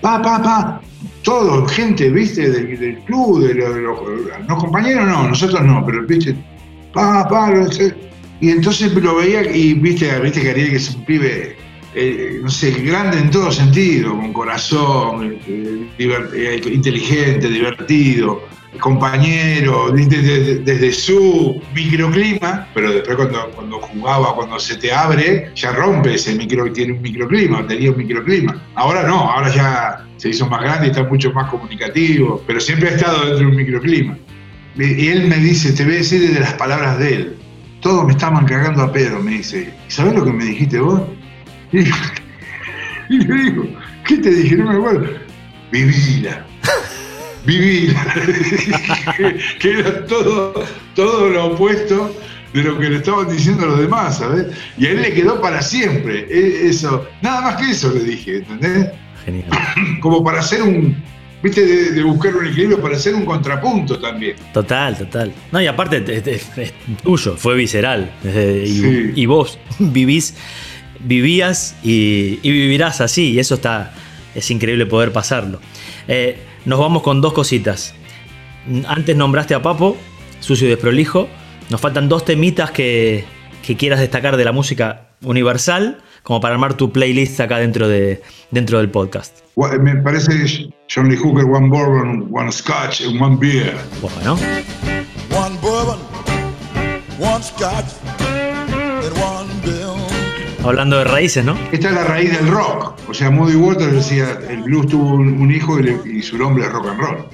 pa, 0.00 0.22
pa, 0.22 0.42
pa. 0.42 0.80
Todo, 1.22 1.66
gente, 1.66 2.08
¿viste? 2.10 2.50
Del, 2.50 2.78
del 2.78 2.98
club, 3.00 3.46
de 3.46 3.54
los, 3.54 4.58
compañeros 4.58 5.06
no, 5.06 5.28
nosotros 5.28 5.62
no, 5.62 5.84
pero, 5.84 6.06
¿viste? 6.06 6.34
Pa, 6.92 7.28
pa, 7.28 7.50
sé. 7.70 7.94
Y 8.40 8.50
entonces 8.50 8.92
lo 8.94 9.16
veía 9.16 9.42
y, 9.54 9.74
¿viste? 9.74 10.18
¿Viste 10.20 10.40
que 10.40 10.50
Ariel 10.50 10.70
que 10.70 10.76
es 10.76 10.94
un 10.94 11.04
pibe, 11.04 11.56
eh, 11.94 12.38
no 12.42 12.50
sé, 12.50 12.70
grande 12.82 13.18
en 13.18 13.30
todo 13.30 13.50
sentido, 13.50 14.16
con 14.16 14.32
corazón, 14.32 15.38
eh, 15.46 16.60
inteligente, 16.66 17.48
divertido 17.48 18.42
compañero, 18.78 19.90
desde, 19.90 20.92
su 20.92 21.60
microclima, 21.74 22.68
pero 22.72 22.92
después 22.92 23.16
cuando, 23.16 23.50
cuando 23.54 23.80
jugaba, 23.80 24.34
cuando 24.34 24.58
se 24.58 24.76
te 24.76 24.92
abre, 24.92 25.50
ya 25.54 25.72
rompe 25.72 26.14
ese 26.14 26.34
micro, 26.34 26.70
tiene 26.72 26.92
un 26.92 27.02
microclima, 27.02 27.66
tenía 27.66 27.90
un 27.90 27.98
microclima. 27.98 28.62
Ahora 28.74 29.02
no, 29.02 29.30
ahora 29.30 29.52
ya 29.54 30.06
se 30.16 30.30
hizo 30.30 30.46
más 30.48 30.62
grande 30.62 30.86
y 30.86 30.90
está 30.90 31.02
mucho 31.04 31.32
más 31.32 31.50
comunicativo, 31.50 32.42
pero 32.46 32.60
siempre 32.60 32.90
ha 32.90 32.92
estado 32.92 33.18
dentro 33.20 33.38
de 33.38 33.46
un 33.46 33.56
microclima. 33.56 34.18
Y 34.76 35.08
él 35.08 35.26
me 35.26 35.36
dice, 35.36 35.72
te 35.72 35.84
voy 35.84 35.94
a 35.94 35.98
decir 35.98 36.20
desde 36.20 36.40
las 36.40 36.54
palabras 36.54 36.98
de 36.98 37.14
él, 37.14 37.36
todos 37.80 38.04
me 38.04 38.12
estaban 38.12 38.44
cagando 38.46 38.82
a 38.82 38.92
pedo, 38.92 39.20
me 39.20 39.32
dice, 39.32 39.74
¿y 39.88 39.90
sabes 39.90 40.14
lo 40.14 40.24
que 40.24 40.32
me 40.32 40.44
dijiste 40.44 40.78
vos? 40.78 41.02
Y, 41.72 41.78
y 43.14 43.18
le 43.18 43.34
digo, 43.44 43.66
¿qué 44.06 44.16
te 44.18 44.30
dije? 44.30 44.56
No 44.56 44.66
me 44.70 44.76
acuerdo. 44.78 45.06
Vivila 45.72 46.44
vivir, 47.46 47.94
que, 49.60 49.70
era 49.70 50.04
todo, 50.06 50.64
todo 50.94 51.28
lo 51.28 51.46
opuesto 51.46 52.14
de 52.52 52.62
lo 52.64 52.78
que 52.78 52.90
le 52.90 52.96
estaban 52.96 53.28
diciendo 53.30 53.66
los 53.66 53.78
demás, 53.80 54.18
¿sabes? 54.18 54.46
Y 54.76 54.86
a 54.86 54.90
él 54.90 55.02
le 55.02 55.14
quedó 55.14 55.40
para 55.40 55.62
siempre, 55.62 56.26
e- 56.28 56.68
eso, 56.68 57.06
nada 57.22 57.40
más 57.40 57.56
que 57.56 57.70
eso 57.70 57.92
le 57.94 58.04
dije, 58.04 58.38
¿entendés? 58.38 58.88
Genial. 59.24 59.46
Como 60.00 60.22
para 60.24 60.40
hacer 60.40 60.62
un, 60.62 60.96
viste, 61.42 61.64
de, 61.64 61.92
de 61.92 62.02
buscar 62.02 62.34
un 62.36 62.46
equilibrio, 62.46 62.80
para 62.82 62.96
hacer 62.96 63.14
un 63.14 63.24
contrapunto 63.24 63.98
también. 63.98 64.34
Total, 64.52 64.98
total. 64.98 65.32
No, 65.52 65.62
y 65.62 65.66
aparte 65.66 66.02
es, 66.12 66.26
es- 66.26 66.58
es 66.58 66.74
tuyo, 67.02 67.36
fue 67.36 67.54
visceral. 67.56 68.10
Eh, 68.24 68.64
y, 68.66 68.70
Sí. 68.80 69.12
y 69.14 69.26
vos 69.26 69.58
vivís, 69.78 70.36
vivías 71.04 71.76
y, 71.82 72.38
y 72.42 72.50
vivirás 72.50 73.00
así. 73.00 73.32
Y 73.32 73.38
eso 73.38 73.54
está. 73.54 73.92
Es 74.34 74.50
increíble 74.50 74.86
poder 74.86 75.12
pasarlo. 75.12 75.60
Eh, 76.08 76.38
nos 76.64 76.78
vamos 76.78 77.02
con 77.02 77.20
dos 77.20 77.32
cositas. 77.32 77.94
Antes 78.86 79.16
nombraste 79.16 79.54
a 79.54 79.62
Papo, 79.62 79.96
sucio 80.40 80.66
y 80.66 80.70
desprolijo. 80.70 81.28
Nos 81.68 81.80
faltan 81.80 82.08
dos 82.08 82.24
temitas 82.24 82.70
que, 82.70 83.24
que 83.62 83.76
quieras 83.76 84.00
destacar 84.00 84.36
de 84.36 84.44
la 84.44 84.52
música 84.52 85.08
universal, 85.22 85.98
como 86.22 86.40
para 86.40 86.54
armar 86.54 86.74
tu 86.74 86.92
playlist 86.92 87.40
acá 87.40 87.58
dentro, 87.58 87.88
de, 87.88 88.22
dentro 88.50 88.78
del 88.78 88.90
podcast. 88.90 89.38
Me 89.80 89.96
parece 89.96 90.70
John 90.92 91.08
Lee 91.08 91.16
Hooker, 91.16 91.44
One 91.44 91.68
Bourbon, 91.68 92.28
One 92.32 92.50
Scotch 92.52 93.02
and 93.02 93.20
One 93.20 93.36
Beer. 93.36 93.76
Bueno, 94.00 94.38
One 95.30 95.56
bourbon, 95.62 95.98
one 97.20 97.42
scotch, 97.42 97.86
and 98.18 99.12
one 99.16 99.39
bill. 99.39 99.39
Hablando 100.64 100.98
de 100.98 101.04
raíces, 101.04 101.44
¿no? 101.44 101.56
Esta 101.72 101.88
es 101.88 101.94
la 101.94 102.04
raíz 102.04 102.32
del 102.32 102.48
rock. 102.48 102.94
O 103.08 103.14
sea, 103.14 103.30
Moody 103.30 103.56
Waters 103.56 103.92
decía, 103.92 104.38
el 104.48 104.62
blues 104.62 104.86
tuvo 104.88 105.14
un, 105.14 105.50
hijo 105.52 105.78
y, 105.78 105.82
le- 105.84 105.98
y 106.06 106.22
su 106.22 106.36
nombre 106.38 106.64
es 106.64 106.72
rock 106.72 106.88
and 106.88 107.00
roll. 107.00 107.26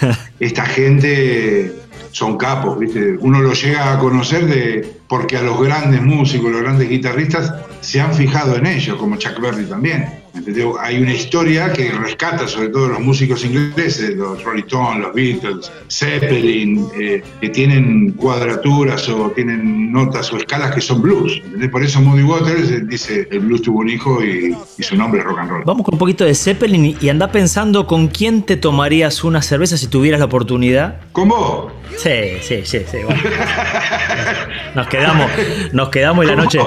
Esta 0.40 0.64
gente 0.66 1.72
son 2.10 2.36
capos, 2.36 2.78
¿viste? 2.78 3.16
Uno 3.20 3.40
lo 3.40 3.52
llega 3.52 3.92
a 3.92 3.98
conocer 3.98 4.46
de, 4.46 4.92
porque 5.12 5.36
a 5.36 5.42
los 5.42 5.60
grandes 5.62 6.00
músicos, 6.00 6.50
los 6.50 6.62
grandes 6.62 6.88
guitarristas, 6.88 7.52
se 7.82 8.00
han 8.00 8.14
fijado 8.14 8.56
en 8.56 8.64
ellos, 8.66 8.96
como 8.96 9.16
Chuck 9.16 9.38
Berry 9.42 9.66
también. 9.66 10.06
Hay 10.80 11.02
una 11.02 11.12
historia 11.12 11.70
que 11.74 11.90
rescata 11.92 12.48
sobre 12.48 12.70
todo 12.70 12.88
los 12.88 13.00
músicos 13.00 13.44
ingleses, 13.44 14.16
los 14.16 14.42
Rolling 14.42 14.62
Stones, 14.62 15.00
los 15.02 15.12
Beatles, 15.14 15.70
Zeppelin, 15.90 16.86
eh, 16.98 17.22
que 17.42 17.50
tienen 17.50 18.12
cuadraturas 18.12 19.06
o 19.10 19.30
tienen 19.32 19.92
notas 19.92 20.32
o 20.32 20.38
escalas 20.38 20.74
que 20.74 20.80
son 20.80 21.02
blues. 21.02 21.38
¿entendés? 21.44 21.68
Por 21.68 21.82
eso 21.84 22.00
Moody 22.00 22.22
Waters 22.22 22.88
dice, 22.88 23.28
el 23.30 23.40
blues 23.40 23.60
tuvo 23.60 23.80
un 23.80 23.90
hijo 23.90 24.24
y, 24.24 24.56
y 24.78 24.82
su 24.82 24.96
nombre 24.96 25.20
es 25.20 25.26
rock 25.26 25.40
and 25.40 25.50
roll. 25.50 25.62
Vamos 25.66 25.84
con 25.84 25.96
un 25.96 25.98
poquito 25.98 26.24
de 26.24 26.34
Zeppelin 26.34 26.86
y- 26.86 26.96
y 27.02 27.10
anda 27.10 27.30
pensando 27.30 27.86
con 27.86 28.08
quién 28.08 28.42
te 28.44 28.56
tomarías 28.56 29.22
una 29.24 29.42
cerveza 29.42 29.76
si 29.76 29.88
tuvieras 29.88 30.20
la 30.20 30.26
oportunidad. 30.26 31.00
¿Con 31.12 31.28
vos? 31.28 31.70
Sí, 31.98 32.38
sí, 32.40 32.60
sí, 32.64 32.78
sí. 32.90 32.96
bueno. 33.04 33.20
Nos 34.74 34.86
quedamos, 34.88 35.01
nos 35.72 35.88
quedamos 35.88 36.24
y 36.24 36.28
la 36.28 36.36
noche, 36.36 36.58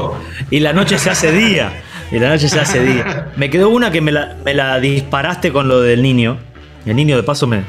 y 0.49 0.59
la 0.59 0.73
noche 0.73 0.97
se 0.97 1.09
hace 1.09 1.31
día. 1.31 1.71
Y 2.11 2.19
la 2.19 2.29
noche 2.29 2.47
se 2.47 2.59
hace 2.59 2.83
día. 2.83 3.31
Me 3.35 3.49
quedó 3.49 3.69
una 3.69 3.91
que 3.91 3.99
me 3.99 4.11
la, 4.11 4.37
me 4.45 4.53
la 4.53 4.79
disparaste 4.79 5.51
con 5.51 5.67
lo 5.67 5.81
del 5.81 6.01
niño. 6.03 6.37
El 6.85 6.95
niño 6.95 7.15
de 7.15 7.23
paso 7.23 7.47
me, 7.47 7.63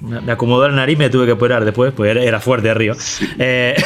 me 0.00 0.32
acomodó 0.32 0.68
la 0.68 0.74
nariz 0.74 0.96
y 0.96 0.98
me 0.98 1.10
tuve 1.10 1.26
que 1.26 1.32
operar 1.32 1.64
después, 1.64 1.92
porque 1.92 2.10
era, 2.10 2.22
era 2.22 2.40
fuerte 2.40 2.68
arriba. 2.68 2.96
Eh, 3.38 3.76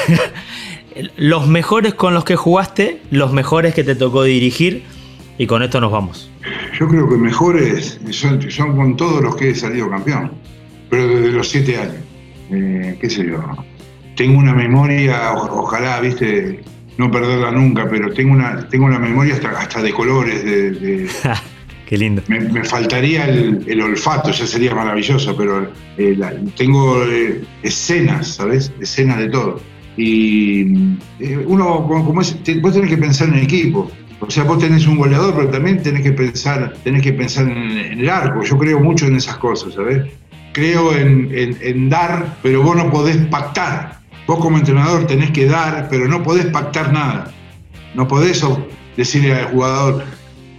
los 1.16 1.46
mejores 1.46 1.94
con 1.94 2.14
los 2.14 2.24
que 2.24 2.36
jugaste, 2.36 3.02
los 3.10 3.32
mejores 3.32 3.74
que 3.74 3.84
te 3.84 3.94
tocó 3.94 4.22
dirigir, 4.22 4.84
y 5.38 5.46
con 5.46 5.62
esto 5.62 5.80
nos 5.80 5.92
vamos. 5.92 6.30
Yo 6.78 6.88
creo 6.88 7.08
que 7.08 7.16
mejores 7.16 7.98
son, 8.10 8.50
son 8.50 8.76
con 8.76 8.96
todos 8.96 9.22
los 9.22 9.36
que 9.36 9.50
he 9.50 9.54
salido 9.54 9.88
campeón, 9.88 10.32
pero 10.88 11.08
desde 11.08 11.32
los 11.32 11.48
siete 11.48 11.78
años. 11.78 12.02
Eh, 12.50 12.98
¿Qué 13.00 13.08
sé 13.08 13.26
yo? 13.26 13.42
Tengo 14.20 14.38
una 14.38 14.52
memoria, 14.52 15.32
ojalá, 15.32 15.98
viste, 15.98 16.60
no 16.98 17.10
perderla 17.10 17.50
nunca, 17.52 17.88
pero 17.88 18.12
tengo 18.12 18.34
una, 18.34 18.68
tengo 18.68 18.84
una 18.84 18.98
memoria 18.98 19.32
hasta, 19.32 19.48
hasta 19.58 19.80
de 19.80 19.94
colores, 19.94 20.44
de, 20.44 20.70
de- 20.72 21.08
Qué 21.86 21.96
lindo. 21.96 22.20
me, 22.28 22.38
me 22.38 22.62
faltaría 22.64 23.24
el, 23.24 23.64
el 23.66 23.80
olfato, 23.80 24.30
ya 24.30 24.46
sería 24.46 24.74
maravilloso, 24.74 25.34
pero 25.34 25.72
eh, 25.96 26.14
la- 26.18 26.34
tengo 26.54 27.02
eh, 27.06 27.40
escenas, 27.62 28.34
¿sabes? 28.34 28.70
Escenas 28.78 29.16
de 29.20 29.30
todo. 29.30 29.62
Y 29.96 30.74
eh, 31.18 31.42
uno, 31.46 31.86
como 31.86 32.20
es, 32.20 32.36
te- 32.44 32.60
vos 32.60 32.74
tenés 32.74 32.90
que 32.90 32.98
pensar 32.98 33.28
en 33.30 33.36
equipo. 33.36 33.90
O 34.20 34.30
sea, 34.30 34.44
vos 34.44 34.58
tenés 34.58 34.86
un 34.86 34.98
goleador, 34.98 35.34
pero 35.34 35.48
también 35.48 35.82
tenés 35.82 36.02
que 36.02 36.12
pensar, 36.12 36.74
tenés 36.84 37.00
que 37.02 37.14
pensar 37.14 37.46
en, 37.48 37.56
en 37.56 38.00
el 38.00 38.10
arco. 38.10 38.42
Yo 38.42 38.58
creo 38.58 38.80
mucho 38.80 39.06
en 39.06 39.16
esas 39.16 39.38
cosas, 39.38 39.72
¿sabes? 39.72 40.02
Creo 40.52 40.94
en, 40.94 41.30
en- 41.34 41.56
en 41.62 41.88
dar, 41.88 42.36
pero 42.42 42.62
vos 42.62 42.76
no 42.76 42.90
podés 42.90 43.16
pactar. 43.28 43.98
Vos 44.30 44.38
como 44.38 44.58
entrenador 44.58 45.08
tenés 45.08 45.32
que 45.32 45.46
dar, 45.46 45.88
pero 45.90 46.06
no 46.06 46.22
podés 46.22 46.46
pactar 46.46 46.92
nada. 46.92 47.32
No 47.94 48.06
podés 48.06 48.46
decirle 48.96 49.34
al 49.34 49.46
jugador, 49.46 50.04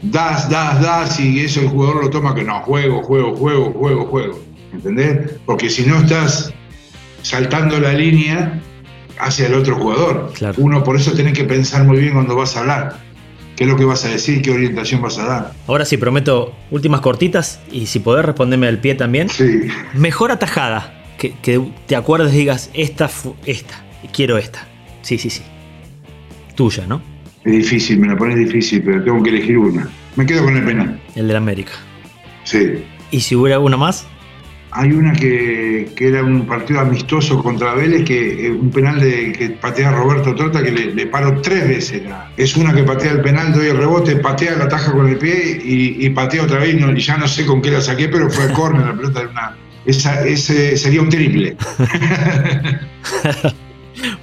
das, 0.01 0.49
das, 0.49 0.81
das, 0.81 1.17
y 1.21 1.39
eso 1.39 1.61
el 1.61 1.69
jugador 1.69 2.03
lo 2.03 2.09
toma 2.09 2.35
que 2.35 2.43
no, 2.43 2.59
juego, 2.63 3.01
juego, 3.01 3.33
juego, 3.33 3.71
juego, 3.71 4.05
juego. 4.07 4.39
¿Entendés? 4.73 5.39
Porque 5.45 5.69
si 5.69 5.85
no 5.85 5.99
estás 5.99 6.53
saltando 7.21 7.79
la 7.79 7.93
línea 7.93 8.61
hacia 9.17 9.47
el 9.47 9.53
otro 9.53 9.77
jugador. 9.77 10.33
Claro. 10.33 10.55
Uno 10.57 10.83
por 10.83 10.97
eso 10.97 11.13
tenés 11.13 11.31
que 11.31 11.45
pensar 11.45 11.85
muy 11.85 11.99
bien 11.99 12.11
cuando 12.11 12.35
vas 12.35 12.57
a 12.57 12.59
hablar. 12.59 12.97
¿Qué 13.55 13.63
es 13.63 13.69
lo 13.69 13.77
que 13.77 13.85
vas 13.85 14.03
a 14.03 14.09
decir? 14.09 14.41
¿Qué 14.41 14.51
orientación 14.51 15.01
vas 15.01 15.17
a 15.17 15.23
dar? 15.23 15.53
Ahora 15.67 15.85
sí, 15.85 15.95
prometo 15.95 16.53
últimas 16.71 16.99
cortitas 16.99 17.61
y 17.71 17.85
si 17.85 17.99
podés 17.99 18.25
responderme 18.25 18.67
al 18.67 18.79
pie 18.79 18.95
también. 18.95 19.29
Sí. 19.29 19.69
Mejor 19.93 20.33
atajada. 20.33 21.00
Que, 21.21 21.33
que 21.39 21.61
te 21.85 21.95
acuerdes 21.95 22.33
y 22.33 22.37
digas, 22.39 22.71
esta, 22.73 23.07
esta, 23.45 23.75
quiero 24.11 24.39
esta. 24.39 24.67
Sí, 25.03 25.19
sí, 25.19 25.29
sí. 25.29 25.43
Tuya, 26.55 26.87
¿no? 26.87 26.99
Es 27.45 27.51
difícil, 27.53 27.99
me 27.99 28.07
la 28.07 28.17
pones 28.17 28.39
difícil, 28.39 28.81
pero 28.81 29.03
tengo 29.03 29.21
que 29.21 29.29
elegir 29.29 29.59
una. 29.59 29.87
Me 30.15 30.25
quedo 30.25 30.43
con 30.43 30.57
el 30.57 30.65
penal. 30.65 30.99
El 31.15 31.27
de 31.27 31.33
la 31.33 31.37
América. 31.37 31.73
Sí. 32.43 32.83
¿Y 33.11 33.19
si 33.19 33.35
hubiera 33.35 33.59
una 33.59 33.77
más? 33.77 34.07
Hay 34.71 34.93
una 34.93 35.13
que, 35.13 35.91
que 35.95 36.07
era 36.07 36.23
un 36.23 36.47
partido 36.47 36.79
amistoso 36.79 37.43
contra 37.43 37.75
Vélez, 37.75 38.03
que 38.03 38.47
eh, 38.47 38.51
un 38.51 38.71
penal 38.71 38.99
de, 38.99 39.31
que 39.31 39.49
patea 39.51 39.91
Roberto 39.91 40.33
Trota, 40.33 40.63
que 40.63 40.71
le, 40.71 40.95
le 40.95 41.05
paro 41.05 41.39
tres 41.41 41.67
veces. 41.67 42.03
la- 42.03 42.31
Es 42.35 42.55
una 42.57 42.73
que 42.73 42.81
patea 42.81 43.11
el 43.11 43.21
penal, 43.21 43.53
doy 43.53 43.67
el 43.67 43.77
rebote, 43.77 44.15
patea 44.15 44.55
la 44.57 44.67
taja 44.67 44.91
con 44.91 45.07
el 45.07 45.17
pie 45.19 45.61
y, 45.63 46.03
y 46.03 46.09
patea 46.09 46.41
otra 46.43 46.57
vez. 46.57 46.73
Y, 46.73 46.77
no- 46.77 46.91
y 46.91 46.99
ya 46.99 47.15
no 47.17 47.27
sé 47.27 47.45
con 47.45 47.61
qué 47.61 47.69
la 47.69 47.81
saqué, 47.81 48.07
pero 48.09 48.27
fue 48.31 48.45
el 48.45 48.53
córner, 48.53 48.87
la 48.87 48.95
pelota 48.95 49.19
de 49.19 49.27
una. 49.27 49.55
Esa, 49.85 50.25
ese 50.27 50.77
sería 50.77 51.01
un 51.01 51.09
triple. 51.09 51.57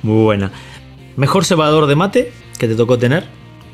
Muy 0.02 0.24
buena. 0.24 0.52
¿Mejor 1.16 1.44
cebador 1.44 1.86
de 1.86 1.96
mate 1.96 2.32
que 2.58 2.68
te 2.68 2.74
tocó 2.74 2.98
tener? 2.98 3.24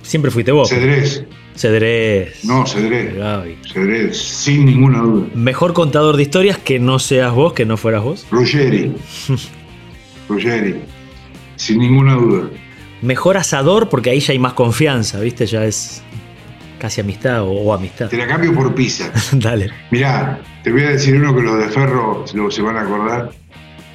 Siempre 0.03 0.30
fuiste 0.30 0.53
vos. 0.53 0.68
Cedrés. 0.68 1.24
Cedrés. 1.57 2.45
No, 2.45 2.66
Cedrés. 2.66 3.14
Gaby. 3.14 3.57
Cedrés, 3.72 4.18
sin 4.18 4.66
ninguna 4.66 5.01
duda. 5.01 5.26
Mejor 5.35 5.72
contador 5.72 6.16
de 6.16 6.22
historias 6.22 6.59
que 6.59 6.78
no 6.78 6.99
seas 6.99 7.32
vos, 7.32 7.53
que 7.53 7.64
no 7.64 7.76
fueras 7.76 8.03
vos. 8.03 8.26
Ruggeri. 8.30 8.93
Ruggeri. 10.28 10.76
Sin 11.57 11.78
ninguna 11.78 12.14
duda. 12.14 12.51
Mejor 13.03 13.37
asador, 13.37 13.89
porque 13.89 14.11
ahí 14.11 14.20
ya 14.20 14.32
hay 14.32 14.39
más 14.39 14.55
confianza, 14.55 15.20
¿viste? 15.20 15.47
Ya 15.47 15.64
es 15.64 16.03
casi 16.85 17.01
amistad 17.01 17.41
o, 17.41 17.51
o 17.51 17.72
amistad. 17.72 18.11
Te 18.11 18.18
la 18.18 18.26
cambio 18.26 18.53
por 18.55 18.74
pizza. 18.74 19.11
Dale. 19.32 19.70
Mirá, 19.91 20.39
te 20.62 20.70
voy 20.70 20.82
a 20.82 20.91
decir 20.91 21.16
uno 21.16 21.35
que 21.35 21.41
los 21.41 21.59
de 21.59 21.68
Ferro 21.70 22.26
luego 22.35 22.51
se 22.51 22.61
van 22.61 22.76
a 22.76 22.82
acordar. 22.82 23.30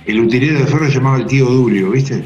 El 0.08 0.20
utilero 0.22 0.58
de 0.58 0.66
Ferro 0.66 0.88
se 0.88 0.94
llamaba 0.96 1.18
el 1.18 1.28
tío 1.28 1.46
Dulio, 1.46 1.92
¿viste? 1.92 2.24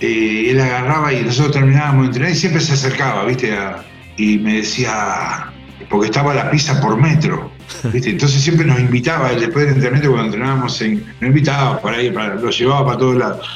Eh, 0.00 0.50
él 0.50 0.60
agarraba 0.60 1.12
y 1.12 1.20
nosotros 1.24 1.52
terminábamos 1.56 2.02
de 2.02 2.06
entrenar 2.06 2.30
y 2.30 2.36
siempre 2.36 2.60
se 2.60 2.74
acercaba, 2.74 3.24
¿viste? 3.24 3.56
A- 3.56 3.82
y 4.16 4.38
me 4.38 4.58
decía, 4.58 5.46
porque 5.90 6.06
estaba 6.06 6.32
la 6.32 6.48
pizza 6.48 6.80
por 6.80 6.96
metro, 6.96 7.50
¿viste? 7.92 8.10
Entonces 8.10 8.40
siempre 8.40 8.64
nos 8.64 8.78
invitaba, 8.78 9.30
después 9.32 9.64
del 9.66 9.74
entrenamiento 9.74 10.10
cuando 10.12 10.26
entrenábamos, 10.32 10.80
en, 10.80 11.04
nos 11.20 11.28
invitaba 11.28 11.80
para 11.80 12.00
ir, 12.00 12.14
para, 12.14 12.36
lo 12.36 12.50
llevaba 12.50 12.86
para 12.86 12.98
todos 12.98 13.16
lados. 13.16 13.48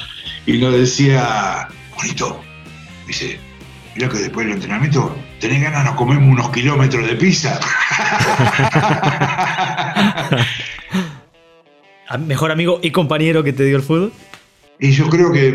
Y 0.45 0.57
nos 0.57 0.73
decía, 0.73 1.69
bonito, 1.95 2.41
dice, 3.07 3.39
mira 3.95 4.09
que 4.09 4.17
después 4.17 4.45
del 4.45 4.55
entrenamiento, 4.55 5.15
tenés 5.39 5.61
ganas, 5.61 5.85
nos 5.85 5.95
comemos 5.95 6.29
unos 6.29 6.49
kilómetros 6.51 7.07
de 7.07 7.15
pizza. 7.15 7.59
A- 12.09 12.17
Mejor 12.27 12.51
amigo 12.51 12.79
y 12.81 12.91
compañero 12.91 13.43
que 13.43 13.53
te 13.53 13.63
dio 13.65 13.77
el 13.77 13.83
fútbol. 13.83 14.11
Y 14.81 14.91
yo 14.91 15.09
creo 15.09 15.31
que 15.31 15.47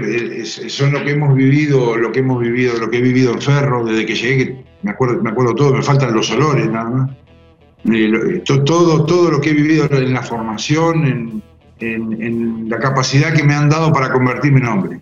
eh, 0.42 0.44
son 0.44 0.92
lo 0.92 1.02
que 1.02 1.12
hemos 1.12 1.34
vivido, 1.34 1.96
lo 1.96 2.12
que 2.12 2.20
hemos 2.20 2.40
vivido, 2.40 2.78
lo 2.78 2.90
que 2.90 2.98
he 2.98 3.00
vivido 3.02 3.32
en 3.32 3.40
Ferro 3.40 3.84
desde 3.84 4.04
que 4.04 4.14
llegué, 4.14 4.64
me 4.82 4.90
acuerdo, 4.90 5.22
me 5.22 5.30
acuerdo 5.30 5.54
todo, 5.54 5.72
me 5.72 5.82
faltan 5.82 6.12
los 6.14 6.30
olores 6.30 6.68
nada 6.70 6.90
más. 6.90 7.10
Eh, 7.90 8.10
eh, 8.12 8.42
to- 8.44 8.62
Todo, 8.64 9.04
todo 9.06 9.30
lo 9.30 9.40
que 9.40 9.50
he 9.50 9.54
vivido 9.54 9.86
en 9.90 10.12
la 10.12 10.22
formación, 10.22 11.06
en, 11.06 11.42
en- 11.80 12.22
en 12.22 12.68
la 12.68 12.78
capacidad 12.78 13.32
que 13.34 13.42
me 13.42 13.54
han 13.54 13.68
dado 13.70 13.92
para 13.92 14.10
convertirme 14.12 14.60
en 14.60 14.66
hombre. 14.66 15.00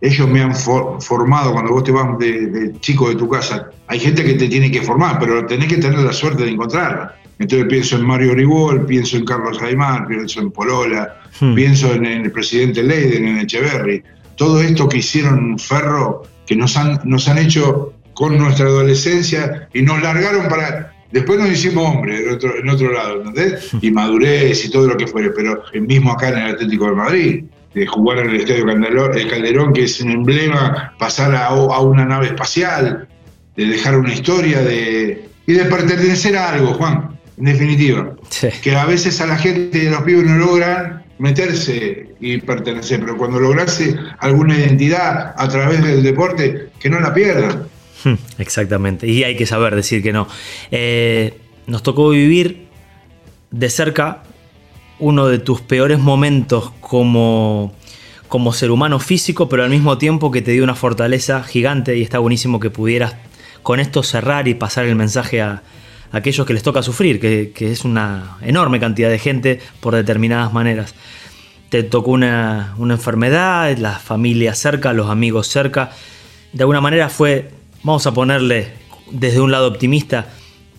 Ellos 0.00 0.28
me 0.28 0.40
han 0.42 0.54
for- 0.54 1.00
formado 1.02 1.52
cuando 1.52 1.72
vos 1.72 1.84
te 1.84 1.92
vas 1.92 2.18
de, 2.18 2.46
de 2.46 2.80
chico 2.80 3.08
de 3.08 3.16
tu 3.16 3.28
casa. 3.28 3.70
Hay 3.88 3.98
gente 3.98 4.24
que 4.24 4.34
te 4.34 4.48
tiene 4.48 4.70
que 4.70 4.82
formar, 4.82 5.18
pero 5.18 5.44
tenés 5.46 5.68
que 5.68 5.78
tener 5.78 5.98
la 6.00 6.12
suerte 6.12 6.44
de 6.44 6.50
encontrarla. 6.50 7.14
Entonces 7.40 7.68
pienso 7.68 7.96
en 7.96 8.04
Mario 8.06 8.32
Oribol, 8.32 8.84
pienso 8.86 9.16
en 9.16 9.24
Carlos 9.24 9.60
Aymar, 9.62 10.06
pienso 10.06 10.40
en 10.40 10.50
Polola, 10.50 11.14
Hmm. 11.40 11.54
pienso 11.54 11.92
en, 11.94 12.04
el 12.04 12.32
presidente 12.32 12.82
Leiden, 12.82 13.24
en 13.28 13.38
Echeverry. 13.38 14.02
Todo 14.34 14.60
esto 14.60 14.88
que 14.88 14.98
hicieron 14.98 15.56
Ferro, 15.58 16.22
que 16.46 16.56
nos 16.56 16.76
han, 16.76 16.98
nos 17.04 17.28
han 17.28 17.38
hecho 17.38 17.92
con 18.14 18.36
nuestra 18.38 18.66
adolescencia 18.66 19.68
y 19.72 19.82
nos 19.82 20.02
largaron 20.02 20.48
para... 20.48 20.94
Después 21.12 21.38
nos 21.38 21.48
hicimos 21.50 21.84
hombres 21.94 22.20
en 22.20 22.34
otro, 22.34 22.56
en 22.58 22.68
otro 22.68 22.92
lado, 22.92 23.22
¿entendés? 23.22 23.70
Y 23.80 23.90
madurez 23.92 24.64
y 24.64 24.70
todo 24.70 24.88
lo 24.88 24.96
que 24.96 25.06
fuere, 25.06 25.30
pero 25.30 25.62
el 25.72 25.82
mismo 25.82 26.10
acá 26.12 26.28
en 26.30 26.38
el 26.38 26.54
Atlético 26.54 26.86
de 26.86 26.92
Madrid, 26.92 27.44
de 27.74 27.86
jugar 27.86 28.18
en 28.18 28.30
el 28.30 28.36
Estadio 28.36 28.66
Calderón, 28.66 29.16
el 29.16 29.28
Calderón, 29.28 29.72
que 29.72 29.84
es 29.84 30.00
un 30.00 30.10
emblema, 30.10 30.94
pasar 30.98 31.34
a, 31.34 31.46
a 31.46 31.80
una 31.80 32.04
nave 32.04 32.26
espacial, 32.28 33.08
de 33.56 33.66
dejar 33.66 33.98
una 33.98 34.12
historia 34.12 34.60
de, 34.62 35.28
y 35.46 35.52
de 35.52 35.64
pertenecer 35.64 36.36
a 36.36 36.50
algo, 36.50 36.74
Juan, 36.74 37.18
en 37.36 37.44
definitiva. 37.44 38.14
Sí. 38.30 38.48
Que 38.62 38.76
a 38.76 38.86
veces 38.86 39.20
a 39.20 39.26
la 39.26 39.36
gente 39.36 39.88
a 39.88 39.92
los 39.92 40.02
pibes 40.02 40.24
no 40.24 40.36
logran 40.36 41.04
meterse 41.18 42.14
y 42.20 42.38
pertenecer, 42.38 43.00
pero 43.00 43.16
cuando 43.16 43.40
lograse 43.40 43.96
alguna 44.18 44.56
identidad 44.56 45.34
a 45.36 45.48
través 45.48 45.82
del 45.82 46.02
deporte, 46.02 46.68
que 46.78 46.88
no 46.88 47.00
la 47.00 47.12
pierdan. 47.12 47.64
Hmm, 48.04 48.14
Exactamente. 48.38 49.06
Y 49.06 49.24
hay 49.24 49.36
que 49.36 49.46
saber 49.46 49.74
decir 49.74 50.02
que 50.02 50.12
no. 50.12 50.28
Eh, 50.70 51.36
nos 51.66 51.82
tocó 51.82 52.10
vivir 52.10 52.68
de 53.50 53.70
cerca 53.70 54.22
uno 54.98 55.26
de 55.26 55.38
tus 55.38 55.60
peores 55.60 55.98
momentos 55.98 56.72
como, 56.80 57.72
como 58.28 58.52
ser 58.52 58.70
humano 58.70 58.98
físico, 58.98 59.48
pero 59.48 59.64
al 59.64 59.70
mismo 59.70 59.98
tiempo 59.98 60.30
que 60.30 60.42
te 60.42 60.52
dio 60.52 60.64
una 60.64 60.74
fortaleza 60.74 61.42
gigante 61.42 61.96
y 61.96 62.02
está 62.02 62.18
buenísimo 62.18 62.60
que 62.60 62.70
pudieras 62.70 63.16
con 63.62 63.80
esto 63.80 64.02
cerrar 64.02 64.48
y 64.48 64.54
pasar 64.54 64.86
el 64.86 64.96
mensaje 64.96 65.42
a, 65.42 65.62
aquellos 66.12 66.46
que 66.46 66.54
les 66.54 66.62
toca 66.62 66.82
sufrir, 66.82 67.20
que, 67.20 67.52
que 67.54 67.70
es 67.70 67.84
una 67.84 68.38
enorme 68.42 68.80
cantidad 68.80 69.10
de 69.10 69.18
gente 69.18 69.60
por 69.80 69.94
determinadas 69.94 70.52
maneras. 70.52 70.94
te 71.68 71.82
tocó 71.82 72.12
una, 72.12 72.74
una 72.78 72.94
enfermedad, 72.94 73.76
la 73.76 73.98
familia 73.98 74.54
cerca, 74.54 74.92
los 74.92 75.10
amigos 75.10 75.48
cerca. 75.48 75.90
De 76.52 76.62
alguna 76.62 76.80
manera 76.80 77.10
fue, 77.10 77.50
vamos 77.82 78.06
a 78.06 78.14
ponerle 78.14 78.72
desde 79.10 79.40
un 79.40 79.52
lado 79.52 79.68
optimista, 79.68 80.28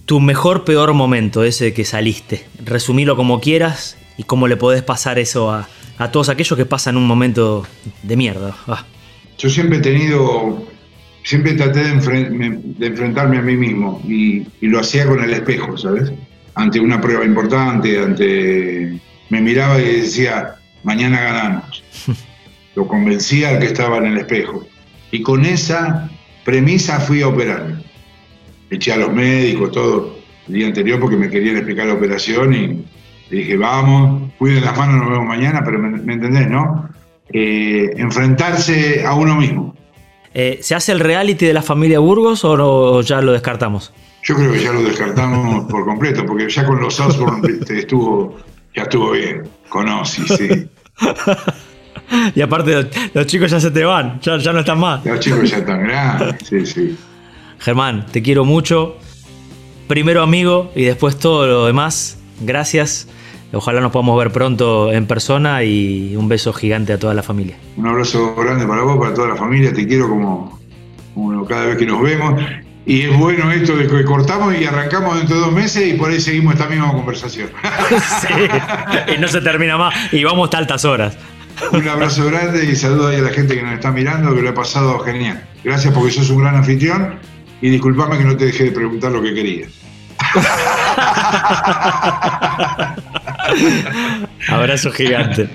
tu 0.05 0.19
mejor, 0.19 0.65
peor 0.65 0.93
momento, 0.93 1.43
ese 1.43 1.73
que 1.73 1.85
saliste. 1.85 2.47
Resumilo 2.63 3.15
como 3.15 3.39
quieras 3.39 3.95
y 4.19 4.23
cómo 4.25 4.47
le 4.49 4.57
podés 4.57 4.83
pasar 4.83 5.17
eso 5.17 5.49
a, 5.49 5.67
a 5.97 6.11
todos 6.11 6.27
aquellos 6.29 6.57
que 6.57 6.65
pasan 6.65 6.97
un 6.97 7.07
momento 7.07 7.65
de 8.03 8.15
mierda. 8.17 8.53
Ah. 8.67 8.85
Yo 9.37 9.49
siempre 9.49 9.77
he 9.77 9.81
tenido, 9.81 10.67
siempre 11.23 11.53
traté 11.53 11.85
de, 11.85 11.93
enfren- 11.95 12.29
me- 12.31 12.59
de 12.79 12.87
enfrentarme 12.87 13.37
a 13.37 13.41
mí 13.41 13.55
mismo 13.55 14.01
y, 14.05 14.45
y 14.59 14.67
lo 14.67 14.79
hacía 14.81 15.07
con 15.07 15.23
el 15.23 15.31
espejo, 15.33 15.77
¿sabes? 15.77 16.11
Ante 16.55 16.79
una 16.81 16.99
prueba 16.99 17.23
importante, 17.23 17.97
ante... 17.97 18.99
Me 19.29 19.39
miraba 19.41 19.79
y 19.79 20.01
decía, 20.01 20.55
mañana 20.83 21.21
ganamos. 21.21 21.83
Lo 22.75 22.87
convencía 22.87 23.49
al 23.49 23.59
que 23.59 23.67
estaba 23.67 23.97
en 23.99 24.07
el 24.07 24.17
espejo. 24.17 24.67
Y 25.11 25.21
con 25.21 25.45
esa 25.45 26.09
premisa 26.43 26.99
fui 26.99 27.21
a 27.21 27.27
operarme. 27.29 27.83
Eché 28.71 28.91
a 28.93 28.97
los 28.97 29.13
médicos, 29.13 29.71
todo, 29.71 30.19
el 30.47 30.53
día 30.55 30.67
anterior 30.67 30.99
porque 30.99 31.15
me 31.15 31.29
querían 31.29 31.55
explicar 31.57 31.85
la 31.87 31.93
operación 31.93 32.53
y 32.53 32.85
le 33.29 33.37
dije, 33.39 33.57
vamos, 33.57 34.31
cuiden 34.37 34.65
las 34.65 34.77
manos, 34.77 34.97
nos 35.01 35.09
vemos 35.09 35.25
mañana, 35.27 35.61
pero 35.63 35.79
me, 35.79 35.89
me 35.89 36.13
entendés, 36.13 36.49
¿no? 36.49 36.89
Eh, 37.31 37.91
enfrentarse 37.97 39.05
a 39.05 39.13
uno 39.13 39.35
mismo. 39.35 39.75
Eh, 40.33 40.59
¿Se 40.61 40.75
hace 40.75 40.91
el 40.91 40.99
reality 40.99 41.45
de 41.45 41.53
la 41.53 41.61
familia 41.61 41.99
Burgos 41.99 42.43
o, 42.45 42.55
no- 42.57 43.01
ya 43.01 43.21
lo 43.21 43.31
descartamos? 43.31 43.93
Yo 44.23 44.35
creo 44.35 44.51
que 44.51 44.59
ya 44.63 44.71
lo 44.73 44.81
descartamos 44.83 45.65
por 45.71 45.85
completo, 45.85 46.25
porque 46.25 46.49
ya 46.49 46.65
con 46.65 46.79
los 46.79 46.99
Osborne 46.99 47.41
estuvo, 47.69 48.37
ya 48.75 48.83
estuvo 48.83 49.11
bien. 49.11 49.43
Con 49.69 49.87
Ozzy, 49.89 50.23
sí. 50.27 50.67
Y 52.33 52.41
aparte 52.41 52.71
los, 52.73 52.87
los 53.13 53.25
chicos 53.27 53.51
ya 53.51 53.59
se 53.59 53.69
te 53.69 53.85
van, 53.85 54.19
ya, 54.21 54.37
ya 54.39 54.51
no 54.51 54.59
están 54.61 54.79
más. 54.79 55.05
Los 55.05 55.19
chicos 55.19 55.47
ya 55.49 55.57
están 55.57 55.83
grandes, 55.83 56.35
sí, 56.47 56.65
sí. 56.65 56.97
Germán, 57.59 58.07
te 58.11 58.23
quiero 58.23 58.45
mucho. 58.45 58.97
Primero 59.87 60.23
amigo 60.23 60.71
y 60.75 60.85
después 60.85 61.17
todo 61.19 61.45
lo 61.45 61.65
demás. 61.67 62.17
Gracias. 62.41 63.07
Ojalá 63.51 63.81
nos 63.81 63.91
podamos 63.91 64.17
ver 64.19 64.31
pronto 64.31 64.91
en 64.91 65.07
persona 65.07 65.63
y 65.63 66.15
un 66.15 66.27
beso 66.27 66.53
gigante 66.53 66.93
a 66.93 66.99
toda 66.99 67.13
la 67.13 67.23
familia. 67.23 67.57
Un 67.77 67.87
abrazo 67.87 68.35
grande 68.35 68.65
para 68.67 68.83
vos, 68.83 68.97
para 68.97 69.13
toda 69.13 69.29
la 69.29 69.35
familia. 69.35 69.73
Te 69.73 69.87
quiero 69.87 70.07
como, 70.07 70.59
como 71.15 71.45
cada 71.45 71.65
vez 71.65 71.77
que 71.77 71.85
nos 71.85 72.01
vemos. 72.01 72.39
Y 72.85 73.01
es 73.01 73.17
bueno 73.17 73.51
esto 73.51 73.75
de 73.75 73.87
que 73.87 74.03
cortamos 74.03 74.55
y 74.55 74.65
arrancamos 74.65 75.17
dentro 75.17 75.35
de 75.35 75.41
dos 75.41 75.51
meses 75.51 75.87
y 75.87 75.93
por 75.93 76.09
ahí 76.09 76.19
seguimos 76.19 76.53
esta 76.53 76.67
misma 76.67 76.91
conversación. 76.91 77.49
Sí, 78.21 79.13
y 79.15 79.17
no 79.19 79.27
se 79.27 79.41
termina 79.41 79.77
más 79.77 79.93
y 80.13 80.23
vamos 80.23 80.45
hasta 80.45 80.59
altas 80.59 80.85
horas. 80.85 81.17
Un 81.71 81.87
abrazo 81.87 82.25
grande 82.25 82.65
y 82.65 82.75
saludo 82.75 83.09
ahí 83.09 83.17
a 83.17 83.21
la 83.21 83.29
gente 83.29 83.55
que 83.55 83.63
nos 83.63 83.73
está 83.73 83.91
mirando, 83.91 84.33
que 84.33 84.41
lo 84.41 84.49
he 84.49 84.53
pasado 84.53 84.99
genial. 84.99 85.43
Gracias 85.63 85.93
porque 85.93 86.11
sos 86.11 86.29
un 86.29 86.39
gran 86.39 86.55
anfitrión 86.55 87.19
y 87.61 87.69
disculpame 87.69 88.17
que 88.17 88.23
no 88.23 88.37
te 88.37 88.45
dejé 88.45 88.65
de 88.65 88.71
preguntar 88.71 89.11
lo 89.11 89.21
que 89.21 89.33
querías. 89.33 89.71
Abrazo 94.49 94.91
gigante. 94.91 95.49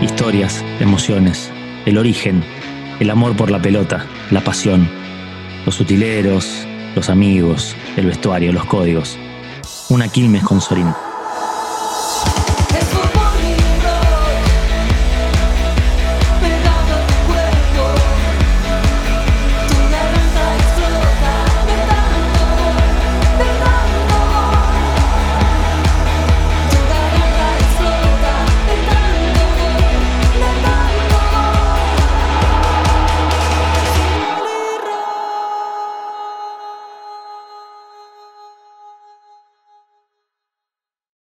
Historias, 0.00 0.64
emociones, 0.80 1.50
el 1.86 1.98
origen, 1.98 2.42
el 3.00 3.10
amor 3.10 3.36
por 3.36 3.50
la 3.50 3.60
pelota, 3.60 4.06
la 4.30 4.40
pasión, 4.40 4.88
los 5.66 5.80
utileros, 5.80 6.66
los 6.94 7.08
amigos, 7.08 7.76
el 7.96 8.06
vestuario, 8.06 8.52
los 8.52 8.64
códigos. 8.64 9.18
Una 9.88 10.08
Quilmes 10.08 10.42
con 10.42 10.60
Sorín. 10.60 10.92